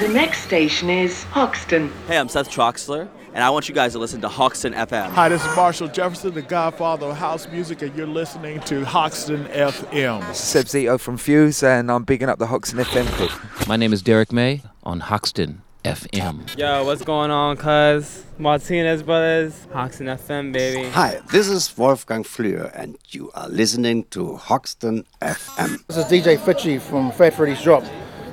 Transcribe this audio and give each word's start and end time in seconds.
The 0.00 0.06
next 0.06 0.42
station 0.42 0.88
is 0.90 1.24
Hoxton. 1.24 1.90
Hey, 2.06 2.18
I'm 2.18 2.28
Seth 2.28 2.48
Troxler, 2.48 3.08
and 3.34 3.42
I 3.42 3.50
want 3.50 3.68
you 3.68 3.74
guys 3.74 3.94
to 3.94 3.98
listen 3.98 4.20
to 4.20 4.28
Hoxton 4.28 4.72
FM. 4.72 5.10
Hi, 5.10 5.28
this 5.28 5.44
is 5.44 5.56
Marshall 5.56 5.88
Jefferson, 5.88 6.34
the 6.34 6.42
godfather 6.42 7.06
of 7.06 7.16
house 7.16 7.48
music, 7.48 7.82
and 7.82 7.92
you're 7.96 8.06
listening 8.06 8.60
to 8.60 8.84
Hoxton 8.84 9.46
FM. 9.46 10.20
This 10.28 10.38
is 10.38 10.44
Seb 10.44 10.66
Zito 10.66 11.00
from 11.00 11.16
Fuse, 11.16 11.64
and 11.64 11.90
I'm 11.90 12.04
bigging 12.04 12.28
up 12.28 12.38
the 12.38 12.46
Hoxton 12.46 12.78
FM 12.78 13.06
crew. 13.06 13.28
My 13.66 13.74
name 13.74 13.92
is 13.92 14.00
Derrick 14.00 14.30
May 14.32 14.62
on 14.84 15.00
Hoxton 15.00 15.62
FM. 15.84 16.56
Yo, 16.56 16.84
what's 16.84 17.02
going 17.02 17.32
on, 17.32 17.56
cuz? 17.56 18.24
Martinez 18.38 19.02
Brothers, 19.02 19.66
Hoxton 19.72 20.06
FM, 20.06 20.52
baby. 20.52 20.88
Hi, 20.90 21.20
this 21.32 21.48
is 21.48 21.76
Wolfgang 21.76 22.22
Flür, 22.22 22.70
and 22.72 22.96
you 23.08 23.32
are 23.34 23.48
listening 23.48 24.04
to 24.10 24.36
Hoxton 24.36 25.04
FM. 25.20 25.84
This 25.88 25.96
is 25.96 26.04
DJ 26.04 26.38
Fitchie 26.38 26.80
from 26.80 27.10
Fat 27.10 27.34
Freddy's 27.34 27.60
Drop. 27.62 27.82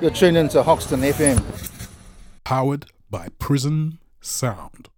You're 0.02 0.12
tuned 0.12 0.36
into 0.36 0.62
Hoxton 0.62 1.00
FM. 1.02 1.42
Powered 2.44 2.88
by 3.10 3.30
Prison 3.40 4.00
Sound. 4.20 4.90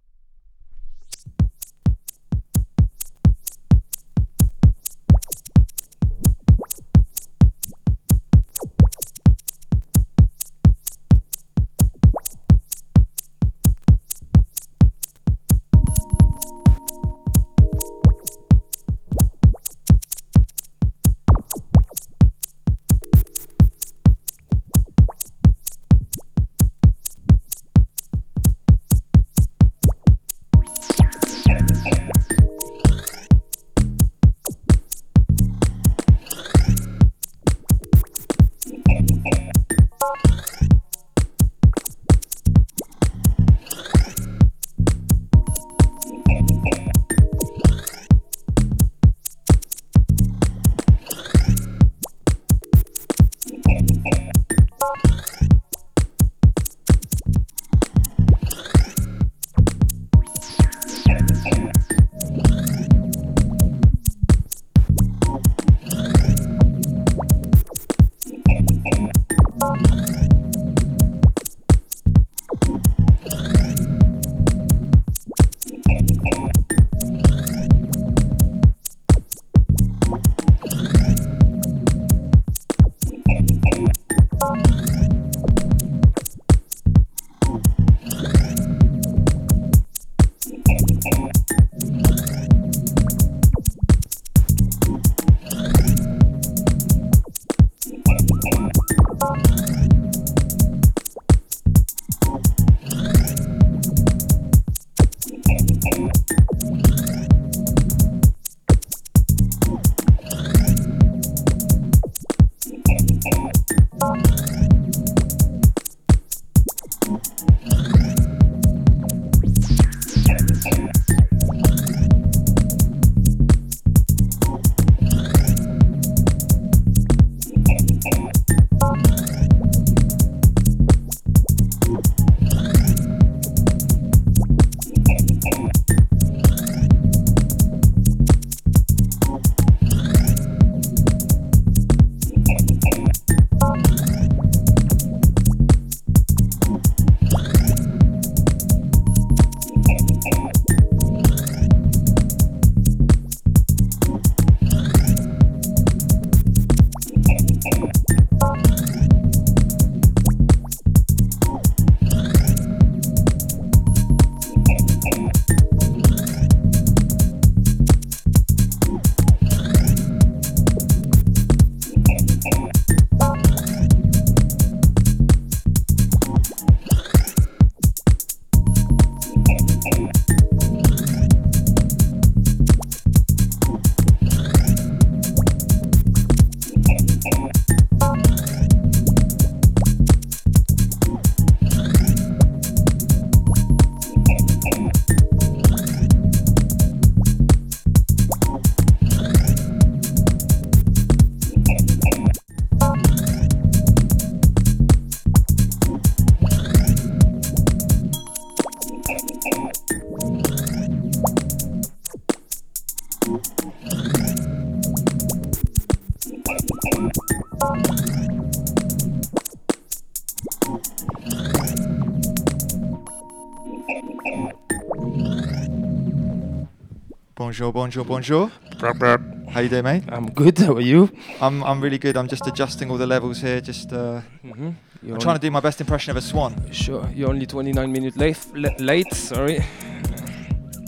Bonjour, 227.78 228.04
bonjour, 228.04 228.50
bonjour. 228.76 229.20
How 229.52 229.60
you 229.60 229.68
doing, 229.68 229.84
mate? 229.84 230.02
I'm 230.08 230.26
good. 230.30 230.58
How 230.58 230.74
are 230.74 230.80
you? 230.80 231.08
I'm 231.40 231.62
I'm 231.62 231.80
really 231.80 231.96
good. 231.98 232.16
I'm 232.16 232.26
just 232.26 232.44
adjusting 232.48 232.90
all 232.90 232.98
the 232.98 233.06
levels 233.06 233.40
here. 233.40 233.60
Just 233.60 233.92
uh, 233.92 234.20
Mhm. 234.44 234.74
I'm 235.08 235.18
trying 235.20 235.36
to 235.36 235.40
do 235.40 235.48
my 235.52 235.60
best 235.60 235.80
impression 235.80 236.10
of 236.10 236.16
a 236.16 236.20
swan. 236.20 236.54
Sure. 236.72 237.08
You're 237.14 237.28
only 237.30 237.46
29 237.46 237.92
minutes 237.92 238.16
late. 238.16 238.36
la- 238.52 238.74
late. 238.80 239.14
Sorry. 239.14 239.60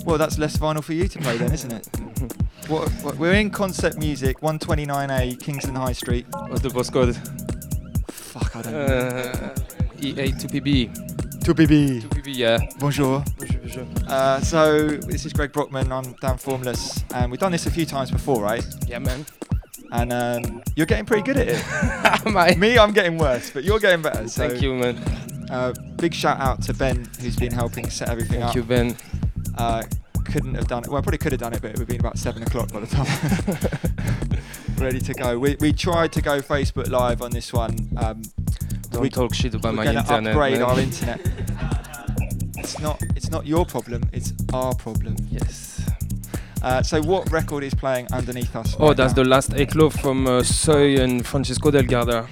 Well, 0.04 0.18
that's 0.18 0.36
less 0.36 0.56
vinyl 0.56 0.82
for 0.82 0.92
you 0.92 1.06
to 1.06 1.18
play 1.20 1.36
then, 1.38 1.52
isn't 1.52 1.72
it? 1.72 1.86
what, 2.68 2.90
what, 3.04 3.16
we're 3.18 3.34
in 3.34 3.50
Concept 3.50 3.96
Music, 3.98 4.40
129A, 4.40 5.38
Kingston 5.38 5.76
High 5.76 5.92
Street. 5.94 6.26
What's 6.48 6.62
the 6.62 6.70
postcode? 6.70 7.14
Fuck, 8.10 8.56
I 8.56 8.62
don't 8.62 8.72
know. 8.72 8.84
Uh, 8.84 9.54
EA 10.02 10.32
2PB. 10.32 10.90
2PB. 11.44 12.02
2PB. 12.02 12.36
Yeah. 12.36 12.58
Bonjour. 12.80 13.22
Uh, 14.10 14.40
so 14.40 14.88
this 14.88 15.24
is 15.24 15.32
Greg 15.32 15.52
Brockman. 15.52 15.92
I'm 15.92 16.14
Dan 16.14 16.36
Formless, 16.36 17.04
and 17.14 17.30
we've 17.30 17.38
done 17.38 17.52
this 17.52 17.66
a 17.66 17.70
few 17.70 17.86
times 17.86 18.10
before, 18.10 18.42
right? 18.42 18.66
Yeah, 18.88 18.98
man. 18.98 19.24
And 19.92 20.12
um, 20.12 20.62
you're 20.74 20.86
getting 20.86 21.04
pretty 21.04 21.22
good 21.22 21.36
at 21.36 21.46
it. 21.48 22.56
Me, 22.58 22.76
I'm 22.76 22.92
getting 22.92 23.18
worse, 23.18 23.50
but 23.50 23.62
you're 23.62 23.78
getting 23.78 24.02
better. 24.02 24.26
So 24.26 24.48
Thank 24.48 24.62
you, 24.62 24.74
man. 24.74 24.96
Uh, 25.48 25.72
big 25.96 26.12
shout 26.12 26.40
out 26.40 26.60
to 26.62 26.74
Ben, 26.74 27.08
who's 27.20 27.36
been 27.36 27.52
helping 27.52 27.88
set 27.88 28.08
everything 28.08 28.40
Thank 28.40 28.44
up. 28.44 28.54
Thank 28.54 28.56
you, 28.56 28.62
Ben. 28.64 28.96
Uh, 29.56 29.84
couldn't 30.24 30.54
have 30.54 30.66
done 30.66 30.82
it. 30.82 30.88
Well, 30.88 30.98
I 30.98 31.02
probably 31.02 31.18
could 31.18 31.32
have 31.32 31.40
done 31.40 31.52
it, 31.52 31.62
but 31.62 31.70
it 31.70 31.78
would 31.78 31.80
have 31.80 31.88
been 31.88 32.00
about 32.00 32.18
seven 32.18 32.42
o'clock 32.42 32.72
by 32.72 32.80
the 32.80 32.86
time. 32.88 34.40
Ready 34.76 35.00
to 35.00 35.14
go. 35.14 35.38
We, 35.38 35.56
we 35.60 35.72
tried 35.72 36.10
to 36.12 36.22
go 36.22 36.40
Facebook 36.40 36.88
Live 36.88 37.22
on 37.22 37.30
this 37.30 37.52
one. 37.52 37.76
Um, 37.96 38.22
Don't 38.90 39.02
we, 39.02 39.08
talk 39.10 39.34
shit 39.34 39.54
about 39.54 39.76
we're 39.76 39.84
my 39.84 39.86
internet. 39.86 40.26
upgrade 40.26 40.58
man. 40.58 40.62
our 40.62 40.80
internet. 40.80 41.20
It's 42.70 42.80
not. 42.80 43.02
It's 43.16 43.30
not 43.30 43.46
your 43.46 43.66
problem. 43.66 44.02
It's 44.12 44.32
our 44.54 44.72
problem. 44.74 45.16
Yes. 45.28 45.82
Uh, 46.62 46.82
so 46.82 47.02
what 47.02 47.30
record 47.32 47.64
is 47.64 47.74
playing 47.74 48.06
underneath 48.12 48.54
us? 48.54 48.76
Oh, 48.78 48.88
right 48.88 48.96
that's 48.96 49.16
now? 49.16 49.22
the 49.24 49.28
last 49.28 49.50
Eclos 49.50 49.98
from 50.00 50.26
uh, 50.26 50.42
Soy 50.44 50.96
and 51.02 51.26
Francisco 51.26 51.70
Delgado. 51.72 52.28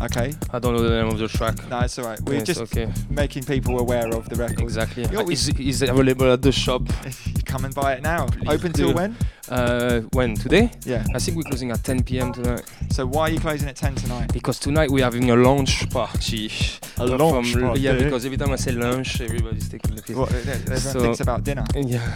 Okay. 0.00 0.32
I 0.52 0.58
don't 0.58 0.74
know 0.74 0.82
the 0.82 0.90
name 0.90 1.06
of 1.08 1.18
the 1.18 1.28
track. 1.28 1.56
No, 1.68 1.80
it's 1.80 1.98
all 1.98 2.06
right. 2.06 2.20
We're 2.22 2.34
Yes, 2.38 2.46
just 2.46 2.60
okay. 2.62 2.90
making 3.10 3.44
people 3.44 3.78
aware 3.78 4.08
of 4.08 4.28
the 4.28 4.36
record. 4.36 4.60
Exactly. 4.60 5.04
You 5.04 5.10
know, 5.12 5.28
Is 5.30 5.48
is 5.50 5.82
available 5.82 6.32
at 6.32 6.42
the 6.42 6.50
shop. 6.52 6.82
Come 7.44 7.64
and 7.64 7.74
buy 7.74 7.94
it 7.94 8.02
now. 8.02 8.26
Please 8.26 8.48
Open 8.48 8.72
till 8.72 8.92
when? 8.94 9.16
Uh, 9.50 10.00
when 10.12 10.34
today? 10.34 10.70
Yeah. 10.84 11.04
I 11.14 11.18
think 11.18 11.36
we're 11.36 11.42
closing 11.44 11.70
at 11.70 11.82
10 11.82 12.02
p.m. 12.02 12.32
tonight. 12.34 12.62
So 12.90 13.06
why 13.06 13.22
are 13.22 13.30
you 13.30 13.40
closing 13.40 13.66
at 13.68 13.76
10 13.76 13.94
tonight? 13.94 14.30
Because 14.32 14.58
tonight 14.58 14.90
we're 14.90 15.04
having 15.04 15.30
a 15.30 15.36
launch 15.36 15.88
party. 15.90 16.50
A 16.98 17.06
launch 17.06 17.52
from- 17.52 17.62
party? 17.62 17.80
Yeah, 17.80 17.94
because 17.94 18.26
every 18.26 18.36
time 18.36 18.50
I 18.52 18.56
say 18.56 18.72
lunch, 18.72 19.20
everybody's 19.22 19.68
taking 19.68 19.94
the 19.96 20.02
piss. 20.02 20.16
What, 20.16 20.32
everyone 20.34 20.78
thinks 20.80 21.20
about 21.20 21.44
dinner. 21.44 21.64
Yeah, 21.74 22.14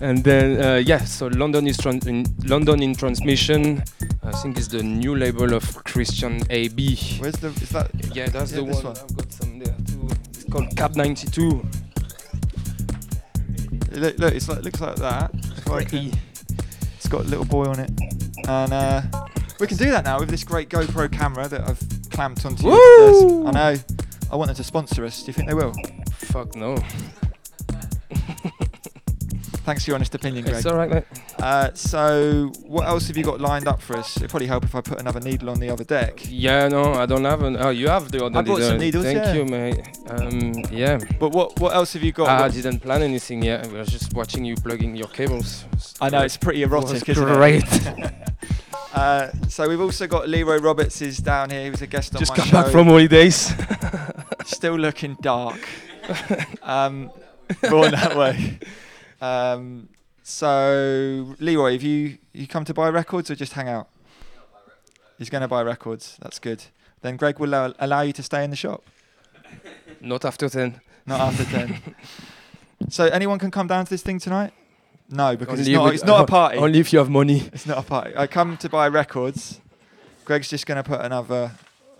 and 0.00 0.24
then 0.24 0.62
uh, 0.62 0.76
yeah, 0.76 0.98
so 1.04 1.26
London 1.26 1.66
is 1.66 1.76
tran- 1.76 2.06
in 2.06 2.24
London 2.48 2.82
in 2.82 2.94
transmission. 2.94 3.82
I 4.22 4.30
think 4.32 4.56
it's 4.56 4.68
the 4.68 4.82
new 4.82 5.14
label 5.16 5.52
of 5.52 5.84
Christian 5.84 6.40
AB. 6.48 6.96
Where's 7.18 7.34
the? 7.34 7.48
Is 7.48 7.68
that? 7.70 7.90
Yeah, 8.14 8.28
that's 8.28 8.52
Yeah, 8.52 8.58
the 8.58 8.64
one. 8.64 8.84
one. 8.84 8.96
I've 8.96 9.16
got 9.16 9.30
some 9.32 9.58
there 9.58 9.74
too. 9.86 10.08
It's 10.30 10.44
called 10.44 10.74
Cab 10.76 10.94
92. 10.96 11.62
Look, 13.92 14.18
look 14.18 14.34
it's 14.34 14.48
like 14.48 14.62
looks 14.62 14.80
like 14.80 14.96
that. 14.96 15.30
If 15.34 15.68
I 15.70 15.84
can- 15.84 16.12
it's 16.29 16.29
got 17.10 17.24
a 17.24 17.28
little 17.28 17.44
boy 17.44 17.66
on 17.66 17.80
it, 17.80 17.90
and 18.48 18.72
uh, 18.72 19.02
we 19.58 19.66
can 19.66 19.76
do 19.76 19.90
that 19.90 20.04
now 20.04 20.20
with 20.20 20.30
this 20.30 20.44
great 20.44 20.68
GoPro 20.68 21.10
camera 21.10 21.48
that 21.48 21.68
I've 21.68 22.10
clamped 22.10 22.46
onto. 22.46 22.66
Woo! 22.66 23.46
I 23.46 23.50
know. 23.50 23.76
I 24.30 24.36
want 24.36 24.46
them 24.48 24.56
to 24.56 24.64
sponsor 24.64 25.04
us. 25.04 25.22
Do 25.22 25.26
you 25.26 25.32
think 25.32 25.48
they 25.48 25.54
will? 25.54 25.74
Fuck 26.12 26.54
no. 26.54 26.76
Thanks 29.70 29.84
for 29.84 29.92
your 29.92 29.94
honest 29.98 30.16
opinion, 30.16 30.42
Greg. 30.42 30.56
It's 30.56 30.66
alright, 30.66 30.90
mate. 30.90 31.04
Uh, 31.38 31.70
so, 31.74 32.50
what 32.66 32.88
else 32.88 33.06
have 33.06 33.16
you 33.16 33.22
got 33.22 33.40
lined 33.40 33.68
up 33.68 33.80
for 33.80 33.96
us? 33.96 34.16
It'd 34.16 34.28
probably 34.28 34.48
help 34.48 34.64
if 34.64 34.74
I 34.74 34.80
put 34.80 34.98
another 34.98 35.20
needle 35.20 35.48
on 35.48 35.60
the 35.60 35.70
other 35.70 35.84
deck. 35.84 36.22
Yeah, 36.28 36.66
no, 36.66 36.94
I 36.94 37.06
don't 37.06 37.24
have 37.24 37.44
an. 37.44 37.56
Oh, 37.56 37.70
you 37.70 37.86
have 37.86 38.10
the 38.10 38.24
other. 38.24 38.36
I 38.36 38.42
brought 38.42 38.62
some 38.62 38.78
needle. 38.78 39.00
needles, 39.00 39.04
Thank 39.04 39.18
yeah. 39.18 39.32
you, 39.32 39.44
mate. 39.44 39.98
Um, 40.08 40.54
yeah. 40.72 40.98
But 41.20 41.30
what 41.30 41.60
what 41.60 41.72
else 41.72 41.92
have 41.92 42.02
you 42.02 42.10
got? 42.10 42.28
I 42.28 42.40
What- 42.40 42.52
didn't 42.52 42.80
plan 42.80 43.04
anything 43.04 43.44
yet. 43.44 43.64
I 43.64 43.68
was 43.68 43.90
just 43.90 44.12
watching 44.12 44.44
you 44.44 44.56
plugging 44.56 44.96
your 44.96 45.06
cables. 45.06 45.64
I 46.00 46.10
know 46.10 46.22
it's 46.22 46.36
pretty 46.36 46.64
erotic, 46.64 47.04
great. 47.04 47.62
uh, 48.92 49.30
so 49.46 49.68
we've 49.68 49.80
also 49.80 50.08
got 50.08 50.28
Leroy 50.28 50.58
Roberts 50.58 51.00
is 51.00 51.18
down 51.18 51.50
here. 51.50 51.62
He 51.62 51.70
was 51.70 51.82
a 51.82 51.86
guest 51.86 52.12
on 52.16 52.18
Just 52.18 52.36
my 52.36 52.38
come 52.38 52.50
back 52.50 52.72
from 52.72 52.88
holidays. 52.88 53.54
Still 54.46 54.76
looking 54.76 55.16
dark. 55.20 55.60
um, 56.64 57.12
born 57.68 57.92
that 57.92 58.16
way. 58.16 58.58
Um, 59.20 59.88
so 60.22 61.34
Leroy, 61.38 61.72
have 61.72 61.82
you 61.82 62.18
you 62.32 62.46
come 62.46 62.64
to 62.64 62.74
buy 62.74 62.88
records 62.88 63.30
or 63.30 63.34
just 63.34 63.52
hang 63.52 63.68
out? 63.68 63.88
He's 65.18 65.28
going 65.28 65.42
to 65.42 65.48
buy 65.48 65.62
records. 65.62 66.16
That's 66.22 66.38
good. 66.38 66.64
Then 67.02 67.16
Greg 67.16 67.38
will 67.38 67.48
allow, 67.50 67.74
allow 67.78 68.00
you 68.02 68.12
to 68.14 68.22
stay 68.22 68.42
in 68.42 68.50
the 68.50 68.56
shop. 68.56 68.82
Not 70.00 70.24
after 70.24 70.48
ten. 70.48 70.80
Not 71.06 71.20
after 71.20 71.44
ten. 71.44 71.94
So 72.88 73.04
anyone 73.04 73.38
can 73.38 73.50
come 73.50 73.66
down 73.66 73.84
to 73.84 73.90
this 73.90 74.02
thing 74.02 74.18
tonight? 74.18 74.54
No, 75.10 75.36
because 75.36 75.60
Only 75.60 75.72
it's 75.72 75.78
not. 75.78 75.94
It's 75.94 76.04
not 76.04 76.20
a 76.22 76.26
party. 76.26 76.56
Only 76.66 76.78
if 76.78 76.92
you 76.92 76.98
have 76.98 77.10
money. 77.10 77.48
It's 77.52 77.66
not 77.66 77.76
a 77.78 77.82
party. 77.82 78.14
I 78.16 78.26
come 78.26 78.56
to 78.56 78.68
buy 78.70 78.88
records. 78.88 79.60
Greg's 80.24 80.48
just 80.48 80.66
going 80.66 80.82
to 80.82 80.82
put 80.82 81.00
another 81.00 81.52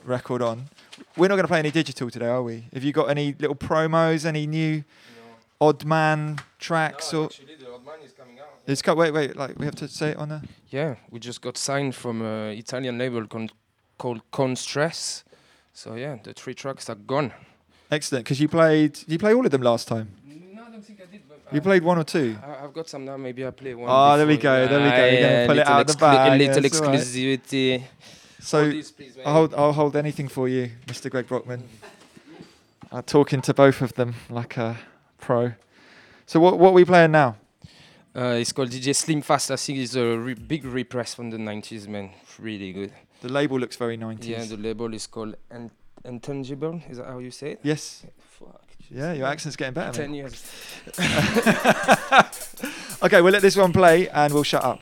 record 0.05 0.41
on. 0.41 0.71
We're 1.17 1.29
not 1.29 1.35
going 1.35 1.45
to 1.45 1.49
play 1.49 1.59
any 1.59 1.71
digital 1.71 2.09
today, 2.11 2.27
are 2.27 2.43
we? 2.43 2.65
Have 2.73 2.83
you 2.83 2.93
got 2.93 3.11
any 3.11 3.35
little 3.39 3.55
promos, 3.55 4.25
any 4.25 4.47
new 4.47 4.85
odd 5.61 5.85
man 5.85 6.39
tracks 6.59 7.13
or? 7.15 7.29
It's 8.67 8.83
got 8.83 8.97
wait, 8.97 9.13
wait. 9.13 9.37
Like 9.37 9.59
we 9.59 9.65
have 9.65 9.75
to 9.77 9.89
say 9.89 10.11
it 10.11 10.17
on 10.17 10.29
there. 10.29 10.43
Yeah, 10.69 10.95
we 11.11 11.19
just 11.19 11.41
got 11.41 11.57
signed 11.57 11.95
from 11.95 12.23
an 12.23 12.57
Italian 12.57 12.99
label 12.99 13.27
con- 13.27 13.51
called 13.99 14.23
Con 14.31 14.55
Stress. 14.57 15.25
So 15.73 15.95
yeah, 15.95 16.19
the 16.23 16.33
three 16.33 16.55
tracks 16.55 16.89
are 16.89 16.95
gone. 16.95 17.33
Excellent, 17.91 18.25
because 18.25 18.41
you 18.41 18.49
played. 18.49 18.99
You 19.07 19.19
play 19.19 19.35
all 19.35 19.45
of 19.45 19.51
them 19.51 19.63
last 19.63 19.89
time. 19.89 20.09
No, 20.25 20.63
I 20.63 20.71
don't 20.71 20.85
think 20.85 21.01
I 21.01 21.11
did. 21.11 21.23
But 21.29 21.53
You 21.53 21.61
uh, 21.61 21.63
played 21.63 21.83
one 21.83 21.99
or 21.99 22.05
two. 22.05 22.37
I, 22.45 22.65
I've 22.65 22.73
got 22.73 22.89
some 22.89 23.05
now. 23.05 23.17
Maybe 23.17 23.45
I 23.45 23.51
play 23.51 23.75
one. 23.75 23.89
Oh, 23.91 24.17
there 24.17 24.27
we 24.27 24.37
go, 24.37 24.69
there 24.69 24.79
we 24.79 24.91
go. 24.91 24.97
You're 24.97 25.21
gonna 25.21 25.35
ah, 25.35 25.41
Yeah, 25.41 25.47
pull 25.47 25.59
it 25.59 25.67
out 25.67 25.81
of 25.81 25.87
the 25.89 25.97
bag, 25.97 26.33
A 26.33 26.37
little 26.37 26.63
that's 26.63 26.81
all 26.81 26.87
right. 26.89 27.01
exclusivity. 27.01 27.83
So 28.41 28.63
Hold 28.63 28.75
this, 28.75 28.91
please. 28.93 29.17
I'll 29.25 29.33
hold. 29.33 29.55
I'll 29.55 29.73
hold 29.73 29.97
anything 29.97 30.29
for 30.29 30.49
you, 30.49 30.71
Mr. 30.87 31.11
Greg 31.11 31.27
Brockman. 31.27 31.65
I'm 32.93 33.03
talking 33.03 33.41
to 33.43 33.55
both 33.55 33.83
of 33.83 33.95
them 33.95 34.15
like 34.29 34.57
a 34.57 34.77
pro. 35.21 35.53
So 36.27 36.41
what 36.41 36.59
what 36.59 36.71
are 36.71 36.73
we 36.73 36.85
playing 36.85 37.13
now? 37.13 37.37
Uh, 38.15 38.37
it's 38.41 38.53
called 38.53 38.71
DJ 38.71 38.95
Slim 38.95 39.23
Fast. 39.23 39.51
I 39.51 39.57
think 39.57 39.79
it's 39.79 39.95
a 39.95 40.19
re- 40.19 40.35
big 40.35 40.65
repress 40.65 41.15
from 41.15 41.31
the 41.31 41.37
90s, 41.37 41.87
man. 41.87 42.11
Really 42.41 42.73
good. 42.73 42.93
The 43.21 43.29
label 43.29 43.61
looks 43.61 43.77
very 43.77 43.97
90s. 43.97 44.27
Yeah, 44.27 44.45
the 44.45 44.57
label 44.57 44.93
is 44.95 45.07
called 45.07 45.37
Un- 45.51 45.71
Intangible. 46.05 46.83
Is 46.89 46.97
that 46.97 47.07
how 47.07 47.19
you 47.19 47.31
say 47.31 47.53
it? 47.53 47.61
Yes. 47.63 48.05
Fuck. 48.19 48.63
Yeah, 48.91 49.13
your 49.13 49.29
accent's 49.29 49.57
getting 49.57 49.75
better. 49.75 49.93
Ten 49.93 50.11
mate. 50.11 50.17
years. 50.19 50.45
okay, 53.03 53.21
we'll 53.21 53.33
let 53.33 53.43
this 53.43 53.57
one 53.57 53.73
play 53.73 54.09
and 54.09 54.35
we'll 54.35 54.43
shut 54.43 54.65
up. 54.65 54.81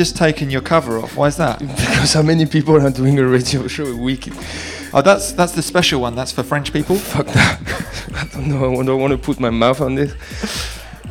Just 0.00 0.16
taken 0.16 0.48
your 0.50 0.62
cover 0.62 0.98
off. 0.98 1.14
Why 1.16 1.26
is 1.28 1.36
that? 1.36 1.58
because 1.82 2.14
how 2.14 2.22
many 2.22 2.46
people 2.46 2.74
are 2.76 2.90
doing 2.90 3.18
a 3.18 3.26
radio 3.26 3.68
show 3.68 3.84
a 3.84 3.96
week? 4.08 4.28
Oh, 4.94 5.02
that's 5.02 5.32
that's 5.32 5.52
the 5.52 5.62
special 5.62 6.00
one. 6.00 6.14
That's 6.16 6.32
for 6.32 6.42
French 6.42 6.72
people. 6.72 6.96
Fuck 6.96 7.26
that. 7.26 7.58
I 8.20 8.24
don't 8.32 8.48
know. 8.48 8.80
I 8.80 8.84
don't 8.86 9.00
want 9.04 9.12
to 9.12 9.18
put 9.18 9.38
my 9.38 9.50
mouth 9.50 9.80
on 9.82 9.94
this. 9.96 10.12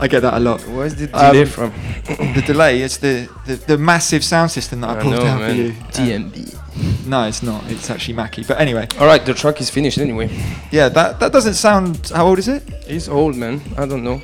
I 0.03 0.07
get 0.07 0.21
that 0.21 0.33
a 0.33 0.39
lot. 0.39 0.61
Where's 0.75 0.95
the 0.95 1.05
Um, 1.13 1.33
delay 1.33 1.45
from? 1.45 1.71
the 2.37 2.43
delay 2.47 2.81
is 2.81 2.97
the, 2.97 3.27
the, 3.45 3.55
the 3.71 3.77
massive 3.77 4.23
sound 4.23 4.49
system 4.49 4.81
that 4.81 4.89
I 4.89 4.99
I 4.99 5.01
pulled 5.03 5.15
know, 5.15 5.23
down 5.23 5.39
man. 5.39 5.49
for 5.49 5.61
you. 5.61 5.71
DMB. 5.95 7.05
No, 7.07 7.27
it's 7.27 7.43
not. 7.43 7.61
It's 7.69 7.89
actually 7.89 8.15
Mackie. 8.15 8.43
But 8.47 8.57
anyway, 8.59 8.87
All 8.99 9.05
right, 9.11 9.23
the 9.25 9.33
track 9.33 9.59
is 9.61 9.69
finished 9.69 9.97
anyway. 9.99 10.29
yeah, 10.71 10.89
that 10.97 11.19
that 11.19 11.31
doesn't 11.33 11.55
sound. 11.55 12.11
How 12.15 12.25
old 12.27 12.39
is 12.39 12.47
it? 12.47 12.63
It's 12.87 13.07
old, 13.09 13.35
man. 13.35 13.61
I 13.77 13.85
don't 13.85 14.03
know. 14.03 14.19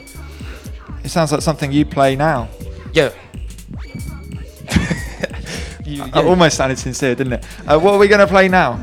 It 1.04 1.10
sounds 1.12 1.32
like 1.32 1.42
something 1.44 1.72
you 1.72 1.86
play 1.86 2.16
now. 2.16 2.48
Yeah. 2.94 3.10
You- 6.16 6.22
It 6.22 6.26
almost 6.30 6.58
sounded 6.58 6.80
sincere, 6.80 7.16
didn't 7.16 7.34
it? 7.34 7.46
Uh, 7.68 7.80
what 7.80 7.94
are 7.94 8.00
we 8.00 8.08
going 8.08 8.20
to 8.22 8.28
play 8.28 8.48
now? 8.48 8.80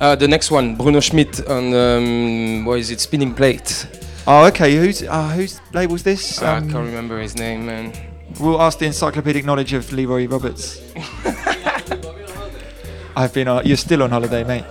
Uh, 0.00 0.14
the 0.14 0.28
next 0.28 0.50
one, 0.50 0.76
Bruno 0.76 1.00
Schmidt 1.00 1.46
on 1.48 1.74
um, 1.74 2.64
what 2.64 2.78
is 2.78 2.90
it? 2.90 3.00
Spinning 3.00 3.34
Plate. 3.34 3.86
Oh, 4.26 4.46
okay. 4.46 4.76
Who's 4.76 5.02
uh, 5.02 5.28
whose 5.30 5.60
label's 5.72 6.02
this? 6.04 6.40
I 6.42 6.58
Um, 6.58 6.70
can't 6.70 6.86
remember 6.86 7.18
his 7.20 7.34
name, 7.36 7.66
man. 7.66 7.92
We'll 8.38 8.60
ask 8.62 8.78
the 8.78 8.86
encyclopedic 8.86 9.44
knowledge 9.44 9.72
of 9.72 9.90
Leroy 9.92 10.28
Roberts. 10.28 10.80
I've 13.16 13.32
been. 13.34 13.48
Uh, 13.48 13.62
you're 13.64 13.76
still 13.76 14.02
on 14.02 14.10
holiday, 14.10 14.44
mate, 14.44 14.64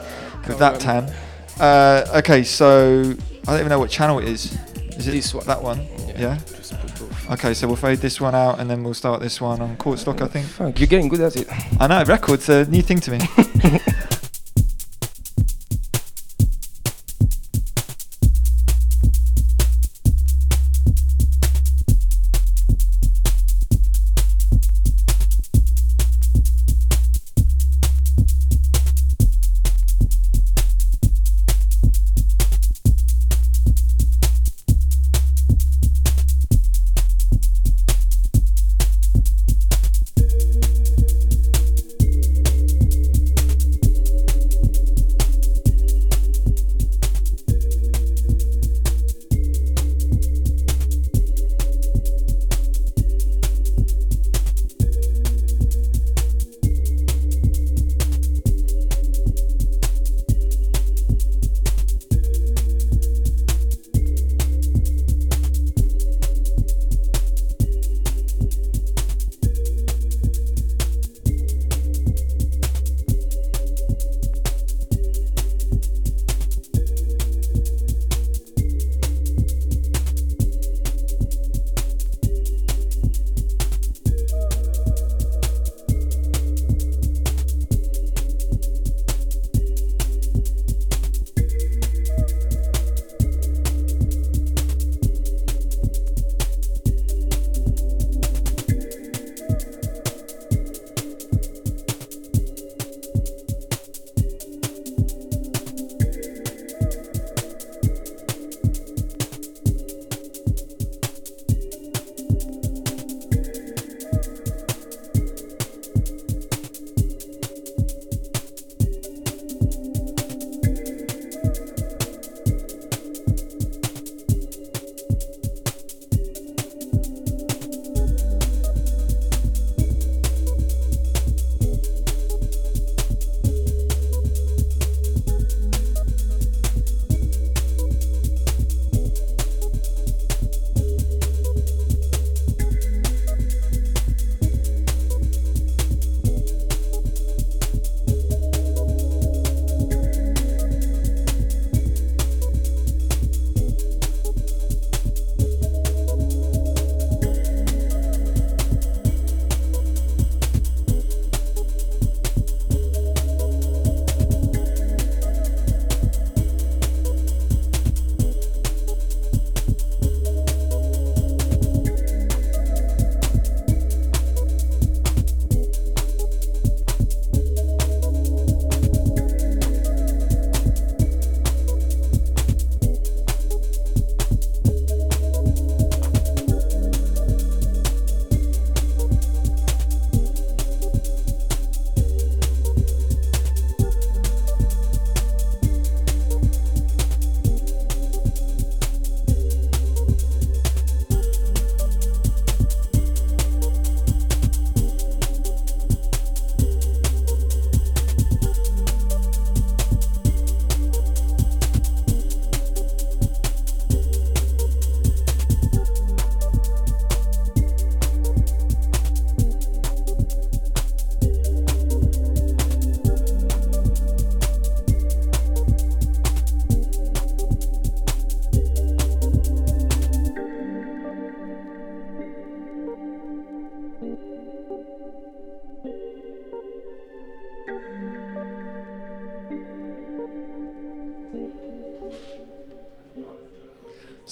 with 0.48 0.60
that 0.60 0.80
tan. 0.80 1.12
Uh, 1.60 2.06
okay, 2.20 2.44
so 2.44 3.14
I 3.48 3.52
don't 3.52 3.60
even 3.60 3.70
know 3.70 3.80
what 3.80 3.90
channel 3.90 4.20
it 4.20 4.28
is. 4.30 4.58
Is 4.98 5.08
it 5.08 5.12
This 5.12 5.34
one. 5.34 5.46
That 5.46 5.62
one. 5.62 5.86
Yeah. 6.18 6.38
Just 6.38 6.48
put 6.48 6.48
both. 6.48 6.57
Okay, 7.30 7.54
so 7.54 7.68
we'll 7.68 7.76
fade 7.76 8.00
this 8.00 8.22
one 8.22 8.34
out, 8.34 8.60
and 8.60 8.70
then 8.70 8.84
we'll 8.84 8.94
start 8.94 9.20
this 9.20 9.42
one 9.42 9.62
on 9.62 9.76
court 9.76 10.00
stock, 10.00 10.22
I 10.22 10.28
think. 10.28 10.46
Fuck, 10.48 10.80
you're 10.80 10.88
getting 10.88 11.10
good 11.10 11.20
at 11.20 11.36
it. 11.36 11.48
I 11.78 11.88
know 11.88 12.02
records 12.06 12.48
a 12.48 12.66
new 12.66 12.82
thing 12.82 13.00
to 13.02 13.12
me. 13.12 13.20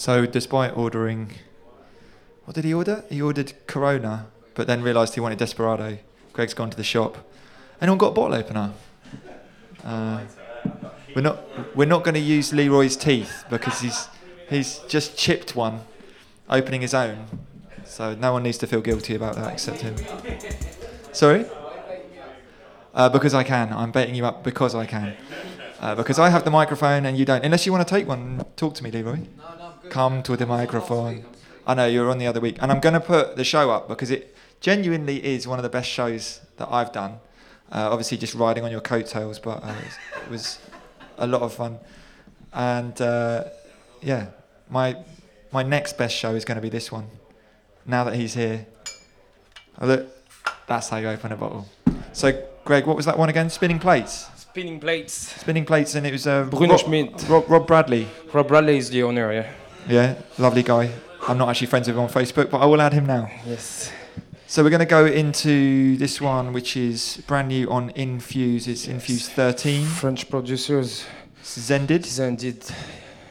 So, 0.06 0.28
despite 0.28 0.78
ordering, 0.78 1.32
what 2.44 2.54
did 2.54 2.64
he 2.64 2.76
order? 2.76 3.04
He 3.10 3.20
ordered 3.24 3.54
Corona, 3.66 4.28
but 4.54 4.68
then 4.68 4.84
realised 4.84 5.16
he 5.16 5.20
wanted 5.20 5.40
Desperado. 5.40 5.98
Greg's 6.32 6.54
gone 6.54 6.70
to 6.70 6.78
the 6.78 6.84
shop. 6.84 7.18
Anyone 7.82 7.98
got 7.98 8.10
a 8.10 8.12
bottle 8.12 8.36
opener? 8.36 8.74
Uh, 9.84 10.22
we're 11.16 11.24
not 11.24 11.76
we're 11.76 11.88
not 11.88 12.04
going 12.04 12.14
to 12.14 12.20
use 12.20 12.54
Leroy's 12.54 12.96
teeth 12.96 13.46
because 13.50 13.82
he's 13.82 14.08
he's 14.48 14.78
just 14.88 15.18
chipped 15.18 15.56
one, 15.56 15.82
opening 16.52 16.82
his 16.82 16.94
own. 16.94 17.26
So 17.84 18.14
no 18.14 18.32
one 18.32 18.44
needs 18.44 18.60
to 18.60 18.68
feel 18.68 18.82
guilty 18.82 19.16
about 19.16 19.34
that 19.38 19.54
except 19.54 19.82
him. 19.82 19.96
Sorry. 21.14 21.48
Uh, 22.94 23.10
because 23.10 23.34
I 23.34 23.44
can. 23.44 23.74
I'm 23.74 23.92
baiting 23.92 24.14
you 24.14 24.28
up 24.28 24.44
because 24.44 24.76
I 24.76 24.86
can. 24.86 25.18
Uh, 25.80 25.96
because 25.96 26.20
I 26.20 26.30
have 26.30 26.46
the 26.46 26.52
microphone 26.52 27.08
and 27.08 27.18
you 27.18 27.26
don't. 27.26 27.44
Unless 27.44 27.66
you 27.66 27.72
want 27.72 27.88
to 27.88 27.92
take 27.92 28.08
one, 28.08 28.46
talk 28.56 28.76
to 28.76 28.84
me, 28.84 28.92
Leroy. 28.92 29.22
Come 29.90 30.24
to 30.24 30.36
the 30.36 30.46
microphone. 30.46 31.26
I 31.68 31.74
know 31.74 31.88
you're 31.88 32.10
on 32.10 32.18
the 32.18 32.28
other 32.28 32.40
week, 32.40 32.58
and 32.62 32.72
I'm 32.72 32.80
going 32.80 32.94
to 32.94 33.00
put 33.00 33.36
the 33.36 33.44
show 33.44 33.72
up 33.72 33.88
because 33.88 34.12
it 34.12 34.36
genuinely 34.60 35.24
is 35.26 35.48
one 35.48 35.58
of 35.60 35.64
the 35.64 35.70
best 35.70 35.90
shows 35.90 36.42
that 36.58 36.68
I've 36.72 36.92
done. 36.92 37.20
Uh, 37.72 37.90
obviously, 37.92 38.18
just 38.18 38.36
riding 38.36 38.64
on 38.64 38.72
your 38.72 38.82
coattails, 38.82 39.40
but 39.40 39.64
uh, 39.64 39.68
it, 39.68 39.84
was, 39.84 39.98
it 40.26 40.30
was 40.30 40.60
a 41.18 41.28
lot 41.28 41.42
of 41.42 41.54
fun. 41.54 41.80
And 42.54 43.00
uh, 43.02 43.46
yeah, 44.02 44.28
my 44.70 44.98
my 45.52 45.64
next 45.64 45.98
best 45.98 46.16
show 46.16 46.36
is 46.36 46.46
going 46.46 46.56
to 46.56 46.62
be 46.62 46.70
this 46.70 46.92
one. 46.92 47.08
Now 47.86 48.04
that 48.04 48.16
he's 48.16 48.34
here, 48.34 48.66
oh, 49.80 49.88
look, 49.88 50.08
that's 50.68 50.90
how 50.90 50.98
you 50.98 51.10
open 51.10 51.32
a 51.32 51.36
bottle. 51.36 51.68
So, 52.14 52.44
Greg, 52.64 52.86
what 52.86 52.96
was 52.96 53.06
that 53.06 53.18
one 53.18 53.30
again? 53.30 53.50
Spinning 53.50 53.80
plates. 53.80 54.28
Spinning 54.38 54.80
plates. 54.80 55.14
Spinning 55.14 55.66
plates, 55.66 55.96
and 55.96 56.06
it 56.06 56.12
was 56.12 56.28
uh, 56.28 56.46
Bruno 56.46 56.74
Rob, 56.74 56.80
Schmidt. 56.80 57.26
Rob, 57.28 57.50
Rob 57.50 57.68
Bradley. 57.68 58.08
Rob 58.32 58.48
Bradley 58.48 58.78
is 58.78 58.90
the 58.90 59.04
owner, 59.04 59.34
yeah. 59.34 59.52
Yeah, 59.88 60.16
lovely 60.38 60.64
guy. 60.64 60.92
I'm 61.28 61.38
not 61.38 61.50
actually 61.50 61.68
friends 61.68 61.88
with 61.88 61.96
him 61.96 62.04
on 62.04 62.10
Facebook, 62.10 62.50
but 62.50 62.60
I 62.60 62.66
will 62.66 62.82
add 62.82 62.94
him 62.94 63.06
now. 63.06 63.30
Yes. 63.46 63.92
So 64.48 64.64
we're 64.64 64.70
going 64.70 64.80
to 64.80 64.86
go 64.86 65.06
into 65.06 65.98
this 65.98 66.22
one, 66.22 66.54
which 66.54 66.78
is 66.78 67.22
brand 67.28 67.48
new 67.48 67.70
on 67.70 67.90
Infuse. 67.92 68.68
It's 68.68 68.88
Infuse 68.88 69.28
13. 69.30 69.86
French 69.86 70.30
producers. 70.30 71.06
Zendid. 71.44 72.02
Zendid. 72.06 72.72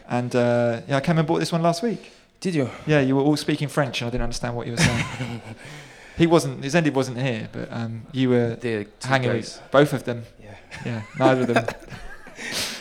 And 0.08 0.34
uh, 0.34 0.80
yeah, 0.88 0.96
I 0.96 1.00
came 1.00 1.18
and 1.18 1.26
bought 1.26 1.38
this 1.38 1.52
one 1.52 1.62
last 1.62 1.82
week. 1.82 2.10
Did 2.40 2.54
you? 2.54 2.68
Yeah, 2.86 3.00
you 3.00 3.16
were 3.16 3.22
all 3.22 3.36
speaking 3.36 3.68
French, 3.68 4.00
and 4.02 4.08
I 4.08 4.10
didn't 4.10 4.24
understand 4.24 4.54
what 4.56 4.66
you 4.66 4.72
were 4.72 4.78
saying. 4.78 5.40
he 6.18 6.26
wasn't. 6.26 6.60
Zendid 6.62 6.92
wasn't 6.94 7.18
here, 7.18 7.48
but 7.52 7.72
um, 7.72 8.02
you 8.12 8.28
were 8.30 8.56
The 8.56 8.86
hanging 9.02 9.30
guys. 9.32 9.60
both 9.70 9.92
of 9.92 10.04
them. 10.04 10.24
Yeah. 10.42 10.54
Yeah, 10.84 11.02
neither 11.18 11.40
of 11.42 11.46
them. 11.54 11.66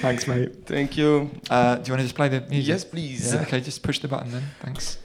Thanks, 0.00 0.26
mate. 0.26 0.66
Thank 0.66 0.96
you. 0.96 1.30
Uh, 1.50 1.76
do 1.76 1.88
you 1.88 1.92
want 1.92 2.00
to 2.00 2.04
just 2.04 2.14
play 2.14 2.28
the 2.28 2.40
music? 2.42 2.68
Yes, 2.68 2.84
please. 2.84 3.34
Yeah, 3.34 3.42
okay, 3.42 3.60
just 3.60 3.82
push 3.82 3.98
the 3.98 4.08
button 4.08 4.30
then. 4.32 4.44
Thanks. 4.60 4.98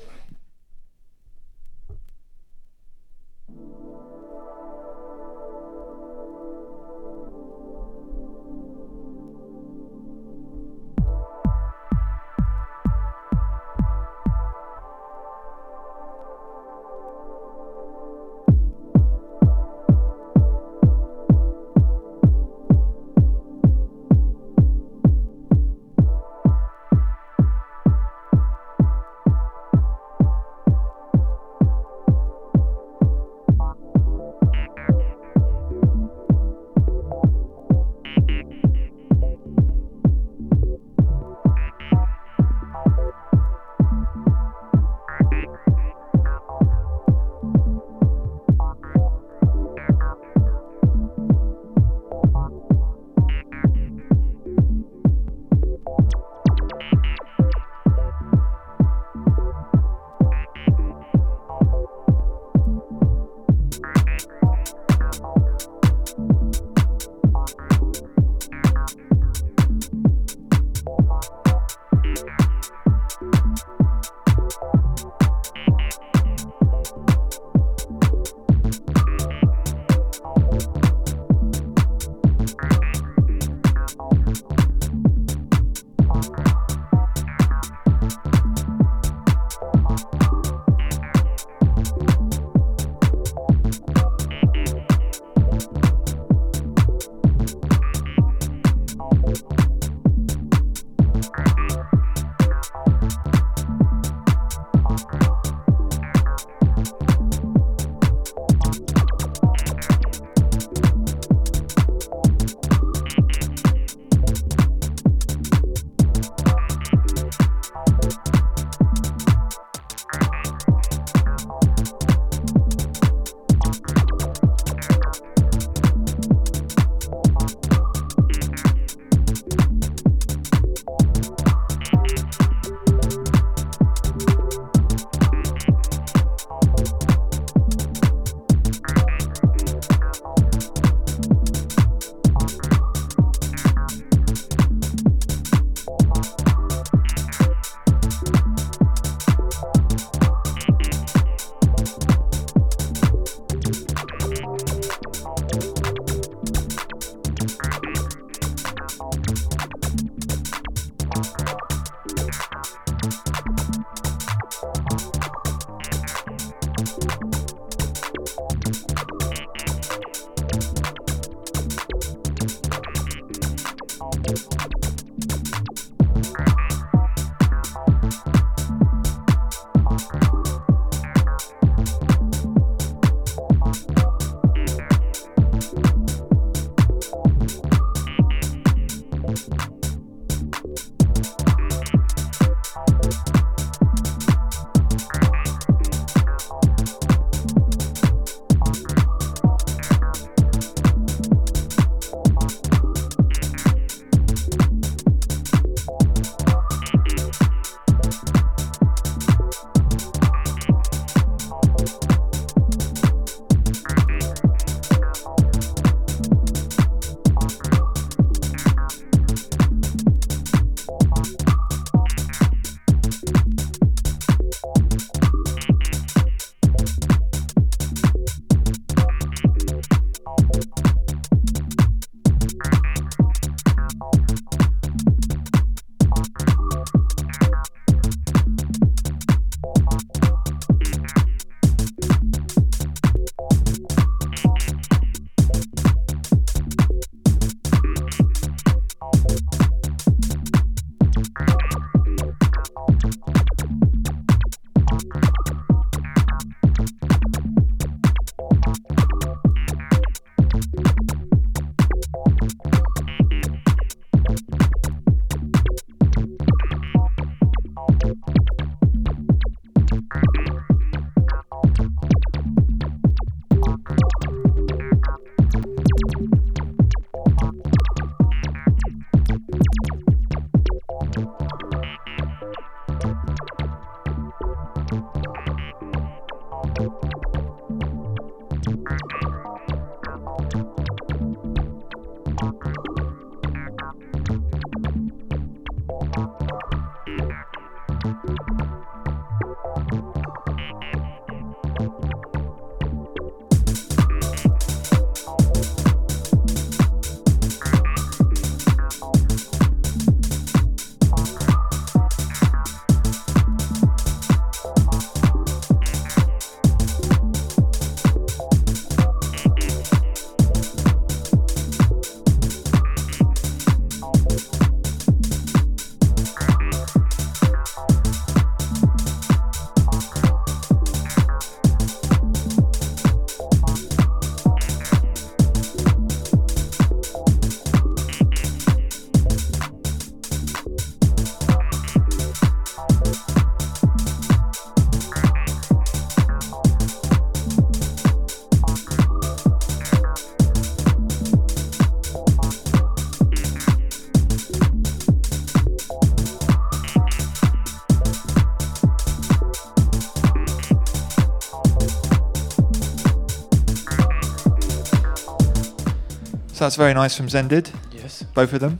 That's 366.68 366.76
very 366.76 366.94
nice 366.94 367.16
from 367.16 367.28
Zendid. 367.28 367.74
Yes. 367.94 368.24
Both 368.34 368.52
of 368.52 368.60
them. 368.60 368.78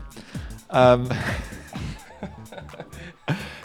Um, 0.70 1.10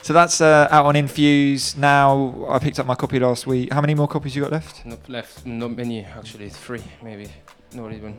so 0.02 0.12
that's 0.12 0.40
uh, 0.40 0.68
out 0.70 0.86
on 0.86 0.94
Infuse 0.94 1.76
now. 1.76 2.46
I 2.48 2.60
picked 2.60 2.78
up 2.78 2.86
my 2.86 2.94
copy 2.94 3.18
last 3.18 3.48
week. 3.48 3.72
How 3.72 3.80
many 3.80 3.96
more 3.96 4.06
copies 4.06 4.36
you 4.36 4.42
got 4.42 4.52
left? 4.52 4.86
Not 4.86 5.08
left. 5.08 5.44
Not 5.44 5.72
many 5.72 6.04
actually. 6.04 6.50
Three 6.50 6.84
maybe. 7.02 7.26
Not 7.74 7.92
even. 7.92 8.14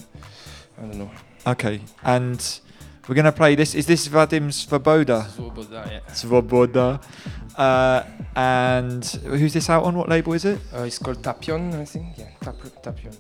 I 0.78 0.82
don't 0.82 0.98
know. 0.98 1.12
Okay, 1.48 1.80
and 2.04 2.60
we're 3.08 3.16
gonna 3.16 3.32
play 3.32 3.56
this. 3.56 3.74
Is 3.74 3.86
this 3.86 4.06
Vadim 4.10 4.50
Svoboda? 4.52 5.26
Svoboda, 5.30 5.90
yeah. 5.90 6.00
Svoboda. 6.10 7.02
Uh, 7.56 8.04
and 8.36 9.06
who's 9.40 9.54
this 9.54 9.70
out 9.70 9.86
on? 9.86 9.96
What 9.96 10.10
label 10.10 10.34
is 10.34 10.44
it? 10.44 10.60
Uh, 10.76 10.82
it's 10.82 11.00
called 11.00 11.24
Tapion, 11.24 11.74
I 11.80 11.86
think. 11.86 12.18
Yeah, 12.18 12.28
Tap- 12.42 12.84
Tapion. 12.84 13.16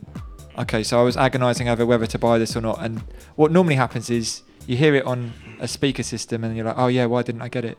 Okay, 0.57 0.83
so 0.83 0.99
I 0.99 1.03
was 1.03 1.17
agonising 1.17 1.67
over 1.67 1.85
whether 1.85 2.05
to 2.05 2.19
buy 2.19 2.37
this 2.37 2.55
or 2.55 2.61
not. 2.61 2.79
And 2.83 3.01
what 3.35 3.51
normally 3.51 3.75
happens 3.75 4.09
is 4.09 4.43
you 4.67 4.77
hear 4.77 4.93
it 4.95 5.05
on 5.05 5.33
a 5.59 5.67
speaker 5.67 6.03
system 6.03 6.43
and 6.43 6.55
you're 6.55 6.65
like, 6.65 6.77
oh 6.77 6.87
yeah, 6.87 7.05
why 7.05 7.23
didn't 7.23 7.41
I 7.41 7.47
get 7.49 7.65
it? 7.65 7.77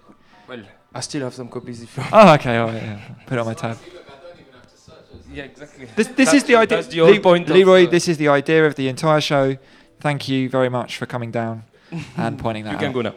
Well, 0.48 0.62
I 0.92 1.00
still 1.00 1.22
have 1.22 1.34
some 1.34 1.48
copies 1.48 1.82
if 1.82 1.96
you 1.96 2.02
want. 2.02 2.14
Oh, 2.14 2.34
okay, 2.34 2.56
all 2.56 2.68
right, 2.68 2.82
yeah. 2.82 3.00
Put 3.26 3.34
it 3.38 3.40
on 3.40 3.46
my 3.46 3.54
tab. 3.54 3.78
Yeah, 5.32 5.44
exactly. 5.44 5.86
This, 5.96 6.06
this 6.08 6.16
That's 6.16 6.34
is 6.34 6.44
the 6.44 6.54
idea. 6.56 6.82
The 6.82 6.98
whole 6.98 7.18
point. 7.18 7.48
of, 7.48 7.56
Leroy, 7.56 7.86
uh, 7.86 7.90
this 7.90 8.06
is 8.06 8.18
the 8.18 8.28
idea 8.28 8.66
of 8.66 8.76
the 8.76 8.86
entire 8.88 9.20
show. 9.20 9.56
Thank 10.00 10.28
you 10.28 10.48
very 10.48 10.68
much 10.68 10.96
for 10.96 11.06
coming 11.06 11.30
down 11.32 11.64
and 12.16 12.38
pointing 12.38 12.64
that 12.64 12.72
You 12.72 12.78
can 12.78 12.88
out. 12.88 12.94
go 12.94 13.00
now. 13.02 13.14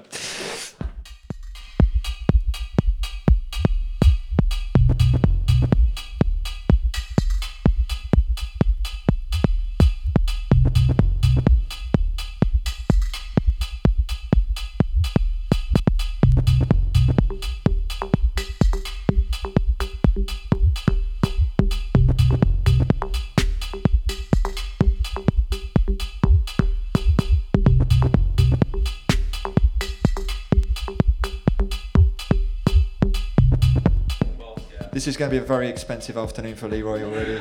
This 34.97 35.05
is 35.05 35.15
going 35.15 35.29
to 35.29 35.37
be 35.37 35.37
a 35.37 35.45
very 35.45 35.69
expensive 35.69 36.17
afternoon 36.17 36.55
for 36.55 36.67
Leroy 36.67 37.03
already. 37.03 37.39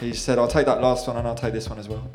He 0.00 0.12
said, 0.12 0.40
I'll 0.40 0.48
take 0.48 0.66
that 0.66 0.80
last 0.82 1.06
one 1.06 1.16
and 1.16 1.28
I'll 1.28 1.36
take 1.36 1.52
this 1.52 1.70
one 1.70 1.78
as 1.78 1.88
well. 1.88 2.10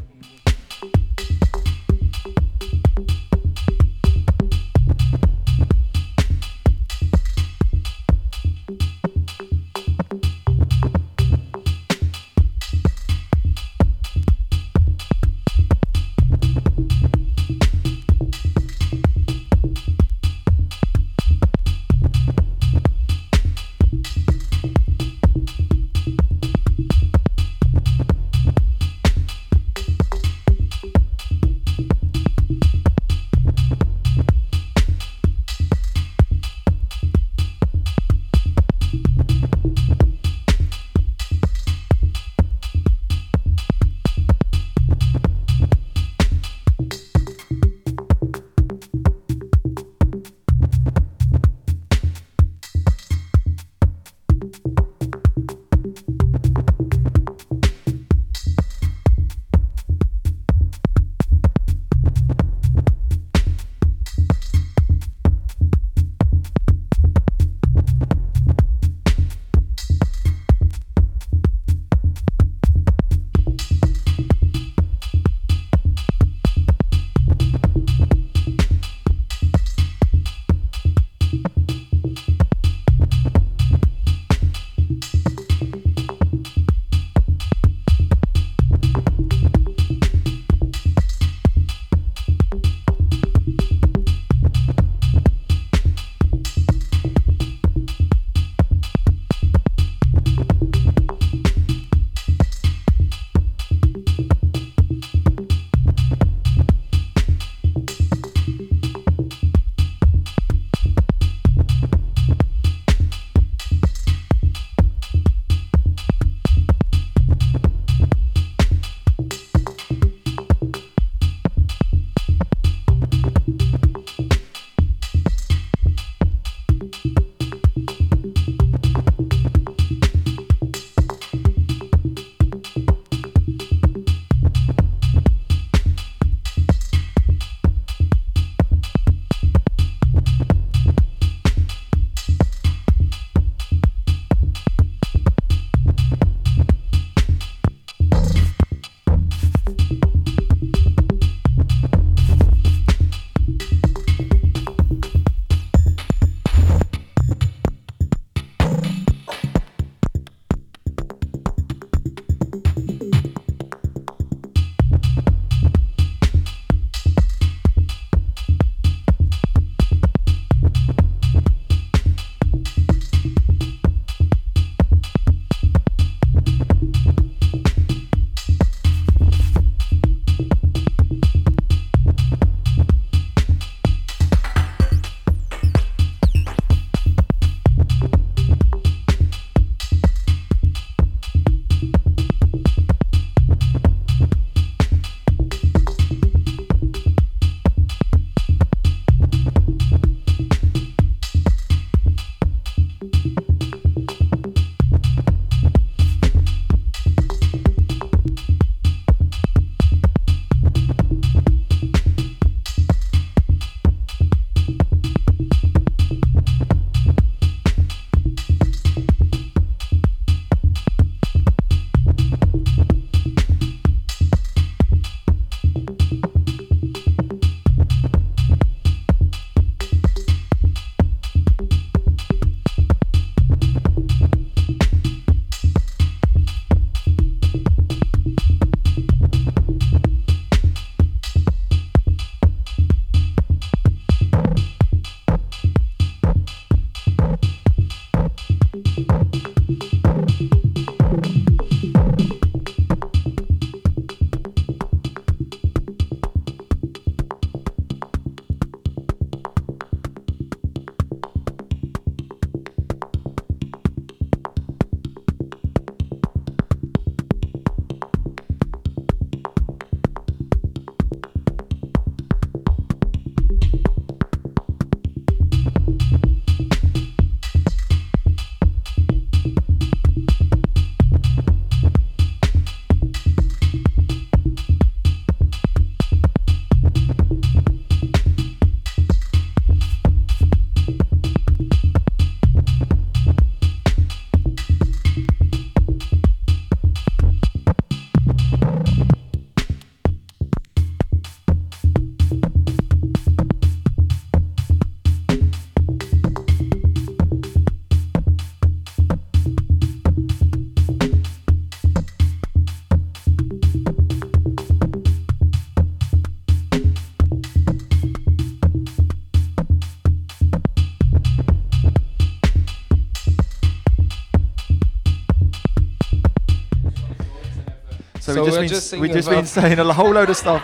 So, 328.46 328.52
So 328.52 328.60
we've 328.62 328.70
just 328.70 328.94
we're 328.94 329.02
been 329.02 329.12
just 329.14 329.28
we've 329.30 329.34
saying 329.36 329.44
just 329.44 329.56
been 329.56 329.64
saying 329.78 329.80
a 329.80 329.94
whole 329.94 330.12
load 330.12 330.30
of 330.30 330.38
stuff, 330.38 330.64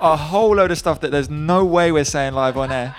a 0.00 0.16
whole 0.16 0.54
load 0.56 0.70
of 0.70 0.78
stuff 0.78 1.00
that 1.00 1.10
there's 1.10 1.30
no 1.30 1.64
way 1.64 1.92
we're 1.92 2.04
saying 2.04 2.34
live 2.34 2.56
on 2.56 2.70
air. 2.72 2.96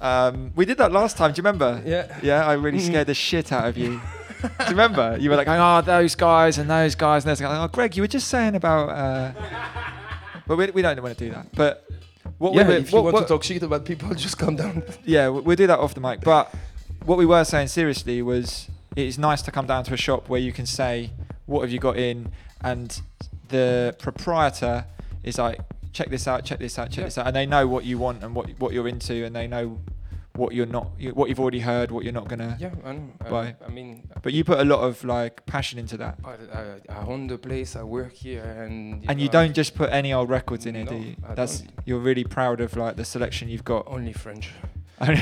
Um, 0.00 0.52
we 0.54 0.64
did 0.64 0.78
that 0.78 0.92
last 0.92 1.16
time. 1.16 1.32
Do 1.32 1.38
you 1.38 1.42
remember? 1.42 1.82
Yeah. 1.84 2.18
Yeah, 2.22 2.46
I 2.46 2.52
really 2.54 2.80
scared 2.80 3.06
the 3.06 3.14
shit 3.14 3.52
out 3.52 3.66
of 3.66 3.76
you. 3.76 4.00
Do 4.42 4.48
you 4.64 4.70
remember? 4.70 5.16
You 5.18 5.30
were 5.30 5.36
like, 5.36 5.48
oh, 5.48 5.80
those 5.80 6.14
guys 6.14 6.58
and 6.58 6.68
those 6.70 6.94
guys 6.94 7.24
and 7.24 7.30
those 7.30 7.40
guys. 7.40 7.56
Oh, 7.58 7.68
Greg, 7.68 7.96
you 7.96 8.02
were 8.02 8.06
just 8.08 8.28
saying 8.28 8.54
about. 8.54 8.90
Uh... 8.90 9.32
But 10.46 10.56
we, 10.56 10.70
we 10.70 10.82
don't 10.82 11.02
want 11.02 11.16
to 11.16 11.24
do 11.24 11.30
that. 11.32 11.46
But 11.54 11.88
what 12.38 12.54
yeah, 12.54 12.62
we 12.62 12.68
were, 12.74 12.78
if 12.78 12.92
you 12.92 12.96
what- 12.96 13.04
want 13.04 13.14
what- 13.14 13.20
to 13.22 13.28
talk 13.28 13.42
shit 13.42 13.62
about 13.62 13.84
people, 13.84 14.14
just 14.14 14.38
come 14.38 14.56
down. 14.56 14.82
yeah, 15.04 15.28
we- 15.30 15.40
we'll 15.40 15.56
do 15.56 15.66
that 15.66 15.78
off 15.78 15.94
the 15.94 16.00
mic. 16.00 16.20
But 16.20 16.54
what 17.04 17.18
we 17.18 17.26
were 17.26 17.44
saying 17.44 17.68
seriously 17.68 18.20
was 18.22 18.68
it's 18.94 19.18
nice 19.18 19.42
to 19.42 19.50
come 19.50 19.66
down 19.66 19.84
to 19.84 19.94
a 19.94 19.96
shop 19.96 20.28
where 20.28 20.40
you 20.40 20.52
can 20.52 20.66
say, 20.66 21.10
what 21.46 21.62
have 21.62 21.70
you 21.70 21.78
got 21.78 21.96
in? 21.96 22.30
And 22.60 23.00
the 23.48 23.94
proprietor 23.98 24.84
is 25.22 25.38
like, 25.38 25.60
check 25.92 26.10
this 26.10 26.26
out, 26.28 26.44
check 26.44 26.58
this 26.58 26.78
out, 26.78 26.90
check 26.90 26.98
Yeah. 26.98 27.04
this 27.04 27.18
out. 27.18 27.26
And 27.26 27.36
they 27.36 27.46
know 27.46 27.66
what 27.66 27.84
you 27.84 27.98
want 27.98 28.22
and 28.22 28.34
what, 28.34 28.48
what 28.58 28.72
you're 28.72 28.88
into 28.88 29.24
and 29.24 29.34
they 29.34 29.46
know 29.46 29.78
what 30.34 30.52
you're 30.54 30.66
not, 30.66 30.88
what 31.14 31.28
you've 31.30 31.40
already 31.40 31.60
heard, 31.60 31.90
what 31.90 32.04
you're 32.04 32.12
not 32.12 32.28
going 32.28 32.40
to 32.40 32.56
Yeah, 32.60 32.70
I 32.84 32.92
know. 32.92 33.10
I. 33.34 33.54
I 33.66 33.70
mean, 33.70 34.06
But 34.22 34.34
you 34.34 34.44
put 34.44 34.60
a 34.60 34.64
lot 34.64 34.80
of 34.80 35.02
like 35.04 35.46
passion 35.46 35.78
into 35.78 35.96
that. 35.96 36.18
I, 36.24 36.32
I, 36.92 37.00
I 37.00 37.06
own 37.06 37.26
the 37.26 37.38
place. 37.38 37.74
I 37.74 37.82
work 37.84 38.12
here, 38.12 38.44
and 38.44 39.02
And 39.08 39.18
you 39.18 39.28
know, 39.28 39.40
I- 39.40 39.44
don't 39.44 39.54
just 39.54 39.74
put 39.74 39.90
any 39.90 40.12
old 40.12 40.28
records 40.28 40.66
in 40.66 40.76
it, 40.76 40.88
do 40.90 40.96
you? 40.96 41.16
I 41.26 41.34
That's 41.34 41.60
don't. 41.60 41.72
you're 41.86 41.98
really 42.00 42.24
proud 42.24 42.60
of 42.60 42.76
like 42.76 42.96
the 42.96 43.04
selection 43.06 43.48
you've 43.48 43.64
got. 43.64 43.86
only 43.88 44.12
French. 44.12 44.50
and 45.00 45.16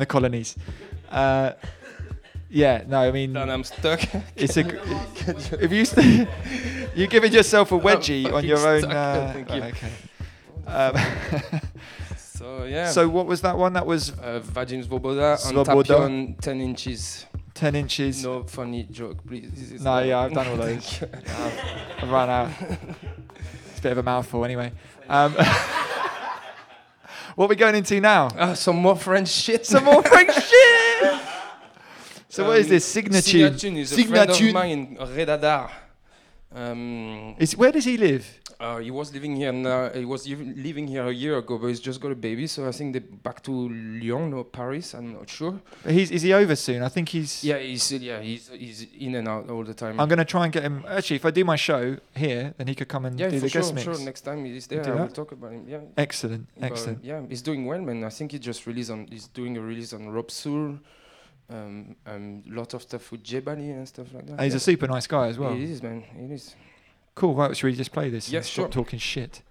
the 0.00 0.06
colonies. 0.06 0.54
Uh, 1.10 1.52
yeah, 2.50 2.82
no, 2.86 2.98
I 3.00 3.10
mean, 3.12 3.36
And 3.36 3.50
I'm 3.50 3.64
stuck. 3.64 4.00
it's 4.36 4.56
a. 4.56 4.64
if 5.64 5.70
you 5.72 5.84
st- 5.84 6.28
you're 6.94 7.06
giving 7.06 7.32
yourself 7.32 7.72
a 7.72 7.78
wedgie 7.78 8.26
on 8.26 8.32
fucking 8.32 8.48
your 8.48 8.66
own. 8.66 8.80
stuck, 8.82 8.92
Uh, 8.94 9.32
thank 9.32 9.50
you. 9.50 9.62
okay. 9.62 9.90
Um, 10.66 10.94
so 12.16 12.64
yeah. 12.64 12.90
So 12.90 13.08
what 13.08 13.26
was 13.26 13.40
that 13.40 13.56
one? 13.58 13.72
That 13.72 13.86
was 13.86 14.10
uh, 14.10 14.40
Vadim 14.44 14.84
Svoboda 14.86 15.32
and 15.48 15.56
Svoboda. 15.58 15.84
Tapion, 15.84 16.40
10 16.40 16.60
inches. 16.60 17.26
ten 17.54 17.74
inches. 17.74 18.22
No 18.22 18.44
funny 18.44 18.84
joke, 18.84 19.26
please. 19.26 19.50
This 19.52 19.72
is 19.72 19.82
No, 19.82 19.94
not- 19.96 20.06
yeah, 20.06 20.18
I've 20.20 20.32
done 20.32 20.46
all 20.46 20.56
those. 20.66 21.02
I've, 21.02 22.02
I've 22.02 22.10
run 22.10 22.30
out. 22.30 22.50
It's 23.70 23.78
a 23.78 23.82
bit 23.82 23.92
of 23.92 23.98
a 23.98 24.02
mouthful, 24.04 24.44
anyway. 24.44 24.70
Um, 25.08 25.34
what 27.34 27.46
are 27.46 27.48
we 27.48 27.56
going 27.56 27.74
into 27.74 28.00
now? 28.00 28.28
Ah, 28.38 28.54
some 28.54 28.76
more 28.76 28.96
French 28.96 29.28
shit. 29.28 29.66
Some 29.66 29.84
more 29.84 30.02
French 30.02 30.32
shit. 30.34 31.20
So 32.30 32.46
what 32.46 32.58
is 32.58 32.66
Um, 32.66 32.70
this 32.70 32.84
signature? 32.84 33.50
Signatune 33.50 33.76
is 33.78 33.92
a 33.92 34.04
friend 34.04 34.30
of 34.30 34.36
Signature. 34.36 34.54
mine, 34.54 34.96
Redadar. 35.16 35.70
Um, 36.52 37.34
Is 37.38 37.56
where 37.56 37.70
does 37.72 37.84
he 37.84 37.96
live? 37.96 38.24
uh, 38.58 38.78
he 38.78 38.90
was 38.90 39.12
living 39.14 39.36
here 39.36 39.52
now. 39.52 39.88
He 39.90 40.04
was 40.04 40.26
living 40.28 40.86
here 40.88 41.06
a 41.06 41.12
year 41.12 41.36
ago, 41.38 41.58
but 41.58 41.68
he's 41.68 41.78
just 41.80 42.00
got 42.00 42.10
a 42.10 42.16
baby. 42.16 42.46
So 42.48 42.66
I 42.68 42.72
think 42.72 42.92
they're 42.92 43.00
back 43.28 43.40
to 43.44 43.52
Lyon 44.02 44.32
or 44.34 44.44
Paris. 44.44 44.92
I'm 44.94 45.12
not 45.12 45.28
sure. 45.30 45.60
But 45.84 45.92
he's 45.92 46.10
is 46.10 46.22
he 46.22 46.32
over 46.34 46.56
soon? 46.56 46.82
I 46.82 46.88
think 46.88 47.08
he's. 47.10 47.44
Yeah, 47.44 47.58
he's 47.58 47.92
yeah 47.92 48.20
he's 48.20 48.48
he's 48.48 48.86
in 48.98 49.14
and 49.14 49.28
out 49.28 49.48
all 49.48 49.62
the 49.64 49.74
time. 49.74 50.00
I'm 50.00 50.08
gonna 50.08 50.24
try 50.24 50.42
and 50.44 50.52
get 50.52 50.62
him. 50.64 50.84
Actually, 50.88 51.16
if 51.22 51.24
I 51.24 51.30
do 51.30 51.44
my 51.44 51.56
show 51.56 51.96
here, 52.16 52.52
then 52.58 52.66
he 52.66 52.74
could 52.74 52.88
come 52.88 53.04
and 53.06 53.18
yeah, 53.18 53.30
do 53.30 53.38
the 53.40 53.48
sure, 53.48 53.62
guest 53.62 53.74
mix. 53.74 53.86
Yeah, 53.86 53.94
sure. 53.94 54.04
Next 54.04 54.22
time 54.22 54.44
he's 54.44 54.66
there, 54.66 54.84
I 54.86 55.00
will 55.02 55.08
talk 55.08 55.30
about 55.32 55.52
him. 55.52 55.64
Yeah. 55.68 55.80
Excellent, 55.96 56.46
But, 56.58 56.66
excellent. 56.72 57.04
yeah, 57.04 57.20
he's 57.28 57.42
doing 57.42 57.64
well, 57.64 57.80
man. 57.80 58.02
I 58.04 58.10
think 58.10 58.32
he 58.32 58.38
just 58.40 58.66
released 58.66 58.90
on. 58.90 59.06
He's 59.08 59.28
doing 59.28 59.56
a 59.56 59.60
release 59.60 59.92
on 59.92 60.02
Robsoul. 60.16 60.80
Um, 61.50 61.96
um, 62.06 62.42
lot 62.46 62.74
of 62.74 62.82
stuff 62.82 63.10
with 63.10 63.24
J 63.24 63.40
Bali 63.40 63.70
and 63.70 63.86
stuff 63.88 64.06
like 64.14 64.26
that. 64.26 64.32
And 64.32 64.42
he's 64.42 64.52
yeah. 64.52 64.58
a 64.58 64.60
super 64.60 64.86
nice 64.86 65.06
guy 65.06 65.26
as 65.28 65.38
well. 65.38 65.52
He 65.54 65.64
is, 65.64 65.82
man. 65.82 66.02
He 66.16 66.32
is. 66.32 66.54
Cool. 67.14 67.34
Right, 67.34 67.56
should 67.56 67.66
we 67.66 67.74
just 67.74 67.92
play 67.92 68.08
this? 68.08 68.26
and 68.26 68.34
Yes, 68.34 68.46
stop 68.46 68.72
sure. 68.72 68.84
talking 68.84 68.98
shit. 68.98 69.42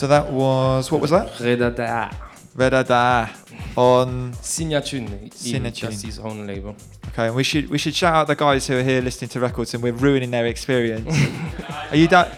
So 0.00 0.06
that 0.06 0.32
was 0.32 0.90
what 0.90 1.02
was 1.02 1.10
that? 1.10 1.28
Redada. 1.32 2.10
Redada 2.56 3.28
on 3.76 4.32
Signatune. 4.32 5.30
Signatune. 5.30 5.90
That's 5.90 6.00
his 6.00 6.18
own 6.18 6.46
label. 6.46 6.74
Okay, 7.08 7.26
and 7.26 7.36
we 7.36 7.44
should 7.44 7.68
we 7.68 7.76
should 7.76 7.94
shout 7.94 8.14
out 8.14 8.26
the 8.26 8.34
guys 8.34 8.66
who 8.66 8.78
are 8.78 8.82
here 8.82 9.02
listening 9.02 9.28
to 9.28 9.40
records, 9.40 9.74
and 9.74 9.82
we're 9.82 9.92
ruining 9.92 10.30
their 10.30 10.46
experience. 10.46 11.14
are 11.90 11.96
you 11.96 12.08
done? 12.08 12.34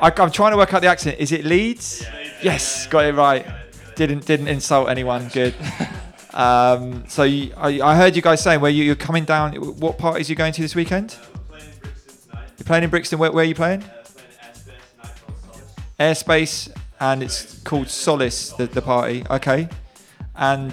I, 0.00 0.12
I'm 0.18 0.30
trying 0.30 0.52
to 0.52 0.56
work 0.56 0.72
out 0.72 0.82
the 0.82 0.86
accent. 0.86 1.16
Is 1.18 1.32
it 1.32 1.44
Leeds? 1.44 2.06
Yes, 2.44 2.86
got 2.86 3.04
it 3.04 3.16
right. 3.16 3.44
Didn't 3.96 4.24
didn't 4.24 4.46
insult 4.46 4.88
anyone. 4.88 5.26
Good. 5.32 5.56
Um, 6.32 7.08
so 7.08 7.24
you, 7.24 7.52
I, 7.56 7.80
I 7.80 7.96
heard 7.96 8.14
you 8.14 8.22
guys 8.22 8.40
saying 8.40 8.60
where 8.60 8.70
you, 8.70 8.84
you're 8.84 8.94
coming 8.94 9.24
down. 9.24 9.54
What 9.56 9.98
parties 9.98 10.28
are 10.28 10.32
you 10.32 10.36
going 10.36 10.52
to 10.52 10.62
this 10.62 10.76
weekend? 10.76 11.16
You're 11.50 12.64
playing 12.64 12.84
in 12.84 12.90
Brixton. 12.90 13.18
Where, 13.18 13.32
where 13.32 13.42
are 13.42 13.48
you 13.48 13.56
playing? 13.56 13.82
Airspace, 15.98 16.72
and 17.00 17.22
it's 17.22 17.60
called 17.62 17.88
Solace. 17.88 18.50
The, 18.52 18.66
the 18.66 18.82
party. 18.82 19.24
Okay, 19.30 19.68
and 20.36 20.72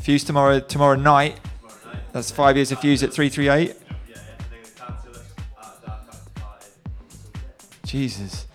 Fuse 0.00 0.24
tomorrow 0.24 0.60
tomorrow 0.60 0.96
night. 0.96 1.38
That's 2.12 2.30
five 2.30 2.56
years 2.56 2.72
of 2.72 2.80
Fuse 2.80 3.02
at 3.02 3.12
three 3.12 3.28
three 3.28 3.48
eight. 3.48 3.76
Jesus. 7.84 8.46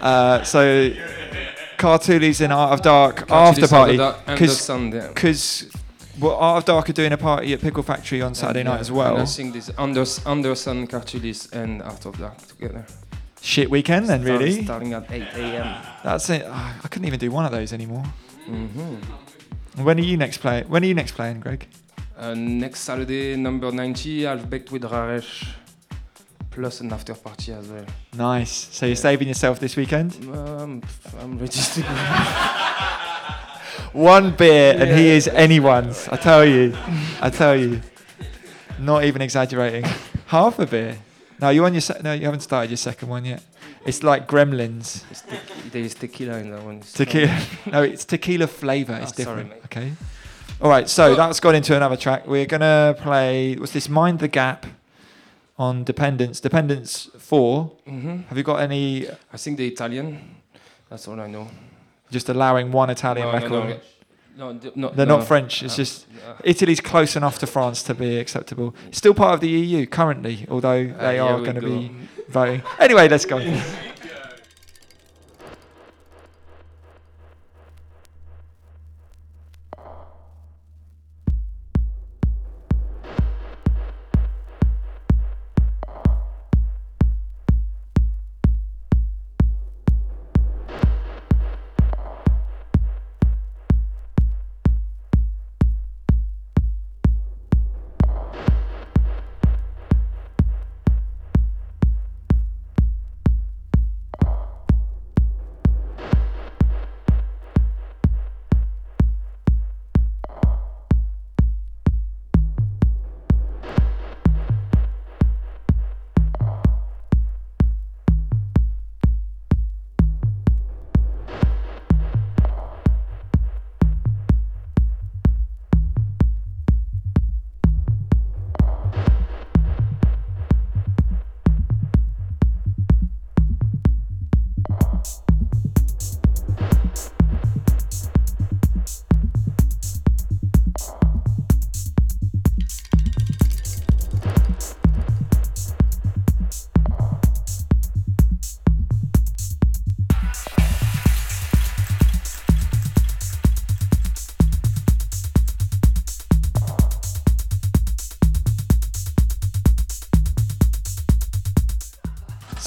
Uh, 0.00 0.42
so 0.42 0.90
Cartulis 1.78 2.40
in 2.40 2.52
Art 2.52 2.72
of 2.74 2.82
Dark 2.82 3.30
after 3.30 3.66
party 3.66 3.92
After 3.92 3.96
Dark 3.96 4.20
and 4.26 5.14
because 5.14 5.70
well, 6.20 6.34
Art 6.36 6.58
of 6.58 6.64
Dark 6.66 6.90
are 6.90 6.92
doing 6.92 7.12
a 7.12 7.16
party 7.16 7.52
at 7.54 7.60
Pickle 7.60 7.82
Factory 7.82 8.20
on 8.20 8.34
Saturday 8.34 8.62
night 8.62 8.74
Yeah, 8.74 8.80
as 8.80 8.88
And 8.90 8.98
I 9.00 9.12
well. 9.12 9.26
think 9.26 9.54
this 9.54 9.70
Anders, 9.78 10.24
Anderson, 10.26 10.86
Cartulis, 10.86 11.50
and 11.52 11.82
Art 11.82 12.04
of 12.04 12.18
Dark 12.18 12.36
together. 12.46 12.84
Shit 13.42 13.68
weekend 13.70 14.08
then, 14.08 14.22
Start- 14.22 14.40
really. 14.40 14.62
Starting 14.64 14.92
at 14.92 15.10
8 15.10 15.22
a.m. 15.34 15.84
That's 16.04 16.30
it. 16.30 16.44
Ah, 16.46 16.78
I 16.84 16.88
couldn't 16.88 17.08
even 17.08 17.18
do 17.18 17.30
one 17.32 17.44
of 17.44 17.50
those 17.50 17.72
anymore. 17.72 18.04
Mm-hmm. 18.48 19.82
When 19.84 19.98
are 19.98 20.02
you 20.02 20.16
next 20.16 20.38
playing? 20.38 20.68
When 20.68 20.82
are 20.84 20.86
you 20.86 20.94
next 20.94 21.12
playing, 21.12 21.40
Greg? 21.40 21.66
Uh, 22.16 22.34
next 22.34 22.80
Saturday, 22.80 23.34
number 23.36 23.72
90, 23.72 24.22
Half 24.22 24.48
Baked 24.48 24.70
with 24.70 24.82
Raresh, 24.82 25.48
plus 26.50 26.80
an 26.82 26.92
after 26.92 27.14
party 27.14 27.52
as 27.52 27.66
well. 27.68 27.84
Nice. 28.16 28.68
So 28.70 28.86
you're 28.86 28.94
saving 28.94 29.26
yourself 29.26 29.58
this 29.58 29.74
weekend? 29.74 30.14
Um, 30.32 30.80
I'm 31.20 31.36
ready 31.36 31.50
to 31.50 31.80
go. 31.82 31.88
One 33.92 34.30
beer 34.36 34.74
and 34.78 34.98
he 34.98 35.08
is 35.08 35.26
anyone's. 35.28 36.06
I 36.08 36.16
tell 36.16 36.44
you. 36.44 36.74
I 37.20 37.28
tell 37.28 37.56
you. 37.56 37.80
Not 38.78 39.04
even 39.04 39.20
exaggerating. 39.20 39.84
Half 40.26 40.58
a 40.60 40.66
beer. 40.66 40.98
No, 41.40 41.48
you 41.50 41.64
on 41.64 41.74
your 41.74 41.80
se- 41.80 42.00
no, 42.04 42.12
you 42.12 42.24
haven't 42.24 42.40
started 42.40 42.70
your 42.70 42.76
second 42.76 43.08
one 43.08 43.24
yet. 43.24 43.42
It's 43.84 44.02
like 44.02 44.28
Gremlins. 44.28 45.02
It's 45.10 45.22
te- 45.22 45.68
there 45.70 45.82
is 45.82 45.94
tequila 45.94 46.38
in 46.38 46.50
that 46.52 46.62
one. 46.62 46.76
It's 46.76 46.92
Tequila. 46.92 47.40
no, 47.72 47.82
it's 47.82 48.04
tequila 48.04 48.46
flavor. 48.46 48.94
It's 49.02 49.12
Oh, 49.18 49.22
sorry, 49.24 49.42
different. 49.44 49.48
mate. 49.50 49.64
okay. 49.66 49.92
All 50.60 50.70
right. 50.70 50.88
So 50.88 51.16
that's 51.16 51.40
gone 51.40 51.56
into 51.56 51.74
another 51.76 51.96
track. 51.96 52.26
We're 52.26 52.46
gonna 52.46 52.94
play. 52.98 53.56
What's 53.56 53.72
this? 53.72 53.88
Mind 53.88 54.20
the 54.20 54.28
Gap 54.28 54.66
on 55.58 55.82
Dependence. 55.84 56.38
Dependence 56.40 57.08
Four. 57.18 57.72
Mhm. 57.88 58.26
Have 58.28 58.38
you 58.38 58.44
got 58.44 58.60
any? 58.60 59.08
I 59.32 59.36
think 59.36 59.56
the 59.58 59.66
Italian. 59.66 60.36
That's 60.88 61.08
all 61.08 61.18
I 61.20 61.26
know. 61.26 61.48
Just 62.10 62.28
allowing 62.28 62.70
one 62.70 62.90
Italian 62.90 63.26
no, 63.26 63.32
record. 63.32 63.50
no. 63.50 63.64
No, 63.70 63.76
d- 64.36 64.72
no, 64.74 64.88
They're 64.90 65.06
no. 65.06 65.18
not 65.18 65.26
French. 65.26 65.62
It's 65.62 65.74
Uh, 65.74 65.76
just 65.76 66.06
uh, 66.26 66.34
Italy's 66.44 66.80
close 66.80 67.16
enough 67.16 67.38
to 67.40 67.46
France 67.46 67.82
to 67.84 67.94
be 67.94 68.18
acceptable. 68.18 68.74
Still 68.90 69.14
part 69.14 69.34
of 69.34 69.40
the 69.40 69.48
EU 69.48 69.86
currently, 69.86 70.46
although 70.50 70.92
Uh, 70.98 71.02
they 71.06 71.18
are 71.18 71.38
going 71.40 71.54
to 71.56 71.60
be 71.62 71.90
voting. 72.28 72.62
Anyway, 72.78 73.08
let's 73.08 73.24
go. 73.26 73.38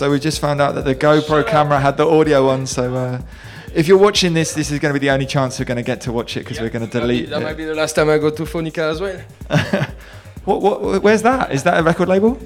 So 0.05 0.11
we 0.11 0.19
just 0.19 0.39
found 0.39 0.61
out 0.61 0.75
that 0.75 0.85
the 0.85 0.93
GoPro 0.93 1.47
camera 1.47 1.79
had 1.79 1.97
the 1.97 2.07
audio 2.07 2.49
on. 2.49 2.67
So 2.67 2.93
uh, 2.93 3.21
if 3.73 3.87
you're 3.87 3.97
watching 3.97 4.35
this, 4.35 4.53
this 4.53 4.69
is 4.69 4.77
going 4.77 4.93
to 4.93 4.99
be 4.99 5.03
the 5.03 5.11
only 5.11 5.25
chance 5.25 5.57
we're 5.57 5.65
going 5.65 5.77
to 5.77 5.81
get 5.81 6.01
to 6.01 6.11
watch 6.11 6.37
it 6.37 6.41
because 6.41 6.59
we're 6.59 6.69
going 6.69 6.87
to 6.87 6.99
delete 6.99 7.31
That 7.31 7.41
might 7.41 7.57
be 7.57 7.65
the 7.65 7.73
last 7.73 7.95
time 7.95 8.11
I 8.11 8.19
go 8.19 8.29
to 8.29 8.43
Phonica 8.43 8.91
as 8.91 9.01
well. 9.01 9.19
What, 10.45 10.61
what, 10.61 11.01
where's 11.01 11.23
that? 11.23 11.51
Is 11.51 11.63
that 11.63 11.79
a 11.79 11.81
record 11.81 12.07
label? 12.07 12.39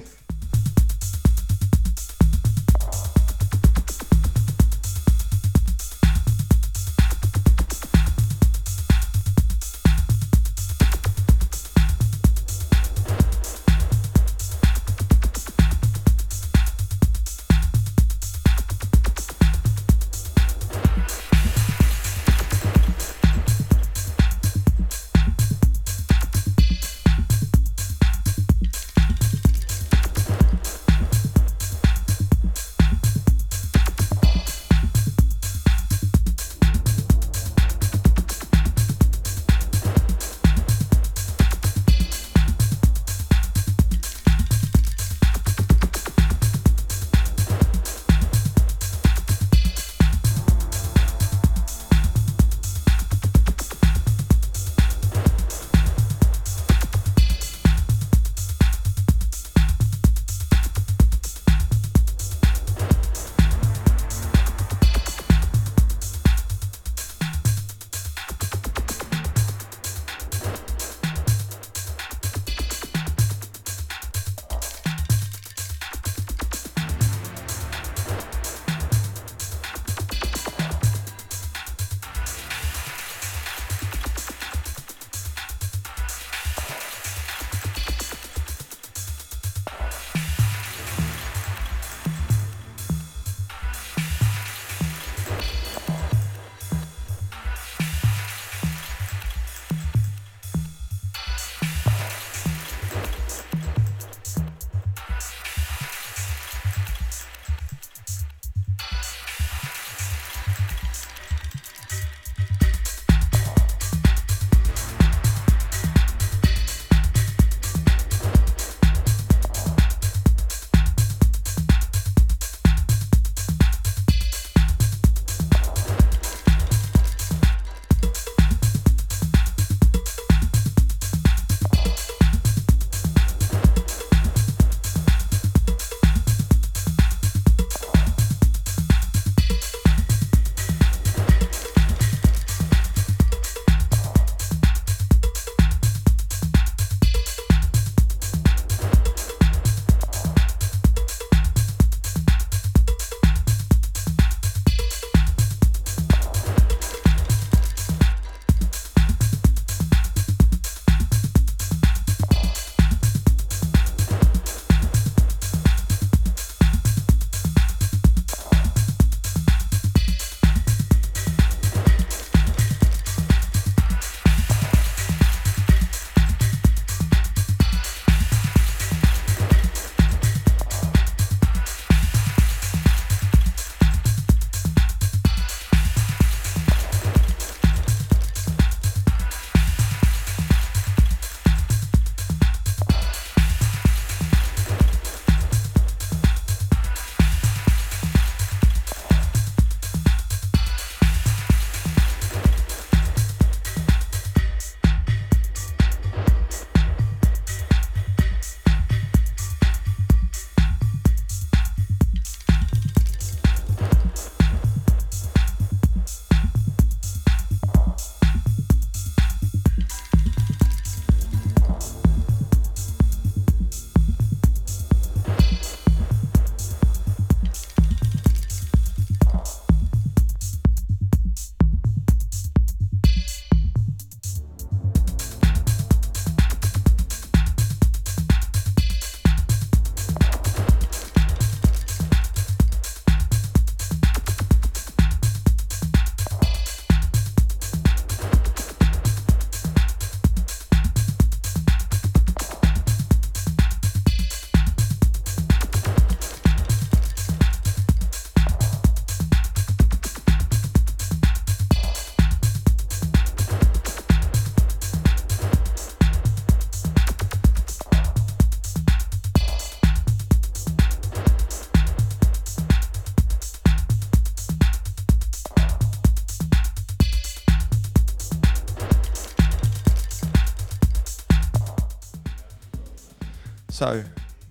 So 283.80 284.04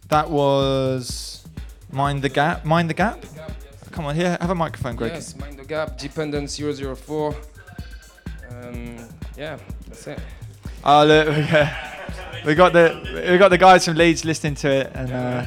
that 0.09 0.31
was 0.31 1.47
Mind 1.93 2.23
the 2.23 2.31
Gap. 2.31 2.65
Mind 2.65 2.89
the 2.89 2.95
Gap? 2.95 3.23
Come 3.93 4.07
on, 4.07 4.15
here, 4.15 4.39
have 4.41 4.49
a 4.49 4.55
microphone, 4.55 4.97
Greg. 4.97 5.13
Yes, 5.13 5.37
Mind 5.37 5.59
the 5.59 5.67
Gap, 5.67 5.99
Dependent 5.99 6.51
004. 6.51 7.37
Um, 8.49 8.97
yeah, 9.37 9.59
that's 9.87 10.07
it. 10.07 10.19
Oh 10.83 11.05
look, 11.05 11.27
yeah. 11.37 12.43
we 12.47 12.55
got 12.55 12.73
the 12.73 13.29
we 13.31 13.37
got 13.37 13.51
the 13.51 13.59
guys 13.59 13.85
from 13.85 13.99
Leeds 13.99 14.25
listening 14.25 14.55
to 14.55 14.71
it, 14.71 14.93
and 14.95 15.13
uh, 15.13 15.45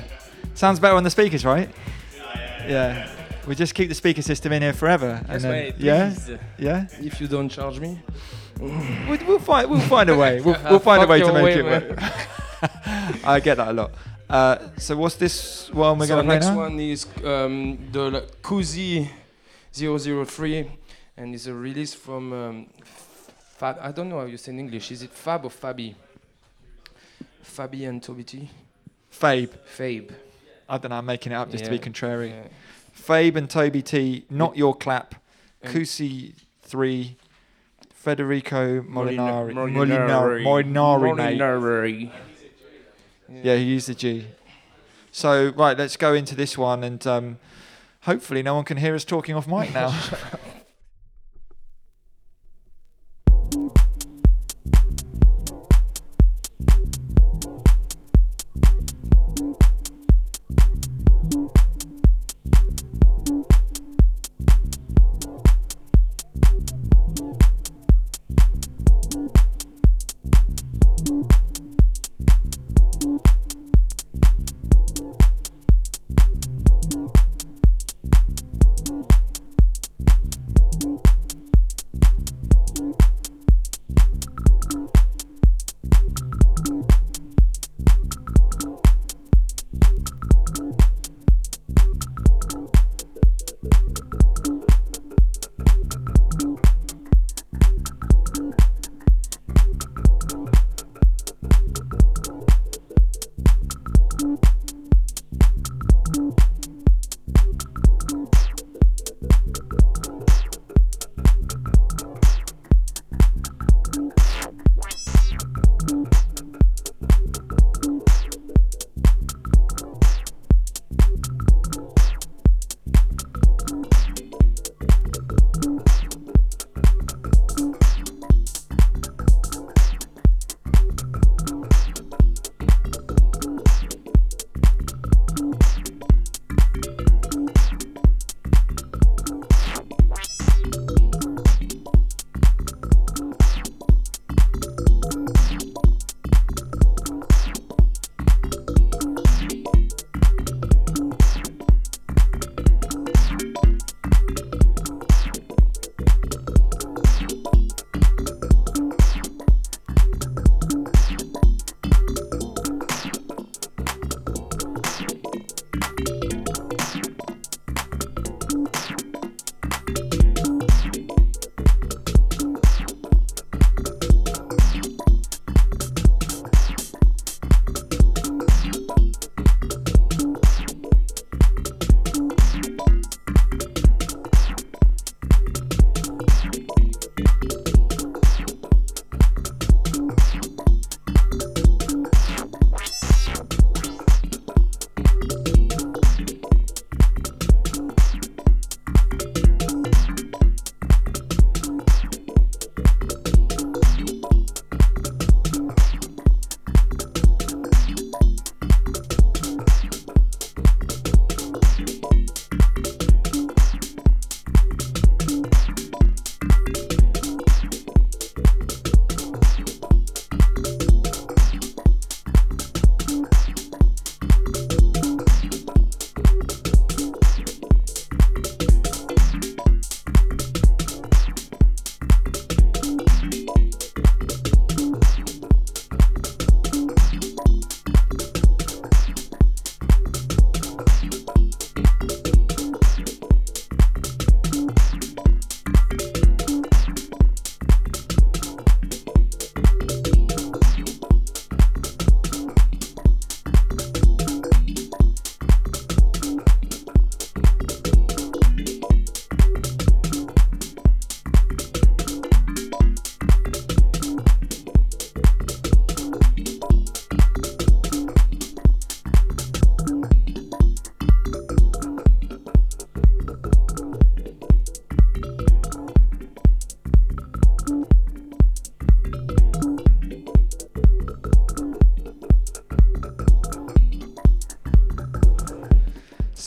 sounds 0.53 0.79
better 0.79 0.93
on 0.93 1.01
the 1.03 1.09
speakers, 1.09 1.43
right? 1.43 1.67
Yeah. 2.67 3.09
We 3.47 3.55
just 3.55 3.73
keep 3.73 3.89
the 3.89 3.95
speaker 3.95 4.21
system 4.21 4.53
in 4.53 4.61
here 4.61 4.73
forever. 4.73 5.23
Yes, 5.23 5.29
and 5.31 5.43
then, 5.43 5.51
mate, 5.51 5.75
yeah, 5.79 6.13
please. 6.13 6.37
yeah. 6.59 6.85
If 6.99 7.19
you 7.19 7.27
don't 7.27 7.49
charge 7.49 7.79
me. 7.79 7.99
We'll, 8.59 9.17
we'll 9.25 9.39
find 9.39 9.67
we'll 9.71 9.79
find 9.79 10.07
a 10.11 10.15
way. 10.15 10.39
We'll, 10.39 10.55
we'll 10.69 10.79
find 10.91 11.01
a 11.01 11.07
way 11.07 11.21
to 11.21 11.33
make 11.33 11.43
way, 11.43 11.53
it 11.55 11.65
work. 11.65 11.99
I 13.23 13.39
get 13.39 13.55
that 13.57 13.69
a 13.69 13.73
lot. 13.73 13.91
Uh, 14.29 14.57
so 14.77 14.95
what's 14.95 15.15
this 15.15 15.69
one 15.71 15.99
we're 15.99 16.05
so 16.07 16.15
gonna 16.15 16.27
play 16.27 16.35
next 16.35 16.47
now? 16.47 16.55
one 16.55 16.79
is 16.79 17.05
um, 17.25 17.77
the 17.91 18.25
Kuzi 18.41 19.09
003, 19.73 20.71
and 21.17 21.35
it's 21.35 21.47
a 21.47 21.53
release 21.53 21.93
from 21.93 22.31
um, 22.33 22.67
Fab. 23.57 23.77
I 23.81 23.91
don't 23.91 24.09
know 24.09 24.19
how 24.19 24.25
you 24.25 24.37
say 24.37 24.51
in 24.51 24.59
English. 24.59 24.91
Is 24.91 25.01
it 25.03 25.09
Fab 25.11 25.43
or 25.45 25.49
Fabi? 25.51 25.95
Fabi 27.43 27.87
and 27.87 28.01
Toby 28.01 28.23
T. 28.23 28.49
Fabe. 29.11 29.49
Fabe. 29.77 30.11
I 30.69 30.77
don't 30.77 30.89
know. 30.91 30.97
I'm 30.97 31.05
making 31.05 31.33
it 31.33 31.35
up 31.35 31.51
just 31.51 31.65
to 31.65 31.69
be 31.69 31.79
contrary. 31.79 32.29
yeah. 32.29 32.47
Fabe 32.97 33.35
and 33.35 33.49
Toby 33.49 33.81
T. 33.81 34.25
Not 34.29 34.55
your 34.55 34.75
clap. 34.75 35.15
And- 35.61 35.73
Kusi 35.73 36.33
three. 36.61 37.17
Federico 37.93 38.81
Molinari. 38.81 39.53
Molinari. 39.53 40.43
Molinari. 40.43 41.15
mate. 41.15 41.37
Molinari. 41.39 42.11
Yeah, 43.43 43.55
he 43.55 43.63
used 43.63 43.87
the 43.87 43.95
G. 43.95 44.27
So 45.11 45.53
right, 45.55 45.77
let's 45.77 45.97
go 45.97 46.13
into 46.13 46.35
this 46.35 46.57
one, 46.57 46.83
and 46.83 47.05
um, 47.07 47.39
hopefully 48.01 48.43
no 48.43 48.55
one 48.55 48.63
can 48.63 48.77
hear 48.77 48.95
us 48.95 49.03
talking 49.03 49.35
off 49.35 49.47
mic 49.47 49.73
now. 49.73 49.97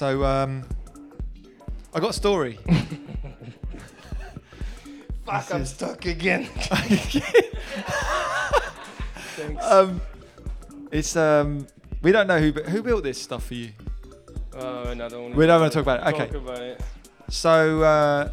So 0.05 0.23
um, 0.23 0.63
I 1.95 2.01
got 2.01 2.11
a 2.11 2.13
story. 2.13 2.59
Fuck, 5.25 5.55
I'm 5.55 5.65
stuck 5.65 6.05
again. 6.05 6.45
Thanks. 9.35 9.65
um, 9.65 10.03
it's 10.93 11.17
um, 11.17 11.67
we 12.03 12.13
don't 12.13 12.27
know 12.27 12.39
who 12.39 12.53
bu- 12.53 12.65
who 12.65 12.83
built 12.83 13.03
this 13.03 13.19
stuff 13.19 13.47
for 13.47 13.55
you. 13.55 13.71
Uh, 14.55 14.93
no, 14.95 15.09
don't 15.09 15.35
We 15.35 15.47
don't 15.47 15.59
wanna 15.59 15.71
talk 15.73 15.81
about 15.81 16.07
it, 16.07 16.15
okay. 16.15 16.27
Talk 16.27 16.43
about 16.43 16.61
it. 16.61 16.83
So 17.31 17.83
uh, 17.83 18.31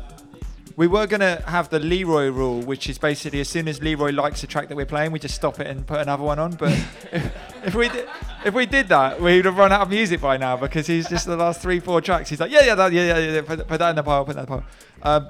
we 0.75 0.87
were 0.87 1.07
gonna 1.07 1.41
have 1.47 1.69
the 1.69 1.79
Leroy 1.79 2.27
rule, 2.31 2.59
which 2.59 2.89
is 2.89 2.97
basically 2.97 3.39
as 3.39 3.47
soon 3.47 3.69
as 3.69 3.81
Leroy 3.81 4.11
likes 4.11 4.43
a 4.43 4.47
track 4.47 4.67
that 4.67 4.75
we're 4.75 4.85
playing, 4.85 5.13
we 5.13 5.19
just 5.19 5.35
stop 5.35 5.61
it 5.61 5.67
and 5.67 5.87
put 5.87 6.01
another 6.01 6.23
one 6.23 6.37
on. 6.37 6.51
But 6.51 6.73
if, 7.13 7.33
if 7.67 7.75
we 7.75 7.87
did, 7.87 8.09
if 8.45 8.53
we 8.53 8.65
did 8.65 8.87
that, 8.89 9.21
we'd 9.21 9.45
have 9.45 9.57
run 9.57 9.71
out 9.71 9.81
of 9.81 9.89
music 9.89 10.21
by 10.21 10.37
now 10.37 10.57
because 10.57 10.87
he's 10.87 11.07
just 11.07 11.25
the 11.25 11.35
last 11.35 11.61
three, 11.61 11.79
four 11.79 12.01
tracks. 12.01 12.29
He's 12.29 12.39
like, 12.39 12.51
yeah, 12.51 12.65
yeah, 12.65 12.75
that, 12.75 12.91
yeah, 12.91 13.17
yeah, 13.17 13.31
yeah, 13.35 13.41
put, 13.41 13.67
put 13.67 13.79
that 13.79 13.89
in 13.91 13.95
the 13.95 14.03
pile, 14.03 14.25
put 14.25 14.35
that 14.35 14.47
in 14.47 14.55
the 14.55 14.61
pile. 14.61 14.65
Um, 15.03 15.27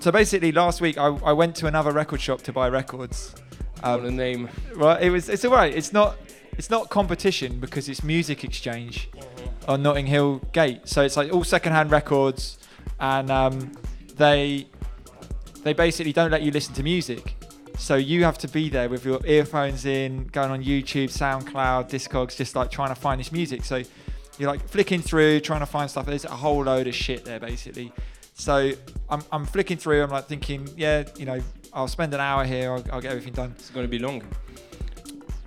so 0.00 0.12
basically, 0.12 0.52
last 0.52 0.80
week 0.80 0.98
I, 0.98 1.06
I 1.06 1.32
went 1.32 1.56
to 1.56 1.66
another 1.66 1.92
record 1.92 2.20
shop 2.20 2.42
to 2.42 2.52
buy 2.52 2.68
records. 2.68 3.34
Um, 3.82 4.04
the 4.04 4.10
name. 4.10 4.48
Right, 4.74 5.02
it 5.02 5.10
was. 5.10 5.28
It's 5.28 5.44
all 5.44 5.52
right. 5.52 5.74
It's 5.74 5.92
not. 5.92 6.16
It's 6.56 6.70
not 6.70 6.88
competition 6.90 7.60
because 7.60 7.88
it's 7.88 8.02
music 8.02 8.42
exchange 8.42 9.08
on 9.68 9.82
Notting 9.82 10.06
Hill 10.06 10.38
Gate. 10.52 10.88
So 10.88 11.02
it's 11.02 11.16
like 11.16 11.32
all 11.32 11.44
secondhand 11.44 11.92
records, 11.92 12.58
and 12.98 13.30
um, 13.30 13.72
they 14.16 14.68
they 15.62 15.72
basically 15.72 16.12
don't 16.12 16.30
let 16.30 16.42
you 16.42 16.50
listen 16.50 16.74
to 16.74 16.82
music. 16.82 17.37
So 17.78 17.94
you 17.94 18.24
have 18.24 18.36
to 18.38 18.48
be 18.48 18.68
there 18.68 18.88
with 18.88 19.04
your 19.04 19.24
earphones 19.24 19.86
in, 19.86 20.26
going 20.26 20.50
on 20.50 20.62
YouTube, 20.62 21.10
SoundCloud, 21.10 21.88
Discogs, 21.88 22.36
just 22.36 22.56
like 22.56 22.70
trying 22.70 22.88
to 22.88 22.94
find 22.94 23.20
this 23.20 23.32
music. 23.32 23.64
So 23.64 23.82
you're 24.36 24.50
like 24.50 24.68
flicking 24.68 25.00
through, 25.00 25.40
trying 25.40 25.60
to 25.60 25.66
find 25.66 25.88
stuff. 25.88 26.04
There's 26.04 26.24
a 26.24 26.30
whole 26.30 26.64
load 26.64 26.88
of 26.88 26.94
shit 26.94 27.24
there 27.24 27.40
basically. 27.40 27.92
So 28.34 28.72
I'm, 29.08 29.22
I'm 29.32 29.46
flicking 29.46 29.78
through. 29.78 30.02
I'm 30.02 30.10
like 30.10 30.26
thinking, 30.26 30.68
yeah, 30.76 31.04
you 31.16 31.24
know, 31.24 31.40
I'll 31.72 31.88
spend 31.88 32.12
an 32.14 32.20
hour 32.20 32.44
here. 32.44 32.72
I'll, 32.72 32.84
I'll 32.92 33.00
get 33.00 33.12
everything 33.12 33.32
done. 33.32 33.54
It's 33.58 33.70
gonna 33.70 33.88
be 33.88 33.98
long. 33.98 34.22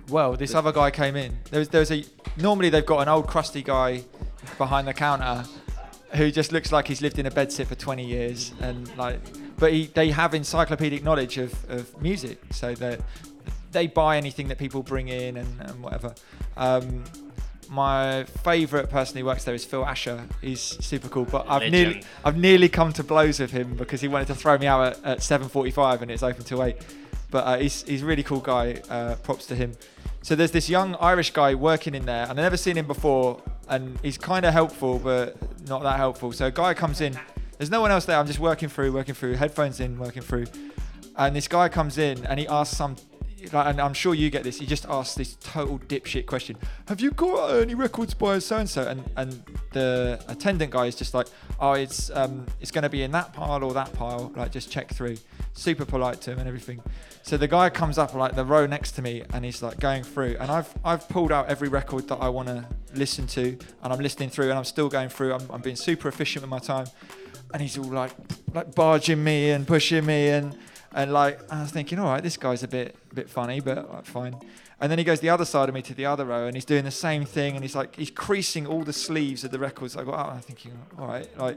Well, 0.08 0.34
this 0.34 0.54
other 0.54 0.72
guy 0.72 0.90
came 0.90 1.16
in. 1.16 1.38
There 1.50 1.58
was 1.58 1.68
there 1.68 1.80
was 1.80 1.92
a 1.92 2.04
normally 2.38 2.70
they've 2.70 2.84
got 2.84 3.00
an 3.00 3.08
old 3.08 3.28
crusty 3.28 3.62
guy 3.62 4.04
behind 4.58 4.88
the 4.88 4.94
counter 4.94 5.44
who 6.14 6.30
just 6.30 6.52
looks 6.52 6.72
like 6.72 6.88
he's 6.88 7.00
lived 7.00 7.18
in 7.18 7.26
a 7.26 7.30
bedsit 7.30 7.66
for 7.66 7.74
20 7.74 8.04
years 8.04 8.52
and 8.60 8.94
like 8.96 9.18
but 9.62 9.72
he, 9.72 9.86
they 9.86 10.10
have 10.10 10.34
encyclopedic 10.34 11.04
knowledge 11.04 11.38
of, 11.38 11.54
of 11.70 12.02
music 12.02 12.36
so 12.50 12.74
that 12.74 13.00
they 13.70 13.86
buy 13.86 14.16
anything 14.16 14.48
that 14.48 14.58
people 14.58 14.82
bring 14.82 15.06
in 15.06 15.36
and, 15.36 15.60
and 15.60 15.80
whatever 15.80 16.12
um, 16.56 17.04
my 17.68 18.24
favourite 18.24 18.90
person 18.90 19.18
who 19.18 19.24
works 19.24 19.44
there 19.44 19.54
is 19.54 19.64
Phil 19.64 19.86
Asher. 19.86 20.26
He's 20.40 20.60
super 20.60 21.08
cool, 21.08 21.24
but 21.24 21.46
I've 21.48 21.70
nearly 21.70 22.02
I've 22.24 22.36
nearly 22.36 22.68
come 22.68 22.92
to 22.94 23.04
blows 23.04 23.38
with 23.38 23.52
him 23.52 23.76
because 23.76 24.00
he 24.00 24.08
wanted 24.08 24.26
to 24.26 24.34
throw 24.34 24.58
me 24.58 24.66
out 24.66 24.98
at, 24.98 25.04
at 25.04 25.18
7:45 25.20 26.02
and 26.02 26.10
it's 26.10 26.24
open 26.24 26.44
till 26.44 26.62
eight. 26.64 26.76
But 27.30 27.46
uh, 27.46 27.58
he's 27.58 27.82
he's 27.84 28.02
a 28.02 28.04
really 28.04 28.24
cool 28.24 28.40
guy. 28.40 28.82
Uh, 28.90 29.14
props 29.22 29.46
to 29.46 29.54
him. 29.54 29.72
So 30.20 30.34
there's 30.34 30.50
this 30.50 30.68
young 30.68 30.96
Irish 30.96 31.30
guy 31.30 31.54
working 31.54 31.94
in 31.94 32.04
there, 32.04 32.24
and 32.24 32.32
I've 32.32 32.44
never 32.44 32.58
seen 32.58 32.76
him 32.76 32.86
before, 32.86 33.40
and 33.68 33.98
he's 34.02 34.18
kind 34.18 34.44
of 34.44 34.52
helpful, 34.52 34.98
but 34.98 35.36
not 35.66 35.82
that 35.82 35.96
helpful. 35.96 36.32
So 36.32 36.46
a 36.48 36.50
guy 36.50 36.74
comes 36.74 37.00
in. 37.00 37.18
There's 37.62 37.70
no 37.70 37.80
one 37.80 37.92
else 37.92 38.06
there. 38.06 38.18
I'm 38.18 38.26
just 38.26 38.40
working 38.40 38.68
through, 38.68 38.90
working 38.90 39.14
through, 39.14 39.34
headphones 39.34 39.78
in, 39.78 39.96
working 39.96 40.20
through, 40.20 40.46
and 41.14 41.36
this 41.36 41.46
guy 41.46 41.68
comes 41.68 41.96
in 41.96 42.26
and 42.26 42.40
he 42.40 42.48
asks 42.48 42.76
some. 42.76 42.96
And 43.52 43.80
I'm 43.80 43.94
sure 43.94 44.14
you 44.14 44.30
get 44.30 44.42
this. 44.42 44.58
He 44.58 44.66
just 44.66 44.84
asks 44.86 45.14
this 45.14 45.36
total 45.40 45.78
dipshit 45.78 46.26
question: 46.26 46.56
Have 46.88 47.00
you 47.00 47.12
got 47.12 47.50
any 47.50 47.76
records 47.76 48.14
by 48.14 48.40
so 48.40 48.56
and 48.56 48.68
so? 48.68 48.88
And 48.88 49.08
and 49.16 49.44
the 49.70 50.20
attendant 50.26 50.72
guy 50.72 50.86
is 50.86 50.96
just 50.96 51.14
like, 51.14 51.28
Oh, 51.60 51.74
it's 51.74 52.10
um, 52.10 52.46
it's 52.60 52.72
going 52.72 52.82
to 52.82 52.88
be 52.88 53.04
in 53.04 53.12
that 53.12 53.32
pile 53.32 53.62
or 53.62 53.72
that 53.74 53.92
pile. 53.92 54.32
Like, 54.34 54.50
just 54.50 54.68
check 54.68 54.92
through. 54.92 55.18
Super 55.52 55.84
polite 55.84 56.20
to 56.22 56.32
him 56.32 56.40
and 56.40 56.48
everything. 56.48 56.82
So 57.22 57.36
the 57.36 57.46
guy 57.46 57.70
comes 57.70 57.96
up 57.96 58.12
like 58.14 58.34
the 58.34 58.44
row 58.44 58.66
next 58.66 58.92
to 58.92 59.02
me, 59.02 59.22
and 59.32 59.44
he's 59.44 59.62
like 59.62 59.78
going 59.78 60.02
through. 60.02 60.36
And 60.40 60.50
I've 60.50 60.74
I've 60.84 61.08
pulled 61.08 61.30
out 61.30 61.46
every 61.48 61.68
record 61.68 62.08
that 62.08 62.16
I 62.16 62.28
want 62.28 62.48
to 62.48 62.66
listen 62.94 63.28
to, 63.28 63.56
and 63.84 63.92
I'm 63.92 64.00
listening 64.00 64.30
through, 64.30 64.50
and 64.50 64.58
I'm 64.58 64.64
still 64.64 64.88
going 64.88 65.10
through. 65.10 65.34
I'm, 65.34 65.48
I'm 65.48 65.60
being 65.60 65.76
super 65.76 66.08
efficient 66.08 66.42
with 66.42 66.50
my 66.50 66.58
time. 66.58 66.86
And 67.52 67.62
he's 67.62 67.76
all 67.78 67.84
like 67.84 68.12
like 68.54 68.74
barging 68.74 69.22
me 69.22 69.50
and 69.50 69.66
pushing 69.66 70.04
me 70.06 70.28
and 70.28 70.56
and 70.94 71.12
like 71.12 71.40
I 71.50 71.62
was 71.62 71.70
thinking, 71.70 71.98
all 71.98 72.06
right, 72.06 72.22
this 72.22 72.36
guy's 72.36 72.62
a 72.62 72.68
bit 72.68 72.96
bit 73.14 73.28
funny, 73.28 73.60
but 73.60 73.90
like, 73.92 74.06
fine. 74.06 74.36
And 74.80 74.90
then 74.90 74.98
he 74.98 75.04
goes 75.04 75.20
the 75.20 75.28
other 75.28 75.44
side 75.44 75.68
of 75.68 75.74
me 75.74 75.82
to 75.82 75.94
the 75.94 76.06
other 76.06 76.24
row, 76.24 76.46
and 76.46 76.56
he's 76.56 76.64
doing 76.64 76.84
the 76.84 76.90
same 76.90 77.24
thing, 77.24 77.54
and 77.54 77.62
he's 77.62 77.76
like 77.76 77.96
he's 77.96 78.10
creasing 78.10 78.66
all 78.66 78.82
the 78.82 78.92
sleeves 78.92 79.44
of 79.44 79.50
the 79.50 79.58
records 79.58 79.96
I 79.96 80.04
got 80.04 80.18
out. 80.18 80.32
I'm 80.32 80.40
thinking, 80.40 80.72
all 80.98 81.06
right, 81.06 81.28
like. 81.38 81.56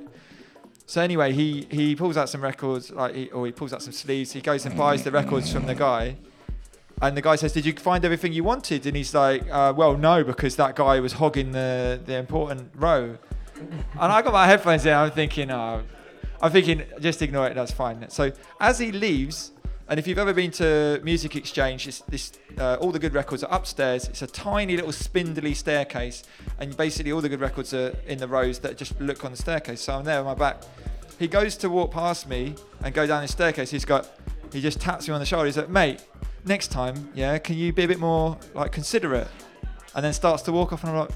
So 0.87 1.01
anyway, 1.01 1.33
he 1.33 1.67
he 1.71 1.95
pulls 1.95 2.15
out 2.15 2.29
some 2.29 2.41
records, 2.41 2.91
like 2.91 3.15
he, 3.15 3.31
or 3.31 3.47
he 3.47 3.51
pulls 3.51 3.73
out 3.73 3.81
some 3.81 3.93
sleeves. 3.93 4.33
He 4.33 4.41
goes 4.41 4.67
and 4.67 4.77
buys 4.77 5.03
the 5.03 5.09
records 5.09 5.51
from 5.51 5.65
the 5.65 5.73
guy, 5.73 6.15
and 7.01 7.17
the 7.17 7.23
guy 7.23 7.35
says, 7.37 7.53
"Did 7.53 7.65
you 7.65 7.73
find 7.73 8.05
everything 8.05 8.33
you 8.33 8.43
wanted?" 8.43 8.85
And 8.85 8.95
he's 8.95 9.15
like, 9.15 9.43
uh, 9.51 9.73
"Well, 9.75 9.97
no, 9.97 10.23
because 10.23 10.55
that 10.57 10.75
guy 10.75 10.99
was 10.99 11.13
hogging 11.13 11.53
the 11.53 11.99
the 12.05 12.17
important 12.17 12.71
row." 12.75 13.17
And 13.57 14.11
I 14.11 14.21
got 14.21 14.33
my 14.33 14.45
headphones 14.45 14.85
in. 14.85 14.93
I'm 14.93 15.11
thinking, 15.11 15.51
oh, 15.51 15.83
I'm 16.41 16.51
thinking, 16.51 16.83
just 16.99 17.21
ignore 17.21 17.47
it. 17.47 17.55
That's 17.55 17.71
fine. 17.71 18.09
So 18.09 18.31
as 18.59 18.79
he 18.79 18.91
leaves, 18.91 19.51
and 19.87 19.99
if 19.99 20.07
you've 20.07 20.17
ever 20.17 20.33
been 20.33 20.51
to 20.51 20.99
Music 21.03 21.35
Exchange, 21.35 21.85
this 22.07 22.33
uh, 22.57 22.75
all 22.75 22.91
the 22.91 22.99
good 22.99 23.13
records 23.13 23.43
are 23.43 23.53
upstairs. 23.53 24.07
It's 24.07 24.23
a 24.23 24.27
tiny 24.27 24.75
little 24.75 24.91
spindly 24.91 25.53
staircase, 25.53 26.23
and 26.59 26.75
basically 26.75 27.11
all 27.11 27.21
the 27.21 27.29
good 27.29 27.39
records 27.39 27.73
are 27.73 27.95
in 28.07 28.17
the 28.17 28.27
rows 28.27 28.59
that 28.59 28.77
just 28.77 28.99
look 28.99 29.23
on 29.23 29.31
the 29.31 29.37
staircase. 29.37 29.81
So 29.81 29.93
I'm 29.95 30.03
there 30.03 30.19
on 30.19 30.25
my 30.25 30.33
back. 30.33 30.63
He 31.19 31.27
goes 31.27 31.55
to 31.57 31.69
walk 31.69 31.91
past 31.91 32.27
me 32.27 32.55
and 32.83 32.93
go 32.93 33.05
down 33.05 33.21
the 33.21 33.27
staircase. 33.27 33.69
He's 33.69 33.85
got, 33.85 34.09
he 34.51 34.59
just 34.59 34.81
taps 34.81 35.07
me 35.07 35.13
on 35.13 35.19
the 35.19 35.25
shoulder. 35.25 35.45
He's 35.45 35.57
like, 35.57 35.69
mate, 35.69 36.03
next 36.45 36.69
time, 36.69 37.09
yeah, 37.13 37.37
can 37.37 37.55
you 37.55 37.71
be 37.71 37.83
a 37.83 37.87
bit 37.87 37.99
more 37.99 38.37
like 38.53 38.71
considerate? 38.71 39.27
And 39.93 40.03
then 40.03 40.13
starts 40.13 40.41
to 40.43 40.51
walk 40.51 40.73
off, 40.73 40.83
and 40.83 40.91
I'm 40.91 40.97
like, 40.97 41.11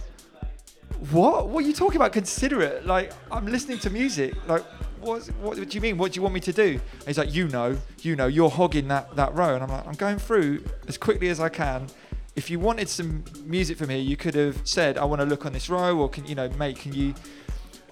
what? 1.12 1.48
What 1.48 1.64
are 1.64 1.68
you 1.68 1.74
talking 1.74 1.96
about? 1.96 2.12
Considerate? 2.14 2.86
Like 2.86 3.14
I'm 3.32 3.46
listening 3.46 3.80
to 3.80 3.90
music. 3.90 4.36
Like 4.48 4.64
what? 5.00 5.26
What 5.42 5.56
do 5.56 5.76
you 5.76 5.82
mean? 5.82 5.98
What 5.98 6.12
do 6.12 6.18
you 6.18 6.22
want 6.22 6.34
me 6.34 6.42
to 6.42 6.54
do? 6.54 6.80
And 7.00 7.08
he's 7.08 7.18
like, 7.18 7.34
you 7.34 7.48
know, 7.48 7.78
you 8.02 8.16
know, 8.16 8.28
you're 8.28 8.50
hogging 8.50 8.88
that 8.90 9.16
that 9.16 9.34
row, 9.34 9.56
and 9.56 9.64
I'm 9.64 9.70
like, 9.70 9.88
I'm 9.88 9.94
going 9.94 10.18
through 10.18 10.64
as 10.88 10.98
quickly 10.98 11.30
as 11.30 11.40
I 11.40 11.50
can. 11.50 11.88
If 12.36 12.50
you 12.50 12.60
wanted 12.60 12.88
some 12.88 13.24
music 13.46 13.78
from 13.78 13.90
here, 13.90 14.00
you 14.00 14.16
could 14.16 14.36
have 14.36 14.62
said, 14.64 14.98
I 14.98 15.06
want 15.06 15.20
to 15.22 15.26
look 15.26 15.46
on 15.46 15.54
this 15.54 15.70
row, 15.70 15.98
or 15.98 16.10
can 16.10 16.26
you 16.26 16.36
know, 16.36 16.50
mate, 16.52 16.78
can 16.78 16.94
you? 16.94 17.14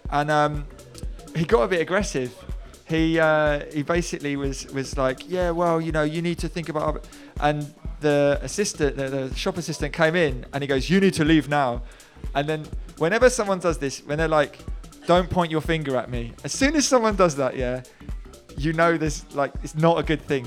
And 0.10 0.30
um, 0.32 0.66
he 1.36 1.46
got 1.46 1.64
a 1.64 1.68
bit 1.68 1.82
aggressive. 1.82 2.34
He 2.86 3.20
uh, 3.20 3.66
he 3.74 3.84
basically 3.84 4.36
was 4.36 4.66
was 4.68 4.98
like, 4.98 5.30
yeah, 5.30 5.52
well, 5.52 5.82
you 5.82 5.92
know, 5.92 6.04
you 6.04 6.22
need 6.22 6.40
to 6.40 6.48
think 6.48 6.70
about. 6.70 7.08
And 7.40 7.74
the 8.00 8.40
assistant, 8.42 8.96
the, 8.96 9.10
the 9.10 9.36
shop 9.36 9.58
assistant, 9.58 9.94
came 9.94 10.16
in 10.16 10.46
and 10.54 10.62
he 10.62 10.68
goes, 10.68 10.90
you 10.90 11.00
need 11.00 11.14
to 11.16 11.26
leave 11.26 11.50
now. 11.50 11.82
And 12.36 12.48
then 12.48 12.66
whenever 12.98 13.30
someone 13.30 13.60
does 13.60 13.78
this, 13.78 14.00
when 14.00 14.18
they're 14.18 14.28
like, 14.28 14.60
don't 15.06 15.30
point 15.30 15.52
your 15.52 15.62
finger 15.62 15.96
at 15.96 16.10
me. 16.10 16.34
As 16.44 16.52
soon 16.52 16.76
as 16.76 16.88
someone 16.88 17.16
does 17.16 17.36
that, 17.38 17.56
yeah, 17.56 17.82
you 18.58 18.74
know 18.74 18.98
this 18.98 19.26
like 19.36 19.54
it's 19.64 19.76
not 19.76 19.98
a 20.00 20.04
good 20.04 20.22
thing. 20.22 20.46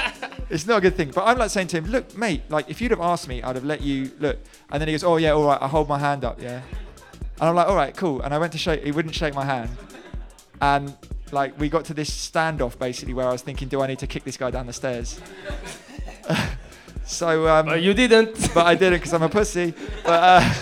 it's 0.50 0.66
not 0.66 0.78
a 0.78 0.80
good 0.80 0.96
thing. 0.96 1.10
But 1.14 1.24
I'm 1.24 1.38
like 1.38 1.50
saying 1.50 1.68
to 1.68 1.78
him, 1.78 1.86
look, 1.86 2.16
mate, 2.16 2.42
like 2.48 2.68
if 2.68 2.80
you'd 2.80 2.90
have 2.90 3.00
asked 3.00 3.28
me, 3.28 3.42
I'd 3.42 3.56
have 3.56 3.64
let 3.64 3.80
you 3.80 4.10
look. 4.18 4.38
And 4.70 4.80
then 4.80 4.88
he 4.88 4.94
goes, 4.94 5.04
oh 5.04 5.16
yeah, 5.16 5.30
all 5.30 5.46
right, 5.46 5.60
I 5.60 5.68
hold 5.68 5.88
my 5.88 5.98
hand 5.98 6.24
up, 6.24 6.40
yeah. 6.40 6.60
And 7.40 7.48
I'm 7.50 7.54
like, 7.54 7.68
all 7.68 7.76
right, 7.76 7.94
cool. 7.96 8.20
And 8.22 8.34
I 8.34 8.38
went 8.38 8.52
to 8.52 8.58
shake. 8.58 8.82
He 8.82 8.92
wouldn't 8.92 9.14
shake 9.14 9.34
my 9.34 9.44
hand. 9.44 9.70
And 10.60 10.94
like 11.32 11.58
we 11.58 11.68
got 11.68 11.84
to 11.86 11.94
this 11.94 12.10
standoff 12.10 12.78
basically 12.78 13.14
where 13.14 13.26
I 13.26 13.32
was 13.32 13.42
thinking, 13.42 13.68
do 13.68 13.82
I 13.82 13.86
need 13.86 13.98
to 14.00 14.06
kick 14.06 14.24
this 14.24 14.36
guy 14.36 14.50
down 14.50 14.66
the 14.66 14.72
stairs? 14.72 15.20
so 17.04 17.48
um, 17.48 17.66
But 17.66 17.82
you 17.82 17.94
didn't. 17.94 18.54
but 18.54 18.66
I 18.66 18.74
didn't 18.74 18.98
because 18.98 19.12
I'm 19.12 19.22
a 19.22 19.28
pussy. 19.28 19.74
But 20.04 20.22
uh, 20.42 20.54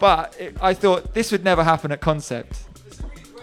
but 0.00 0.34
it, 0.40 0.56
I 0.60 0.74
thought 0.74 1.14
this 1.14 1.30
would 1.30 1.44
never 1.44 1.62
happen 1.62 1.92
at 1.92 2.00
Concept. 2.00 2.58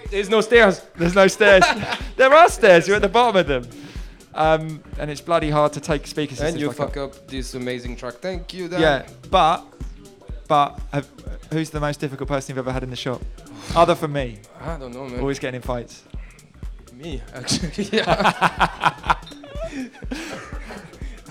There's 0.10 0.30
no 0.30 0.42
stairs. 0.42 0.82
There's 0.96 1.16
no 1.16 1.28
stairs. 1.28 1.64
there 2.18 2.34
are 2.34 2.50
stairs. 2.50 2.88
You're 2.88 2.98
at 2.98 3.02
the 3.02 3.08
bottom 3.08 3.38
of 3.40 3.48
them. 3.48 3.70
Um, 4.34 4.84
and 5.00 5.10
it's 5.10 5.22
bloody 5.22 5.50
hard 5.50 5.74
to 5.74 5.80
take 5.80 6.06
speakers. 6.06 6.42
And 6.42 6.60
you 6.60 6.68
back 6.68 6.78
fuck 6.78 6.98
up. 6.98 7.14
up 7.16 7.28
this 7.28 7.54
amazing 7.54 7.96
track. 7.96 8.16
Thank 8.16 8.54
you, 8.54 8.68
Dan. 8.68 8.82
Yeah, 8.82 9.08
but 9.30 9.66
but 10.48 10.80
have, 10.94 11.08
who's 11.52 11.70
the 11.70 11.80
most 11.80 12.00
difficult 12.00 12.30
person 12.30 12.54
you've 12.54 12.60
ever 12.60 12.72
had 12.72 12.84
in 12.84 12.90
the 12.90 12.96
shop? 12.96 13.22
Other 13.76 13.96
from 13.96 14.14
me. 14.14 14.40
I 14.62 14.78
don't 14.78 14.94
know, 14.94 15.08
man. 15.08 15.20
Always 15.20 15.40
getting 15.40 15.58
in 15.58 15.62
fights. 15.62 16.04
Me, 16.94 17.22
actually. 17.34 17.86
Yeah. 17.92 19.16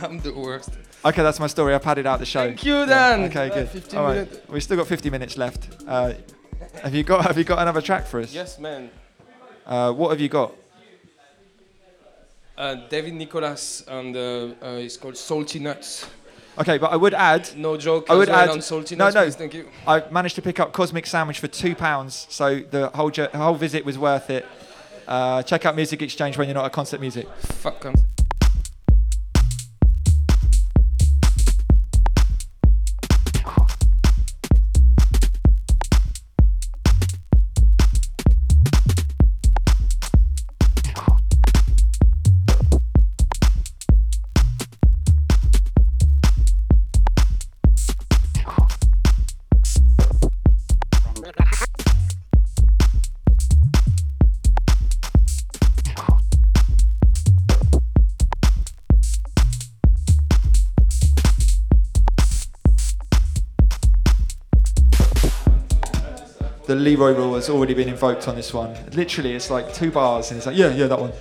I'm 0.02 0.18
the 0.20 0.32
worst. 0.34 0.70
Okay, 1.04 1.22
that's 1.22 1.38
my 1.38 1.46
story. 1.46 1.74
I 1.74 1.78
padded 1.78 2.06
out 2.06 2.18
the 2.18 2.26
show. 2.26 2.46
Thank 2.46 2.64
you, 2.64 2.84
Dan. 2.86 3.20
Yeah, 3.20 3.26
okay, 3.26 3.50
uh, 3.50 3.64
good. 3.64 3.94
All 3.94 4.04
right, 4.04 4.14
minutes. 4.14 4.48
we 4.48 4.60
still 4.60 4.76
got 4.76 4.86
50 4.88 5.10
minutes 5.10 5.36
left. 5.36 5.68
Uh, 5.86 6.14
have 6.82 6.94
you 6.94 7.04
got 7.04 7.24
Have 7.24 7.38
you 7.38 7.44
got 7.44 7.60
another 7.60 7.80
track 7.80 8.06
for 8.06 8.20
us? 8.20 8.32
Yes, 8.34 8.58
man. 8.58 8.90
Uh, 9.64 9.92
what 9.92 10.10
have 10.10 10.20
you 10.20 10.28
got? 10.28 10.52
Uh, 12.56 12.74
David 12.88 13.14
Nicholas, 13.14 13.84
and 13.86 14.16
uh, 14.16 14.20
uh, 14.62 14.78
it's 14.78 14.96
called 14.96 15.16
Salty 15.16 15.58
Nuts. 15.58 16.06
Okay, 16.58 16.78
but 16.78 16.90
I 16.90 16.96
would 16.96 17.12
add. 17.12 17.50
No 17.54 17.76
joke. 17.76 18.06
I 18.08 18.14
would 18.14 18.30
add 18.30 18.48
on 18.48 18.62
salty 18.62 18.96
nuts, 18.96 19.14
no, 19.14 19.20
no. 19.20 19.26
Please, 19.26 19.36
thank 19.36 19.52
you. 19.52 19.68
I 19.86 20.02
managed 20.10 20.36
to 20.36 20.42
pick 20.42 20.58
up 20.58 20.72
Cosmic 20.72 21.06
Sandwich 21.06 21.38
for 21.38 21.48
two 21.48 21.74
pounds, 21.74 22.26
so 22.30 22.60
the 22.60 22.88
whole 22.88 23.10
jo- 23.10 23.28
whole 23.34 23.56
visit 23.56 23.84
was 23.84 23.98
worth 23.98 24.30
it. 24.30 24.46
check 25.46 25.66
out 25.66 25.76
Music 25.76 26.00
Exchange 26.00 26.38
when 26.38 26.48
you're 26.48 26.54
not 26.54 26.64
at 26.64 26.72
Concept 26.72 27.02
music. 27.02 27.28
Fuck 27.40 27.80
Concept. 27.80 28.25
Leroy 66.76 67.12
rule 67.12 67.34
has 67.34 67.50
already 67.50 67.74
been 67.74 67.88
invoked 67.88 68.28
on 68.28 68.36
this 68.36 68.52
one. 68.54 68.76
Literally, 68.92 69.34
it's 69.34 69.50
like 69.50 69.72
two 69.74 69.90
bars, 69.90 70.30
and 70.30 70.38
it's 70.38 70.46
like, 70.46 70.56
yeah, 70.56 70.72
yeah, 70.74 70.86
that 70.86 70.98
one. 70.98 71.12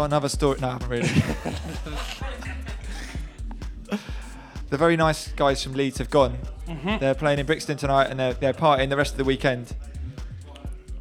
Got 0.00 0.06
another 0.06 0.30
story. 0.30 0.58
No, 0.60 0.68
I 0.68 0.72
haven't 0.72 0.88
really. 0.88 1.08
the 4.70 4.78
very 4.78 4.96
nice 4.96 5.28
guys 5.32 5.62
from 5.62 5.74
Leeds 5.74 5.98
have 5.98 6.08
gone. 6.08 6.38
Mhm. 6.66 7.00
They're 7.00 7.14
playing 7.14 7.38
in 7.38 7.44
Brixton 7.46 7.76
tonight, 7.76 8.04
and 8.08 8.18
they're, 8.18 8.32
they're 8.32 8.54
partying 8.54 8.88
the 8.88 8.96
rest 8.96 9.12
of 9.12 9.18
the 9.18 9.24
weekend. 9.24 9.74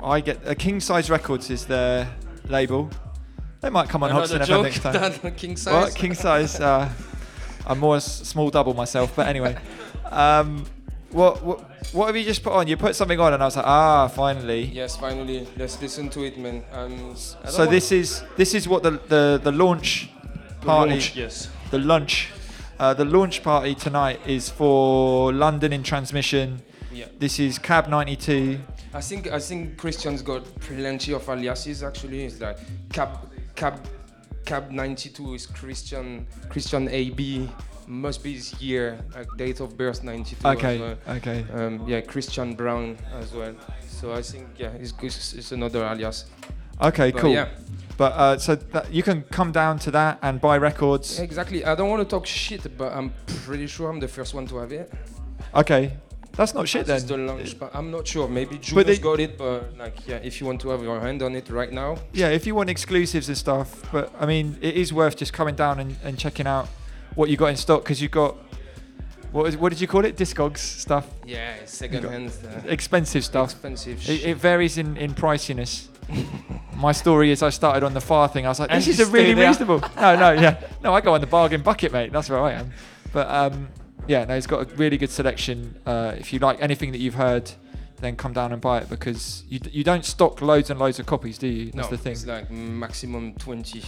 I 0.03 0.19
get 0.19 0.39
a 0.45 0.53
King 0.53 0.81
Size 0.81 1.09
Records 1.09 1.49
is 1.49 1.65
their 1.65 2.09
label. 2.49 2.89
They 3.61 3.69
might 3.69 3.87
come 3.87 4.03
on 4.03 4.09
Hoxton 4.11 4.41
FM 4.41 4.63
next 4.63 4.79
time. 4.81 5.31
king 5.35 5.55
size? 5.55 5.73
What? 5.73 5.95
King 5.95 6.13
size. 6.13 6.59
Uh, 6.59 6.89
I'm 7.65 7.79
more 7.79 7.97
a 7.97 8.01
small 8.01 8.49
double 8.49 8.73
myself, 8.73 9.15
but 9.15 9.27
anyway. 9.27 9.57
Um, 10.11 10.65
what, 11.11 11.43
what 11.43 11.59
what 11.93 12.07
have 12.07 12.15
you 12.17 12.23
just 12.23 12.43
put 12.43 12.53
on? 12.53 12.67
You 12.67 12.77
put 12.77 12.95
something 12.95 13.19
on, 13.19 13.33
and 13.33 13.41
I 13.41 13.45
was 13.45 13.55
like, 13.55 13.65
ah, 13.65 14.07
finally. 14.07 14.65
Yes, 14.65 14.95
finally. 14.95 15.47
Let's 15.57 15.81
listen 15.81 16.09
to 16.09 16.23
it, 16.23 16.37
man. 16.37 16.63
Um, 16.71 17.15
So 17.15 17.65
this 17.65 17.91
is 17.91 18.23
this 18.37 18.53
is 18.53 18.67
what 18.67 18.83
the 18.83 18.91
the, 19.07 19.39
the 19.43 19.51
launch 19.51 20.09
party. 20.61 20.91
launch, 20.91 21.15
yes. 21.15 21.49
The 21.71 21.79
lunch. 21.79 22.29
Uh, 22.79 22.93
the 22.93 23.05
launch 23.05 23.43
party 23.43 23.75
tonight 23.75 24.21
is 24.25 24.49
for 24.49 25.33
London 25.33 25.73
in 25.73 25.83
transmission. 25.83 26.61
Yeah. 26.93 27.07
This 27.19 27.37
is 27.39 27.59
Cab 27.59 27.89
92. 27.89 28.57
I 28.93 29.01
think 29.01 29.27
I 29.31 29.39
think 29.39 29.77
Christian's 29.77 30.21
got 30.21 30.43
plenty 30.61 31.13
of 31.13 31.27
aliases 31.27 31.83
actually. 31.83 32.23
It's 32.25 32.39
like 32.39 32.57
Cab 32.93 33.09
Cab 33.55 33.79
Cab 34.45 34.71
92 34.71 35.33
is 35.33 35.45
Christian 35.45 36.25
Christian 36.49 36.87
AB 36.89 37.49
must 37.89 38.23
be 38.23 38.33
his 38.33 38.53
year 38.61 38.99
like 39.15 39.27
date 39.35 39.59
of 39.59 39.75
birth 39.75 40.03
92 40.03 40.47
Okay, 40.47 40.79
well. 40.79 40.95
okay. 41.17 41.43
um, 41.53 41.83
yeah 41.87 42.01
Christian 42.01 42.53
Brown 42.53 42.97
as 43.19 43.33
well 43.33 43.55
so 43.87 44.13
I 44.13 44.21
think 44.21 44.47
yeah 44.57 44.69
it's 44.79 44.93
it's 45.33 45.51
another 45.51 45.83
alias 45.83 46.25
Okay, 46.81 47.11
But 47.11 47.21
cool. 47.21 47.31
yeah 47.33 47.47
But 47.97 48.13
uh, 48.13 48.37
so 48.37 48.55
that, 48.55 48.93
you 48.93 49.03
can 49.03 49.23
come 49.23 49.51
down 49.51 49.79
to 49.79 49.91
that 49.91 50.19
and 50.21 50.39
buy 50.39 50.57
records. 50.57 51.19
exactly 51.19 51.65
I 51.65 51.73
don't 51.75 51.89
want 51.89 52.01
to 52.03 52.07
talk 52.15 52.25
shit 52.27 52.77
but 52.77 52.93
I'm 52.93 53.11
pretty 53.45 53.67
sure 53.67 53.89
I'm 53.89 53.99
the 53.99 54.07
first 54.07 54.33
one 54.35 54.45
to 54.47 54.57
have 54.57 54.71
it 54.71 54.93
Okay, 55.55 55.93
that's 56.33 56.53
not 56.53 56.67
shit 56.69 56.87
It's 56.87 57.03
then. 57.03 57.25
the 57.25 57.33
launch, 57.33 57.57
but 57.57 57.71
I'm 57.73 57.89
not 57.89 58.07
sure. 58.07 58.27
Maybe 58.27 58.59
Juno's 58.59 58.99
got 58.99 59.19
it, 59.19 59.35
but 59.35 59.75
like, 59.79 60.07
yeah, 60.07 60.17
if 60.17 60.39
you 60.39 60.45
want 60.45 60.61
to 60.61 60.69
have 60.69 60.83
your 60.83 60.99
hand 60.99 61.23
on 61.23 61.33
it 61.35 61.49
right 61.49 61.71
now, 61.71 61.97
Yeah, 62.13 62.29
if 62.29 62.45
you 62.45 62.53
want 62.53 62.69
exclusives 62.69 63.27
and 63.29 63.37
stuff, 63.37 63.81
but 63.91 64.13
I 64.19 64.27
mean, 64.27 64.57
it 64.61 64.75
is 64.75 64.93
worth 64.93 65.15
just 65.17 65.33
coming 65.33 65.55
down 65.55 65.79
and, 65.79 65.95
and 66.03 66.19
checking 66.19 66.45
out 66.45 66.67
what 67.15 67.29
you 67.29 67.37
got 67.37 67.47
in 67.47 67.55
stock 67.55 67.83
because 67.83 68.01
you 68.01 68.09
got 68.09 68.35
what 69.31 69.47
is 69.47 69.57
what 69.57 69.69
did 69.69 69.81
you 69.81 69.87
call 69.87 70.05
it? 70.05 70.15
Discogs 70.15 70.57
stuff. 70.57 71.07
Yeah, 71.25 71.53
second 71.65 72.03
hand 72.03 72.31
uh, 72.43 72.67
expensive 72.67 73.23
stuff. 73.23 73.51
expensive 73.51 74.09
It, 74.09 74.25
it 74.25 74.37
varies 74.37 74.77
in 74.77 74.97
in 74.97 75.13
priciness. 75.13 75.89
My 76.75 76.91
story 76.93 77.31
is 77.31 77.43
I 77.43 77.49
started 77.49 77.83
on 77.83 77.93
the 77.93 78.01
far 78.01 78.27
thing. 78.27 78.45
I 78.45 78.49
was 78.49 78.59
like, 78.59 78.71
And 78.71 78.81
this 78.81 78.87
is 78.87 78.99
a 78.99 79.11
really 79.11 79.35
reasonable. 79.35 79.81
no, 79.97 80.15
no, 80.15 80.31
yeah, 80.31 80.59
no. 80.81 80.93
I 80.93 81.01
go 81.01 81.13
on 81.13 81.21
the 81.21 81.27
bargain 81.27 81.61
bucket, 81.61 81.91
mate. 81.91 82.11
That's 82.11 82.29
where 82.29 82.39
I 82.39 82.53
am. 82.53 82.71
But 83.13 83.29
um, 83.29 83.67
yeah, 84.07 84.25
no, 84.25 84.35
he's 84.35 84.47
got 84.47 84.71
a 84.71 84.75
really 84.75 84.97
good 84.97 85.11
selection. 85.11 85.77
Uh, 85.85 86.15
if 86.17 86.33
you 86.33 86.39
like 86.39 86.61
anything 86.61 86.91
that 86.93 86.99
you've 86.99 87.15
heard, 87.15 87.51
then 87.97 88.15
come 88.15 88.33
down 88.33 88.51
and 88.51 88.61
buy 88.61 88.79
it 88.79 88.89
because 88.89 89.43
you 89.49 89.59
you 89.71 89.83
don't 89.83 90.05
stock 90.05 90.41
loads 90.41 90.69
and 90.69 90.79
loads 90.79 90.99
of 90.99 91.05
copies, 91.05 91.37
do 91.37 91.47
you? 91.47 91.65
That's 91.71 91.91
no, 91.91 91.97
the 91.97 91.97
thing. 91.97 92.13
it's 92.13 92.25
like 92.25 92.49
maximum 92.49 93.33
20. 93.35 93.83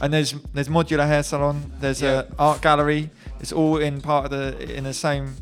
And 0.00 0.12
there's 0.12 0.32
there's 0.54 0.68
modular 0.68 1.06
hair 1.06 1.22
salon. 1.22 1.72
There's 1.80 2.00
Yeah. 2.02 2.22
a 2.22 2.34
art 2.38 2.62
gallery. 2.62 3.10
It's 3.40 3.52
all 3.52 3.76
in 3.78 4.00
part 4.00 4.26
of 4.26 4.30
the 4.30 4.74
in 4.76 4.84
the 4.84 4.94
same 4.94 5.34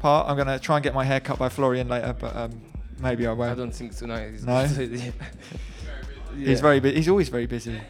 part. 0.00 0.28
I'm 0.28 0.36
gonna 0.36 0.58
try 0.58 0.76
and 0.76 0.82
get 0.82 0.94
my 0.94 1.04
hair 1.04 1.20
cut 1.20 1.38
by 1.38 1.48
Florian 1.48 1.88
later, 1.88 2.14
but 2.18 2.34
um, 2.36 2.60
maybe 3.00 3.26
I 3.26 3.32
won't. 3.32 3.52
I 3.52 3.54
don't 3.54 3.74
think 3.74 3.94
tonight 3.96 4.34
is 4.34 4.44
No? 4.44 4.66
good 4.76 4.92
idea. 4.92 5.12
He's 6.36 6.60
very 6.68 6.80
bu- 6.80 6.92
he's 6.92 7.08
always 7.08 7.28
very 7.28 7.46
busy. 7.46 7.80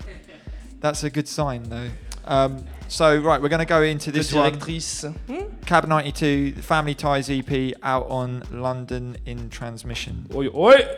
That's 0.80 1.02
a 1.04 1.10
good 1.10 1.28
sign 1.28 1.62
though. 1.64 1.88
Um, 2.26 2.64
so 2.88 3.16
right, 3.18 3.40
we're 3.40 3.48
gonna 3.48 3.64
go 3.64 3.82
into 3.82 4.10
this 4.12 4.32
one. 4.32 4.54
Hmm? 4.54 5.42
Cab 5.64 5.86
92, 5.88 6.52
Family 6.60 6.94
Ties 6.94 7.30
EP 7.30 7.72
out 7.82 8.06
on 8.08 8.42
London 8.50 9.16
in 9.26 9.48
transmission. 9.48 10.26
Oi, 10.34 10.48
oi! 10.54 10.96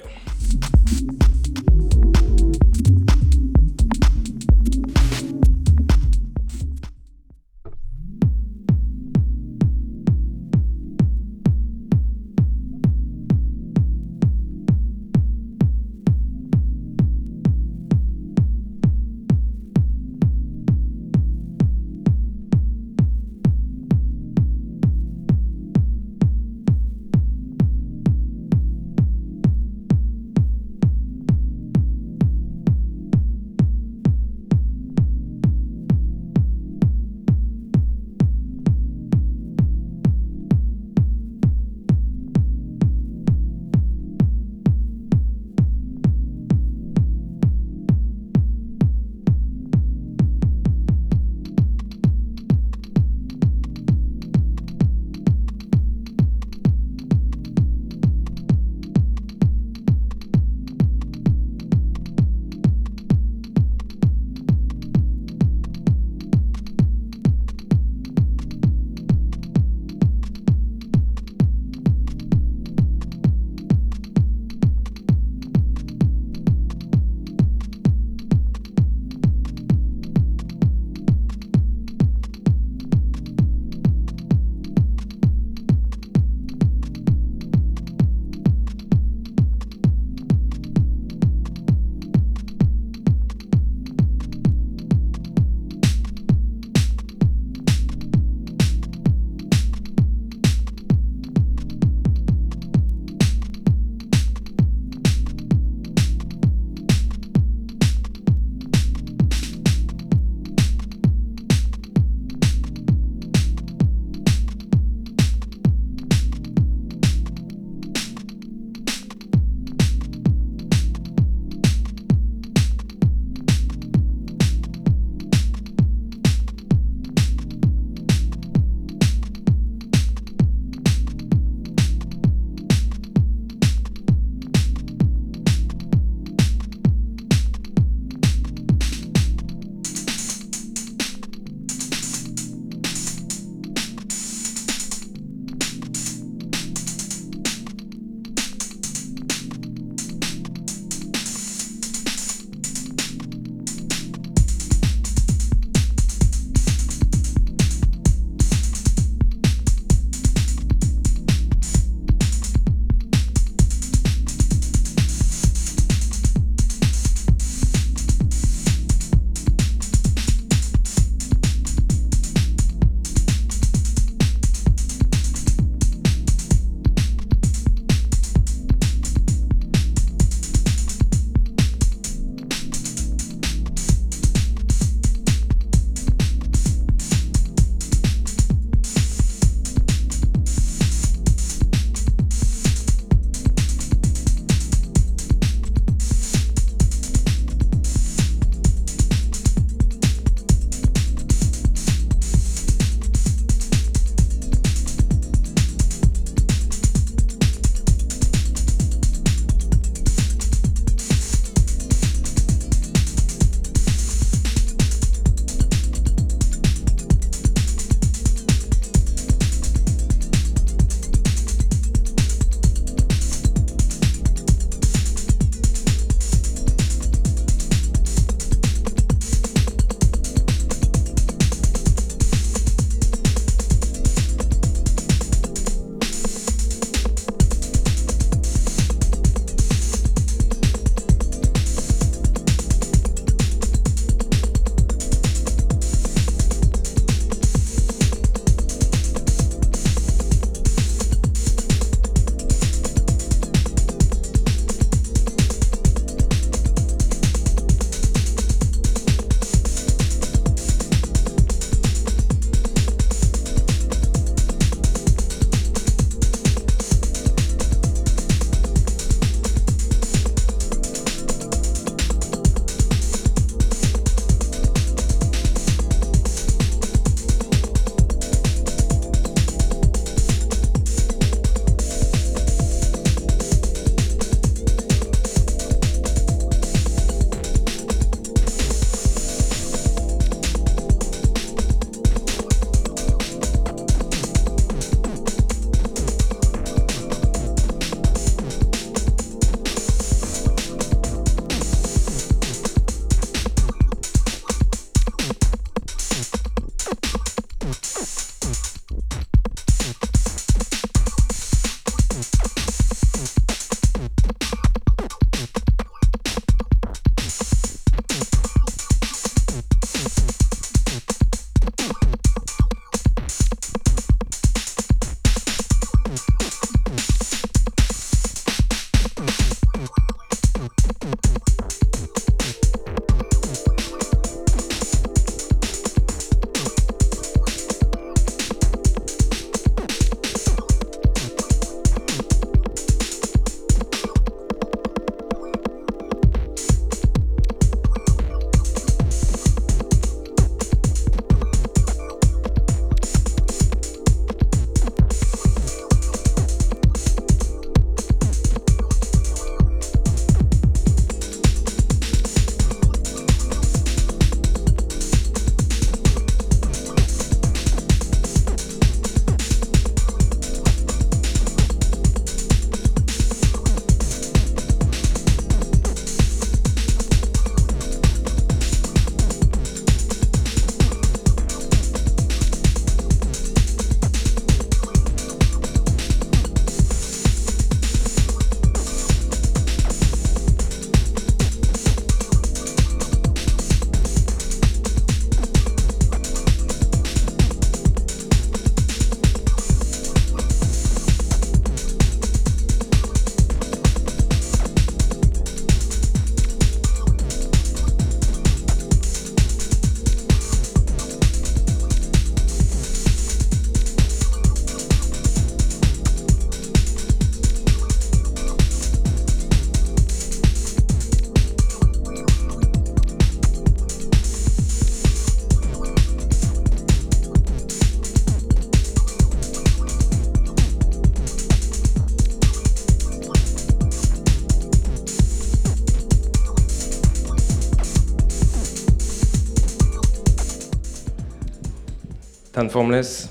Dan 442.59 442.69
Formless. 442.69 443.29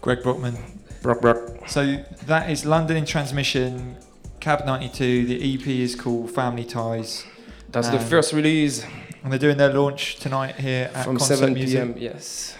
Greg 0.00 0.22
Brockman. 0.22 0.56
Brock 1.02 1.20
Brock. 1.20 1.68
So 1.68 2.02
that 2.24 2.48
is 2.48 2.64
London 2.64 2.96
in 2.96 3.04
Transmission, 3.04 3.98
Cab 4.40 4.64
92. 4.64 5.26
The 5.26 5.54
EP 5.54 5.66
is 5.66 5.94
called 5.94 6.30
Family 6.30 6.64
Ties. 6.64 7.26
That's 7.68 7.90
the 7.90 7.98
first 7.98 8.32
release 8.32 8.82
And 9.22 9.30
they're 9.30 9.38
doing 9.38 9.58
their 9.58 9.74
launch 9.74 10.16
tonight 10.16 10.54
here 10.54 10.90
at 10.94 11.04
from 11.04 11.18
Concert 11.18 11.36
7 11.36 11.52
Music, 11.52 11.76
p.m. 11.76 11.94
Yes. 11.98 12.56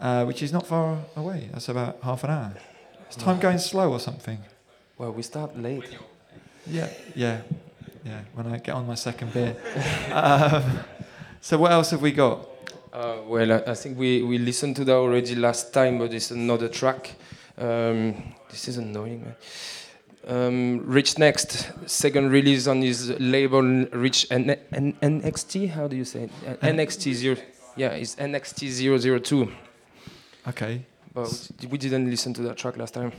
uh, 0.00 0.24
which 0.24 0.42
is 0.42 0.50
not 0.50 0.66
far 0.66 0.96
away. 1.14 1.50
That's 1.52 1.68
about 1.68 1.98
half 2.02 2.24
an 2.24 2.30
hour. 2.30 2.54
Is 3.10 3.16
time 3.16 3.38
going 3.38 3.58
slow 3.58 3.92
or 3.92 4.00
something? 4.00 4.38
Well, 4.96 5.12
we 5.12 5.20
start 5.22 5.58
late. 5.58 5.94
Yeah, 6.66 6.88
yeah, 7.14 7.42
yeah. 8.02 8.20
When 8.32 8.46
I 8.46 8.56
get 8.56 8.74
on 8.74 8.86
my 8.86 8.94
second 8.94 9.34
beer. 9.34 9.56
um, 10.10 10.80
so 11.42 11.58
what 11.58 11.70
else 11.70 11.90
have 11.90 12.00
we 12.00 12.12
got? 12.12 12.48
Well, 13.30 13.52
I, 13.52 13.70
I 13.70 13.74
think 13.74 13.96
we, 13.96 14.22
we 14.24 14.38
listened 14.38 14.74
to 14.76 14.84
that 14.86 14.92
already 14.96 15.36
last 15.36 15.72
time, 15.72 15.98
but 15.98 16.12
it's 16.12 16.32
another 16.32 16.68
track. 16.68 17.14
Um, 17.56 18.34
this 18.50 18.66
is 18.66 18.76
annoying, 18.76 19.22
man. 19.22 19.36
Um, 20.26 20.82
Rich 20.84 21.16
Next, 21.16 21.70
second 21.88 22.30
release 22.32 22.66
on 22.66 22.82
his 22.82 23.10
label, 23.20 23.62
Rich 23.62 24.26
N- 24.32 24.56
N- 24.72 24.94
NXT. 25.00 25.70
How 25.70 25.86
do 25.86 25.94
you 25.94 26.04
say 26.04 26.24
it? 26.24 26.30
N- 26.60 26.76
NXT 26.76 27.12
zero. 27.14 27.36
Yeah, 27.76 27.90
it's 27.90 28.16
NXT 28.16 29.22
002. 29.24 29.52
Okay. 30.48 30.84
But 31.14 31.50
we 31.70 31.78
didn't 31.78 32.10
listen 32.10 32.34
to 32.34 32.42
that 32.42 32.56
track 32.56 32.76
last 32.78 32.94
time. 32.94 33.12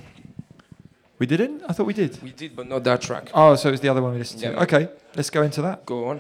We 1.19 1.25
didn't? 1.25 1.63
I 1.69 1.71
thought 1.71 1.87
we 1.87 1.93
did. 1.93 2.21
We 2.21 2.31
did, 2.31 2.53
but 2.53 2.67
not 2.67 2.83
that 2.83 2.99
track. 3.01 3.29
Oh, 3.33 3.55
so 3.55 3.69
it's 3.69 3.79
the 3.79 3.87
other 3.87 4.01
one 4.01 4.11
we 4.11 4.17
listened 4.19 4.41
Yeah. 4.41 4.51
to. 4.51 4.63
Okay, 4.63 4.89
let's 5.15 5.29
go 5.29 5.41
into 5.41 5.61
that. 5.61 5.85
Go 5.85 6.09
on. 6.09 6.19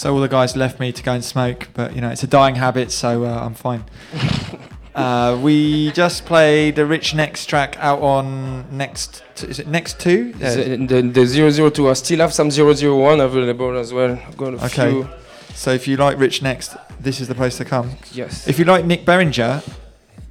So 0.00 0.14
all 0.14 0.20
the 0.20 0.28
guys 0.28 0.56
left 0.56 0.80
me 0.80 0.92
to 0.92 1.02
go 1.02 1.12
and 1.12 1.22
smoke, 1.22 1.68
but 1.74 1.94
you 1.94 2.00
know 2.00 2.08
it's 2.08 2.22
a 2.22 2.26
dying 2.26 2.54
habit, 2.54 2.90
so 2.90 3.26
uh, 3.26 3.44
I'm 3.44 3.52
fine. 3.52 3.84
uh, 4.94 5.38
we 5.42 5.90
just 5.90 6.24
played 6.24 6.76
the 6.76 6.86
Rich 6.86 7.14
Next 7.14 7.44
track 7.44 7.76
out 7.78 8.00
on 8.00 8.64
next. 8.74 9.22
T- 9.34 9.48
is 9.48 9.58
it 9.58 9.68
next 9.68 10.00
two? 10.00 10.32
Yeah. 10.38 10.54
The, 10.54 11.02
the, 11.02 11.02
the 11.02 11.70
002, 11.70 11.90
I 11.90 11.92
still 11.92 12.20
have 12.20 12.32
some 12.32 12.48
001 12.50 13.20
available 13.20 13.76
as 13.76 13.92
well. 13.92 14.12
I've 14.26 14.38
got 14.38 14.54
a 14.54 14.64
Okay. 14.64 14.90
few. 14.90 15.08
So 15.52 15.70
if 15.72 15.86
you 15.86 15.98
like 15.98 16.18
Rich 16.18 16.40
Next, 16.40 16.76
this 16.98 17.20
is 17.20 17.28
the 17.28 17.34
place 17.34 17.58
to 17.58 17.66
come. 17.66 17.90
Yes. 18.10 18.48
If 18.48 18.58
you 18.58 18.64
like 18.64 18.86
Nick 18.86 19.04
Berringer, 19.04 19.62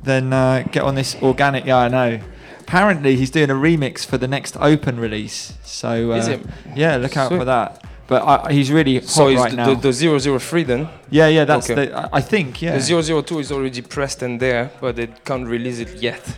then 0.01 0.33
uh, 0.33 0.63
get 0.71 0.81
on 0.81 0.95
this 0.95 1.15
organic. 1.21 1.65
Yeah, 1.65 1.77
I 1.77 1.89
know. 1.89 2.19
Apparently, 2.61 3.17
he's 3.17 3.29
doing 3.29 3.51
a 3.51 3.55
remix 3.55 4.03
for 4.03 4.17
the 4.17 4.27
next 4.27 4.57
Open 4.59 4.99
release. 4.99 5.53
So 5.61 6.11
uh, 6.13 6.15
Is 6.15 6.27
it? 6.27 6.41
Yeah, 6.75 6.95
look 6.95 7.15
out 7.15 7.27
Sweet. 7.27 7.37
for 7.37 7.45
that. 7.45 7.78
But 8.09 8.23
I, 8.23 8.51
he's 8.51 8.71
really 8.71 8.95
hot 8.95 9.03
So 9.07 9.27
is 9.29 9.39
right 9.39 9.51
the, 9.51 9.57
now. 9.57 9.73
the, 9.75 9.91
the 9.91 10.39
003 10.39 10.63
then? 10.63 10.89
yeah, 11.11 11.27
yeah, 11.27 11.45
that's 11.45 11.69
Okay. 11.69 11.85
the. 11.89 12.09
I- 12.11 12.21
think. 12.21 12.61
Yeah. 12.61 12.77
The 12.77 13.21
002 13.23 13.39
is 13.39 13.51
already 13.51 13.81
pressed 13.81 14.23
and 14.23 14.39
there, 14.39 14.71
but 14.81 14.95
they 14.95 15.07
can't 15.23 15.47
release 15.47 15.79
it 15.79 16.01
yet. 16.01 16.37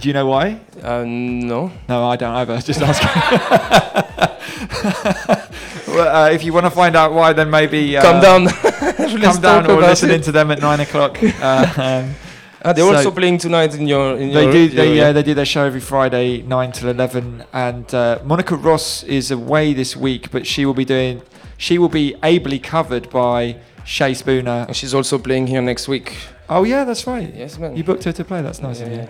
Do 0.00 0.08
you 0.08 0.14
know 0.14 0.26
why? 0.26 0.58
Uh, 0.82 1.04
no. 1.06 1.70
No, 1.88 2.08
I 2.08 2.16
don't 2.16 2.34
either. 2.34 2.58
Just 2.68 2.82
ask. 2.82 3.02
well, 5.88 6.26
uh, 6.26 6.30
if 6.30 6.44
you 6.44 6.52
want 6.52 6.66
to 6.66 6.70
find 6.70 6.96
out 6.96 7.12
why, 7.12 7.32
then 7.32 7.50
maybe 7.50 7.96
uh, 7.96 8.02
Come 8.02 8.20
down. 8.20 8.48
come 9.22 9.40
down 9.40 9.70
or 9.70 9.80
listening 9.80 10.20
it. 10.20 10.24
to 10.24 10.32
them 10.32 10.50
at 10.50 10.60
nine 10.60 10.80
o'clock. 10.80 11.18
Uh, 11.22 11.66
um, 11.76 12.14
They're 12.64 12.76
So- 12.76 12.94
also 12.94 13.10
playing 13.10 13.38
tonight 13.38 13.74
in 13.74 13.86
your. 13.88 14.16
In 14.16 14.32
they 14.32 14.42
your 14.44 14.52
do. 14.52 14.68
They, 14.68 14.96
yeah, 14.96 15.12
they 15.12 15.22
do 15.22 15.34
their 15.34 15.44
show 15.44 15.64
every 15.64 15.80
Friday, 15.80 16.42
nine 16.42 16.70
till 16.72 16.88
eleven. 16.90 17.44
And 17.52 17.92
uh, 17.94 18.20
Monica 18.24 18.54
Ross 18.56 19.02
is 19.04 19.30
away 19.30 19.72
this 19.74 19.96
week, 19.96 20.30
but 20.30 20.46
she 20.46 20.64
will 20.64 20.74
be 20.74 20.84
doing. 20.84 21.22
She 21.56 21.78
will 21.78 21.88
be 21.88 22.14
ably 22.22 22.58
covered 22.58 23.10
by 23.10 23.56
Shay 23.84 24.14
Spooner. 24.14 24.66
And 24.68 24.76
she's 24.76 24.94
also 24.94 25.18
playing 25.18 25.48
here 25.48 25.60
next 25.62 25.88
week. 25.88 26.16
Oh 26.48 26.62
yeah, 26.64 26.84
that's 26.84 27.06
right. 27.06 27.32
Yes, 27.34 27.58
man. 27.58 27.76
You 27.76 27.82
booked 27.84 28.04
her 28.04 28.12
to 28.12 28.24
play. 28.24 28.42
That's 28.42 28.60
nice 28.62 28.80
of 28.80 28.88
Yeah, 28.90 29.02
you. 29.02 29.08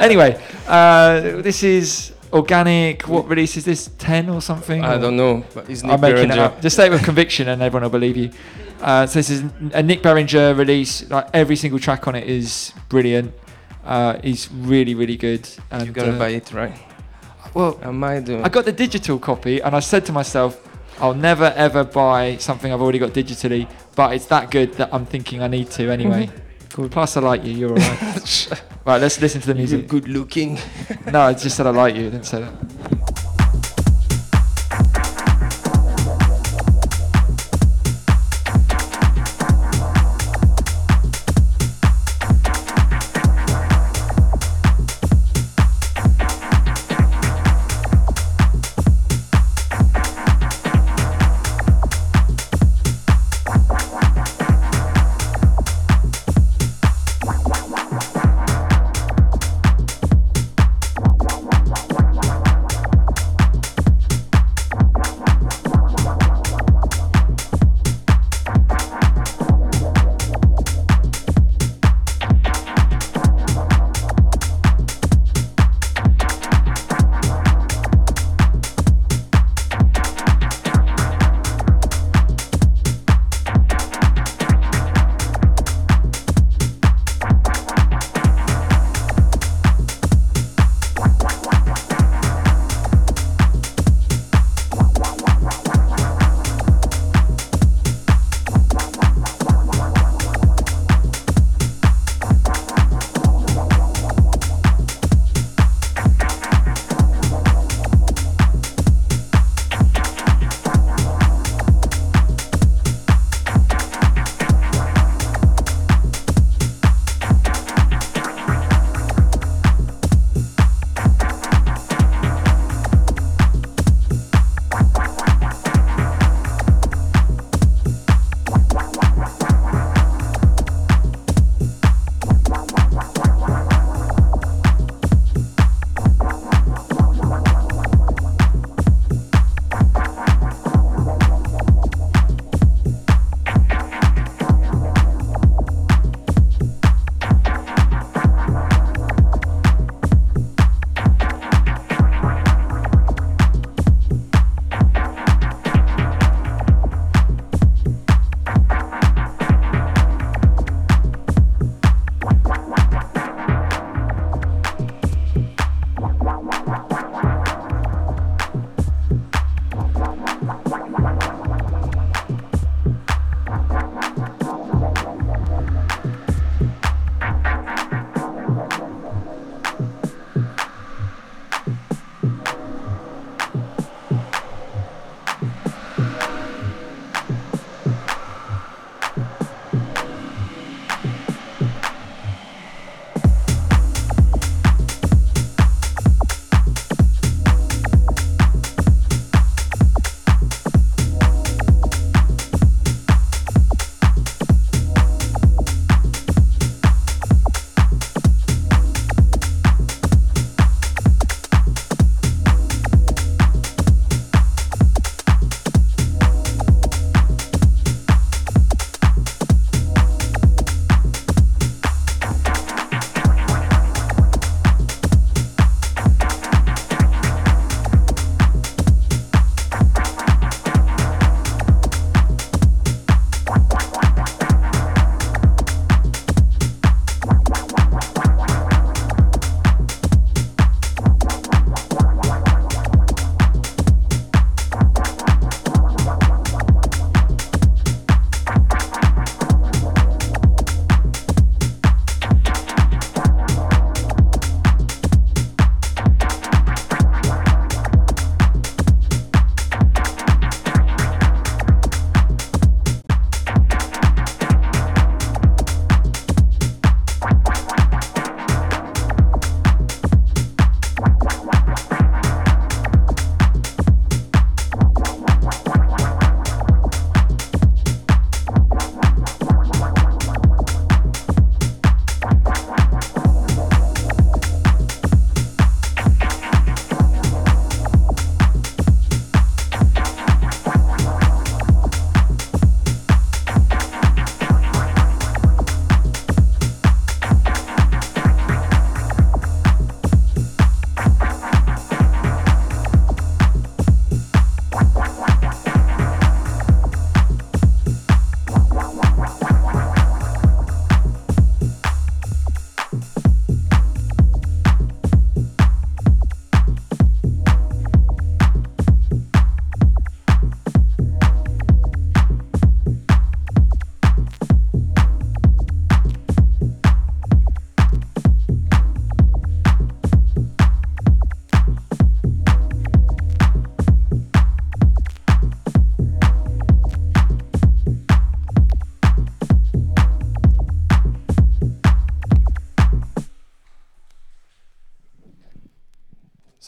Anyway, 0.00 0.40
uh, 0.66 1.42
this 1.42 1.62
is 1.62 2.12
organic. 2.32 3.06
What 3.08 3.28
release 3.28 3.56
is 3.56 3.64
this? 3.64 3.90
Ten 3.98 4.28
or 4.30 4.40
something? 4.40 4.82
I 4.82 4.94
Or- 4.96 4.98
don't 5.00 5.16
know, 5.16 5.44
but 5.54 5.68
I'm 5.84 6.00
making 6.00 6.30
it 6.30 6.38
up. 6.38 6.60
Just 6.62 6.76
say 6.76 6.86
it 6.86 6.90
with 6.90 7.04
conviction, 7.04 7.48
and 7.48 7.60
everyone 7.62 7.82
will 7.82 7.90
believe 7.90 8.16
you. 8.16 8.30
Uh, 8.82 9.06
so 9.06 9.18
this 9.20 9.30
is 9.30 9.44
a 9.72 9.82
Nick 9.82 10.02
Berringer 10.02 10.56
release. 10.56 11.08
Like 11.08 11.28
every 11.32 11.56
single 11.56 11.78
track 11.78 12.06
on 12.08 12.14
it 12.14 12.28
is 12.28 12.72
brilliant. 12.88 13.32
Uh, 13.84 14.18
he's 14.22 14.50
really, 14.52 14.94
really 14.94 15.16
good. 15.16 15.48
And, 15.70 15.86
You 15.86 15.92
gotta 15.92 16.12
uh, 16.14 16.18
buy 16.18 16.30
it, 16.30 16.52
right? 16.52 16.76
Well, 17.54 17.78
I 17.82 17.90
might 17.90 18.24
do. 18.24 18.42
I 18.42 18.48
got 18.48 18.64
the 18.64 18.72
digital 18.72 19.18
copy, 19.18 19.60
and 19.60 19.74
I 19.76 19.80
said 19.80 20.04
to 20.06 20.12
myself, 20.12 20.60
I'll 21.00 21.14
never 21.14 21.52
ever 21.56 21.84
buy 21.84 22.36
something 22.38 22.72
I've 22.72 22.80
already 22.80 22.98
got 22.98 23.10
digitally. 23.10 23.68
But 23.94 24.14
it's 24.14 24.26
that 24.26 24.50
good 24.50 24.72
that 24.74 24.88
I'm 24.92 25.04
thinking 25.06 25.42
I 25.42 25.48
need 25.48 25.70
to 25.72 25.90
anyway. 25.90 26.30
Cool. 26.72 26.88
Plus, 26.88 27.18
I 27.18 27.20
like 27.20 27.44
you. 27.44 27.52
You're 27.52 27.72
alright. 27.72 28.62
right, 28.86 28.98
let's 28.98 29.20
listen 29.20 29.42
to 29.42 29.48
the 29.48 29.52
You're 29.52 29.58
music. 29.58 29.88
good 29.88 30.08
looking. 30.08 30.58
No, 31.12 31.20
I 31.20 31.34
just 31.34 31.54
said 31.54 31.66
I 31.66 31.70
like 31.70 31.94
you. 31.94 32.06
I 32.06 32.10
didn't 32.10 32.24
say 32.24 32.40
that. 32.40 33.11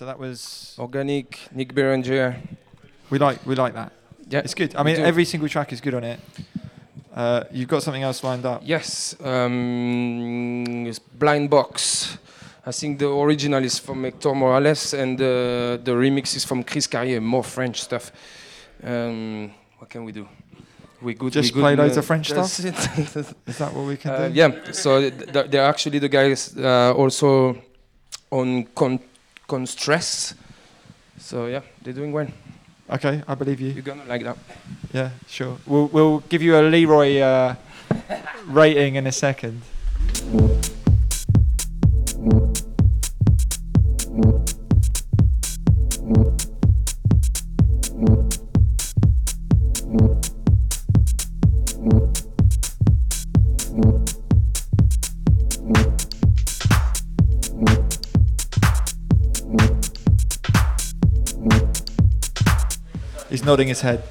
So 0.04 0.08
that 0.08 0.18
was 0.18 0.76
Organic, 0.78 1.38
Nick 1.54 1.74
Berenger. 1.74 2.36
we 3.08 3.18
like 3.18 3.38
we 3.46 3.54
like 3.54 3.72
that. 3.72 3.90
Yeah, 4.28 4.40
It's 4.44 4.52
good. 4.52 4.76
I 4.76 4.82
mean, 4.82 4.96
every 4.96 5.24
single 5.24 5.48
track 5.48 5.72
is 5.72 5.80
good 5.80 5.94
on 5.94 6.04
it. 6.04 6.20
Uh, 7.16 7.44
you've 7.50 7.68
got 7.68 7.82
something 7.82 8.02
else 8.02 8.22
lined 8.22 8.44
up. 8.44 8.60
Yes, 8.62 9.16
um, 9.24 10.84
it's 10.86 10.98
Blind 10.98 11.48
Box. 11.48 12.18
I 12.66 12.72
think 12.72 12.98
the 12.98 13.08
original 13.08 13.64
is 13.64 13.78
from 13.78 14.04
Hector 14.04 14.34
Moralez 14.34 14.92
and 14.92 15.18
uh, 15.18 15.82
the 15.82 15.92
remix 15.96 16.36
is 16.36 16.44
from 16.44 16.64
Chris 16.64 16.86
Carrier, 16.86 17.22
more 17.22 17.42
French 17.42 17.80
stuff. 17.80 18.12
Um, 18.82 19.52
what 19.78 19.88
can 19.88 20.04
we 20.04 20.12
do? 20.12 20.28
We 21.00 21.14
good. 21.14 21.32
Just 21.32 21.54
we 21.54 21.54
good, 21.54 21.76
play 21.76 21.76
loads 21.76 21.96
uh, 21.96 22.00
of 22.00 22.04
French 22.04 22.28
stuff? 22.28 22.58
Is 23.46 23.56
that 23.58 23.72
what 23.72 23.86
we 23.86 23.96
can 23.96 24.10
Uh, 24.10 24.28
do? 24.28 24.34
yeah, 24.34 24.50
so 24.70 25.00
th- 25.00 25.32
th- 25.32 25.50
they're 25.50 25.64
actually 25.66 25.98
the 25.98 26.10
guys 26.10 26.54
uh, 26.58 26.92
also 26.94 27.56
on 28.30 28.64
con- 28.74 29.00
Constress. 29.46 30.34
So 31.18 31.46
yeah, 31.46 31.62
they're 31.82 31.92
doing 31.94 32.12
well. 32.12 32.28
Okay, 32.90 33.22
I 33.26 33.34
believe 33.34 33.60
you. 33.60 33.70
You're 33.70 33.82
gonna 33.82 34.04
like 34.04 34.24
that. 34.24 34.36
Yeah, 34.92 35.10
sure. 35.28 35.56
We'll 35.66 35.86
we'll 35.88 36.20
give 36.28 36.42
you 36.42 36.56
a 36.56 36.62
Leroy 36.62 37.20
uh, 37.20 37.54
rating 38.46 38.96
in 38.96 39.06
a 39.06 39.12
second. 39.12 39.62
Nodding 63.44 63.68
his 63.68 63.82
head. 63.82 64.02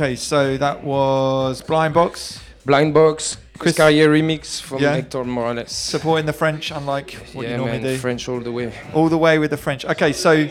Okay, 0.00 0.16
so 0.16 0.56
that 0.56 0.82
was 0.82 1.60
Blind 1.60 1.92
Box. 1.92 2.40
Blind 2.64 2.94
Box, 2.94 3.36
Chris 3.58 3.76
Carrier 3.76 4.08
remix 4.08 4.58
from 4.58 4.80
Yeah. 4.80 4.94
Hector 4.94 5.24
Moralez. 5.24 5.68
Supporting 5.68 6.24
the 6.24 6.32
French, 6.32 6.70
unlike 6.70 7.12
what 7.34 7.44
yeah, 7.44 7.50
you 7.50 7.56
normally 7.58 7.80
man, 7.80 7.92
do. 7.92 7.98
French 7.98 8.26
all 8.26 8.40
the 8.40 8.50
way. 8.50 8.72
All 8.94 9.10
the 9.10 9.18
way 9.18 9.38
with 9.38 9.50
the 9.50 9.58
French. 9.58 9.84
Okay, 9.84 10.14
so 10.14 10.48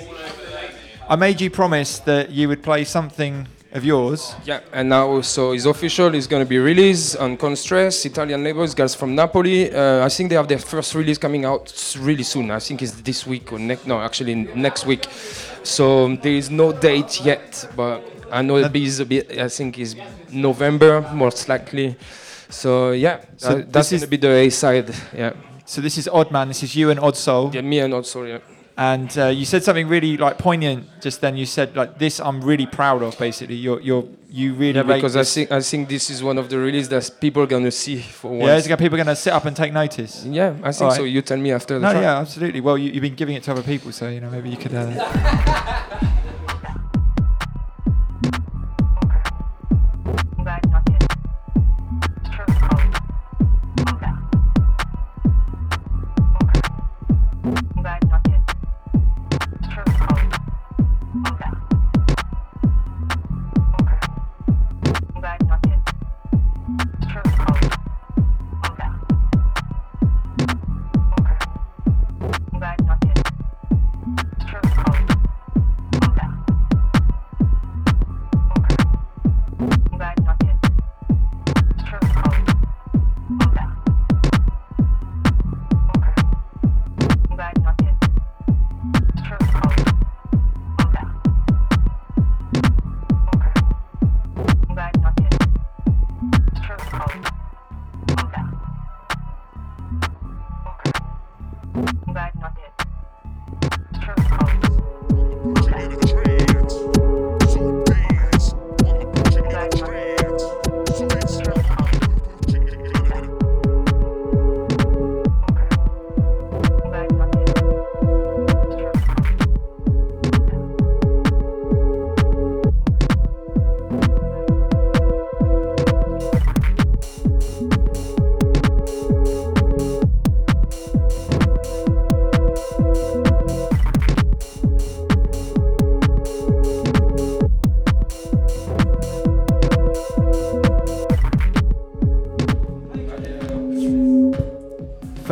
I 1.09 1.15
made 1.15 1.41
you 1.41 1.49
promise 1.49 1.97
that 2.01 2.30
you 2.30 2.47
would 2.47 2.61
play 2.61 2.84
something 2.84 3.47
of 3.71 3.84
yours. 3.84 4.35
Yeah, 4.45 4.59
and 4.71 4.89
now 4.89 5.21
so 5.21 5.53
it's 5.53 5.65
official. 5.65 6.13
It's 6.13 6.27
going 6.27 6.43
to 6.43 6.49
be 6.49 6.59
released 6.59 7.17
on 7.17 7.35
Constress, 7.35 8.05
Italian 8.05 8.43
labels, 8.43 8.76
guys 8.76 8.93
from 8.93 9.15
Napoli. 9.15 9.73
Uh, 9.73 10.05
I 10.05 10.09
think 10.09 10.30
they 10.30 10.35
have 10.35 10.47
their 10.47 10.59
first 10.59 10.93
release 10.93 11.17
coming 11.17 11.45
out 11.45 11.73
really 11.99 12.23
soon. 12.23 12.51
I 12.51 12.59
think 12.59 12.84
it's 12.84 13.01
this 13.01 13.26
week 13.26 13.51
or 13.51 13.57
next. 13.57 13.88
No, 13.88 13.99
actually 13.99 14.35
next 14.35 14.85
week. 14.85 15.07
So 15.64 16.06
um, 16.06 16.18
there 16.22 16.34
is 16.34 16.49
no 16.49 16.72
date 16.72 17.22
yet, 17.23 17.68
but 17.76 18.02
I 18.31 18.41
know 18.41 18.57
it 18.57 18.76
is 18.76 18.99
a 18.99 19.06
bit. 19.06 19.38
I 19.38 19.48
think 19.49 19.77
it's 19.77 19.95
November 20.31 21.02
most 21.14 21.48
likely. 21.49 21.95
So 22.49 22.91
yeah, 22.91 23.19
So 23.38 23.49
uh, 23.49 23.56
this 23.56 23.65
that's 23.72 23.90
going 23.91 23.95
is- 23.98 24.02
to 24.02 24.07
be 24.07 24.18
the 24.18 24.30
A 24.31 24.49
side. 24.49 24.94
Yeah. 25.15 25.34
So 25.65 25.81
this 25.81 25.98
is 25.98 26.07
Odd 26.07 26.31
Man. 26.31 26.48
This 26.48 26.64
is 26.64 26.76
you 26.76 26.90
and 26.90 26.99
Odd 26.99 27.15
Soul. 27.15 27.52
Yeah, 27.53 27.61
me 27.61 27.80
and 27.80 27.94
also 27.94 28.23
yeah. 28.23 28.40
And 28.80 29.11
uh, 29.18 29.26
you 29.26 29.43
said 29.43 29.61
something 29.61 29.89
really 29.89 30.15
like 30.15 30.38
poignant 30.38 30.88
just 31.01 31.19
then. 31.19 31.35
You 31.35 31.45
said 31.45 31.76
like 31.76 31.99
this. 31.99 32.22
I'm 32.22 32.41
really 32.41 32.65
proud 32.65 33.03
of. 33.03 33.18
Basically, 33.18 33.56
you're 33.56 33.81
you're 33.81 34.07
you 34.30 34.53
really. 34.53 34.77
Yeah, 34.80 34.84
because 34.84 35.18
I 35.18 35.26
think 35.26 35.51
I 35.51 35.60
think 35.60 35.89
this 35.89 36.10
is 36.10 36.23
one 36.23 36.38
of 36.38 36.49
the 36.49 36.57
releases 36.57 36.88
that 36.88 37.19
people 37.19 37.43
are 37.43 37.45
gonna 37.45 37.72
see 37.72 37.99
for 37.99 38.31
once. 38.31 38.47
Yeah, 38.47 38.60
there 38.61 38.77
people 38.77 38.95
going 38.95 39.07
to 39.07 39.18
sit 39.18 39.34
up 39.34 39.43
and 39.43 39.53
take 39.53 39.73
notice? 39.73 40.23
Yeah, 40.23 40.56
I 40.64 40.72
think 40.72 40.91
All 40.91 40.95
so. 40.95 41.03
You 41.03 41.22
tell 41.22 41.38
me 41.38 41.51
after 41.51 41.73
the 41.73 41.81
No, 41.81 41.91
track. 41.91 42.03
yeah, 42.03 42.19
absolutely. 42.19 42.61
Well, 42.61 42.77
you, 42.77 42.91
you've 42.91 43.01
been 43.01 43.15
giving 43.15 43.35
it 43.35 43.43
to 43.43 43.51
other 43.51 43.64
people, 43.64 43.91
so 43.91 44.07
you 44.07 44.22
know 44.22 44.30
maybe 44.30 44.49
you 44.49 44.56
could. 44.56 44.73
Uh... 44.73 45.99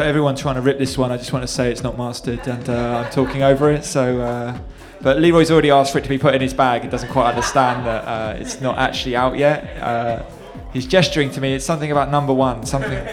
everyone 0.08 0.36
trying 0.36 0.56
to 0.56 0.62
rip 0.62 0.78
this 0.78 0.98
one, 0.98 1.12
I 1.12 1.18
just 1.18 1.34
want 1.34 1.44
to 1.44 1.48
say 1.48 1.70
it's 1.70 1.84
not 1.84 1.98
mastered, 1.98 2.48
and 2.48 2.70
uh, 2.70 3.04
I'm 3.04 3.12
talking 3.12 3.44
over 3.44 3.70
it. 3.70 3.84
So, 3.84 4.22
uh, 4.22 4.58
but 5.02 5.20
Leroy's 5.20 5.52
already 5.52 5.70
asked 5.70 5.92
for 5.92 5.98
it 6.00 6.04
to 6.04 6.10
be 6.10 6.18
put 6.18 6.34
in 6.34 6.42
his 6.42 6.54
bag. 6.54 6.84
He 6.84 6.90
doesn't 6.90 7.10
quite 7.10 7.30
understand 7.30 7.86
that 7.86 8.06
uh, 8.06 8.38
it's 8.40 8.62
not 8.62 8.78
actually 8.78 9.16
out 9.16 9.38
yet. 9.38 9.78
Uh, 9.82 10.24
he's 10.72 10.88
gesturing 10.88 11.30
to 11.32 11.42
me. 11.42 11.54
It's 11.54 11.66
something 11.66 11.92
about 11.92 12.10
number 12.10 12.34
one. 12.34 12.66
Something. 12.66 13.06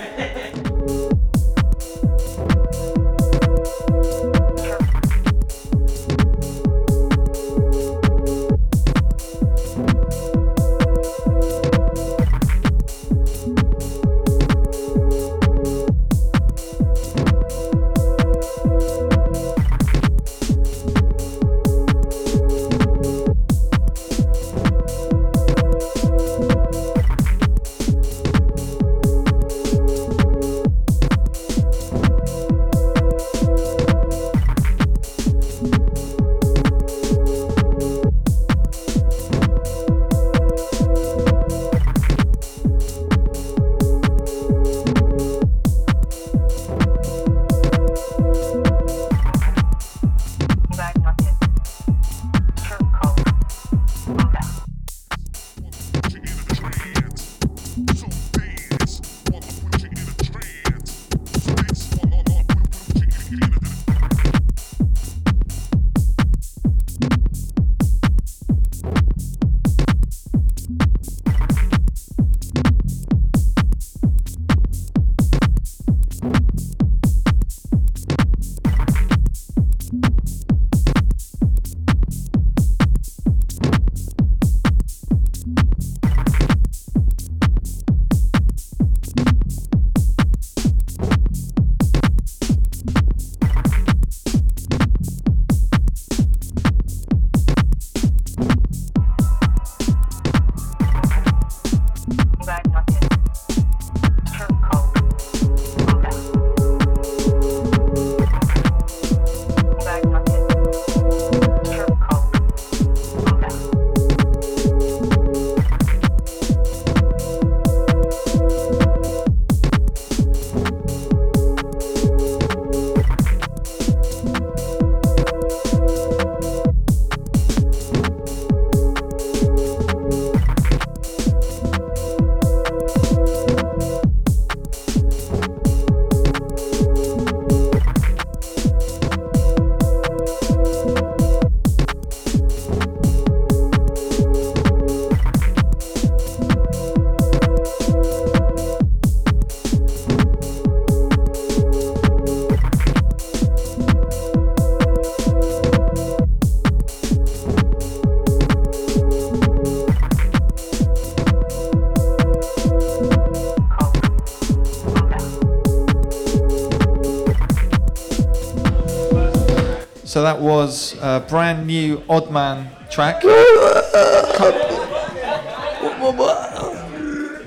That 170.25 170.41
was 170.41 170.97
a 171.01 171.21
brand 171.29 171.67
new 171.67 172.03
Odd 172.09 172.31
Man 172.31 172.69
track. 172.91 173.23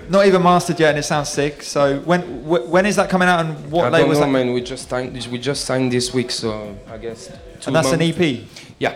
Not 0.09 0.25
even 0.25 0.41
mastered 0.41 0.79
yet, 0.79 0.91
and 0.91 0.99
it 0.99 1.03
sounds 1.03 1.27
sick. 1.29 1.61
So 1.61 1.99
when 1.99 2.21
wh- 2.45 2.69
when 2.71 2.85
is 2.85 2.95
that 2.95 3.09
coming 3.09 3.27
out, 3.27 3.41
and 3.45 3.69
what 3.69 3.85
I 3.85 3.89
label 3.89 4.05
don't 4.05 4.11
is 4.13 4.19
know, 4.19 4.25
that? 4.25 4.31
man. 4.31 4.53
We 4.53 4.61
just 4.61 4.87
signed. 4.87 5.13
this- 5.13 5.27
We 5.27 5.37
just 5.37 5.65
signed 5.65 5.91
this 5.91 6.13
week, 6.13 6.31
so 6.31 6.75
I 6.89 6.97
guess. 6.97 7.27
two 7.27 7.33
And 7.67 7.75
that's 7.75 7.91
an 7.91 7.99
months. 7.99 8.17
EP. 8.17 8.47
Yeah, 8.79 8.93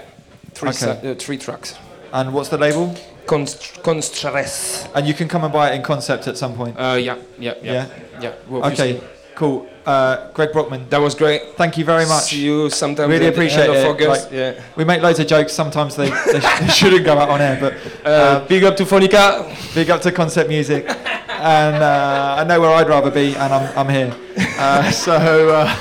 three 0.53 0.69
Okay. 0.69 0.77
si- 1.01 1.07
uh, 1.09 1.15
three 1.15 1.37
tracks. 1.37 1.75
And 2.13 2.33
what's 2.33 2.47
the 2.49 2.57
label? 2.57 2.95
Const- 3.27 3.83
Constress. 3.83 4.87
And 4.95 5.05
you 5.05 5.13
can 5.13 5.27
come 5.27 5.43
and 5.43 5.51
buy 5.51 5.71
it 5.71 5.75
in 5.75 5.81
concept 5.83 6.27
at 6.27 6.37
some 6.37 6.53
point. 6.55 6.77
Uh, 6.79 6.95
yeah, 6.99 7.15
yeah, 7.37 7.53
yeah, 7.61 7.71
Yeah? 7.73 7.85
yeah. 8.21 8.31
well, 8.49 8.65
Okay, 8.71 9.01
cool. 9.35 9.67
Uh, 9.85 10.29
Greg 10.33 10.51
Brockman, 10.53 10.87
That 10.89 11.01
was 11.01 11.15
great. 11.15 11.55
thank 11.57 11.75
you 11.77 11.83
very 11.85 12.05
much. 12.05 12.25
See 12.25 12.45
you 12.45 12.69
sometime. 12.69 13.09
Really 13.09 13.27
appreciate 13.27 13.69
it. 13.69 13.85
August. 13.85 14.25
Like, 14.25 14.31
yeah. 14.33 14.61
We 14.75 14.83
make 14.85 15.01
loads 15.01 15.19
of 15.19 15.25
jokes. 15.27 15.53
Sometimes 15.53 15.95
they, 15.95 16.09
they, 16.09 16.39
sh- 16.39 16.59
they 16.59 16.67
shouldn't 16.67 17.03
go 17.05 17.17
out 17.17 17.29
on 17.29 17.41
air, 17.41 17.57
but 17.59 17.73
Uh, 18.05 18.45
big 18.47 18.63
up 18.63 18.75
to 18.77 18.83
Phonica. 18.83 19.73
big 19.73 19.89
up 19.89 20.01
to 20.01 20.11
Concept 20.11 20.49
Music. 20.49 20.85
and 21.29 21.81
uh, 21.83 22.35
I 22.39 22.43
know 22.43 22.61
where 22.61 22.69
I'd 22.69 22.87
rather 22.87 23.09
be, 23.09 23.35
and 23.35 23.51
I'm, 23.53 23.77
I'm 23.77 23.89
here. 23.89 24.13
Uh, 24.59 24.91
so 25.05 25.49
uh, 25.49 25.75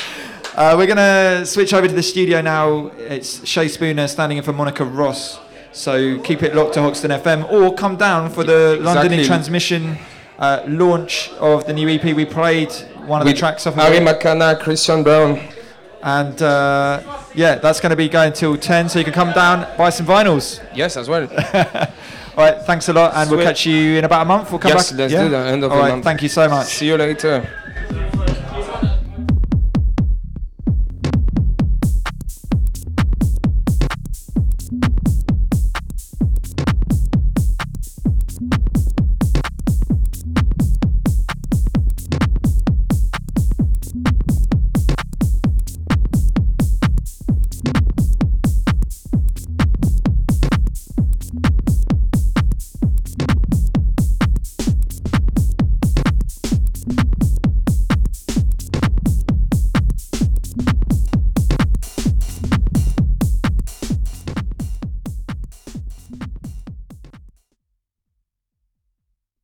uh, 0.56 0.76
we're 0.78 0.88
going 0.88 0.98
to 0.98 1.46
switch 1.46 1.74
over 1.74 1.88
to 1.88 1.94
the 1.94 2.04
studio 2.04 2.42
now. 2.42 2.88
It's 2.98 3.46
Shay 3.46 3.68
Spooner 3.68 4.08
standing 4.08 4.38
in 4.38 4.44
for 4.46 4.54
Monica 4.54 4.86
Ross. 4.86 5.40
So 5.72 6.20
keep 6.20 6.44
it 6.44 6.56
locked 6.56 6.76
to 6.76 6.82
Hoxton 6.82 7.12
FM, 7.12 7.52
or 7.52 7.74
come 7.76 7.96
down 7.98 8.30
for 8.30 8.44
the 8.44 8.78
London 8.80 9.12
in 9.20 9.26
Transmission 9.26 9.98
uh, 10.38 10.64
launch 10.68 11.30
of 11.40 11.66
the 11.66 11.74
new 11.74 11.90
EP. 11.90 12.04
We 12.16 12.26
played 12.26 12.72
one 13.06 13.22
of 13.22 13.28
the 13.28 13.34
tracks 13.34 13.68
off 13.68 13.74
of 13.74 13.80
Harry 13.82 13.98
it. 13.98 14.04
McCanna, 14.04 14.60
Christian 14.60 15.04
Brown. 15.04 15.40
And 16.02 16.42
uh, 16.42 17.02
yeah, 17.34 17.56
that's 17.56 17.80
going 17.80 17.92
to 17.92 17.96
be 17.96 18.10
going 18.10 18.34
till 18.34 18.58
10, 18.58 18.90
so 18.90 19.00
you 19.00 19.06
can 19.06 19.14
come 19.14 19.32
down, 19.32 19.66
buy 19.78 19.90
some 19.90 20.06
vinyls. 20.06 20.62
Yes, 20.76 20.98
as 20.98 21.08
well. 21.08 21.24
All 22.36 22.44
right, 22.44 22.62
thanks 22.64 22.90
a 22.90 22.94
lot, 22.94 23.14
and 23.16 23.30
we'll 23.30 23.44
catch 23.44 23.66
you 23.66 23.98
in 23.98 24.04
about 24.04 24.24
a 24.24 24.26
month. 24.26 24.52
We'll 24.52 24.60
come 24.60 24.72
yes, 24.72 24.92
back. 24.92 25.00
let's 25.00 25.14
yeah? 25.14 25.24
do 25.24 25.30
that. 25.30 25.54
End 25.54 25.64
of 25.64 25.72
All 25.72 25.78
the 25.78 25.84
right, 25.84 25.92
month. 25.92 26.04
thank 26.04 26.22
you 26.22 26.30
so 26.30 26.50
much. 26.50 26.68
See 26.68 26.88
you 26.88 26.98
later. 26.98 27.48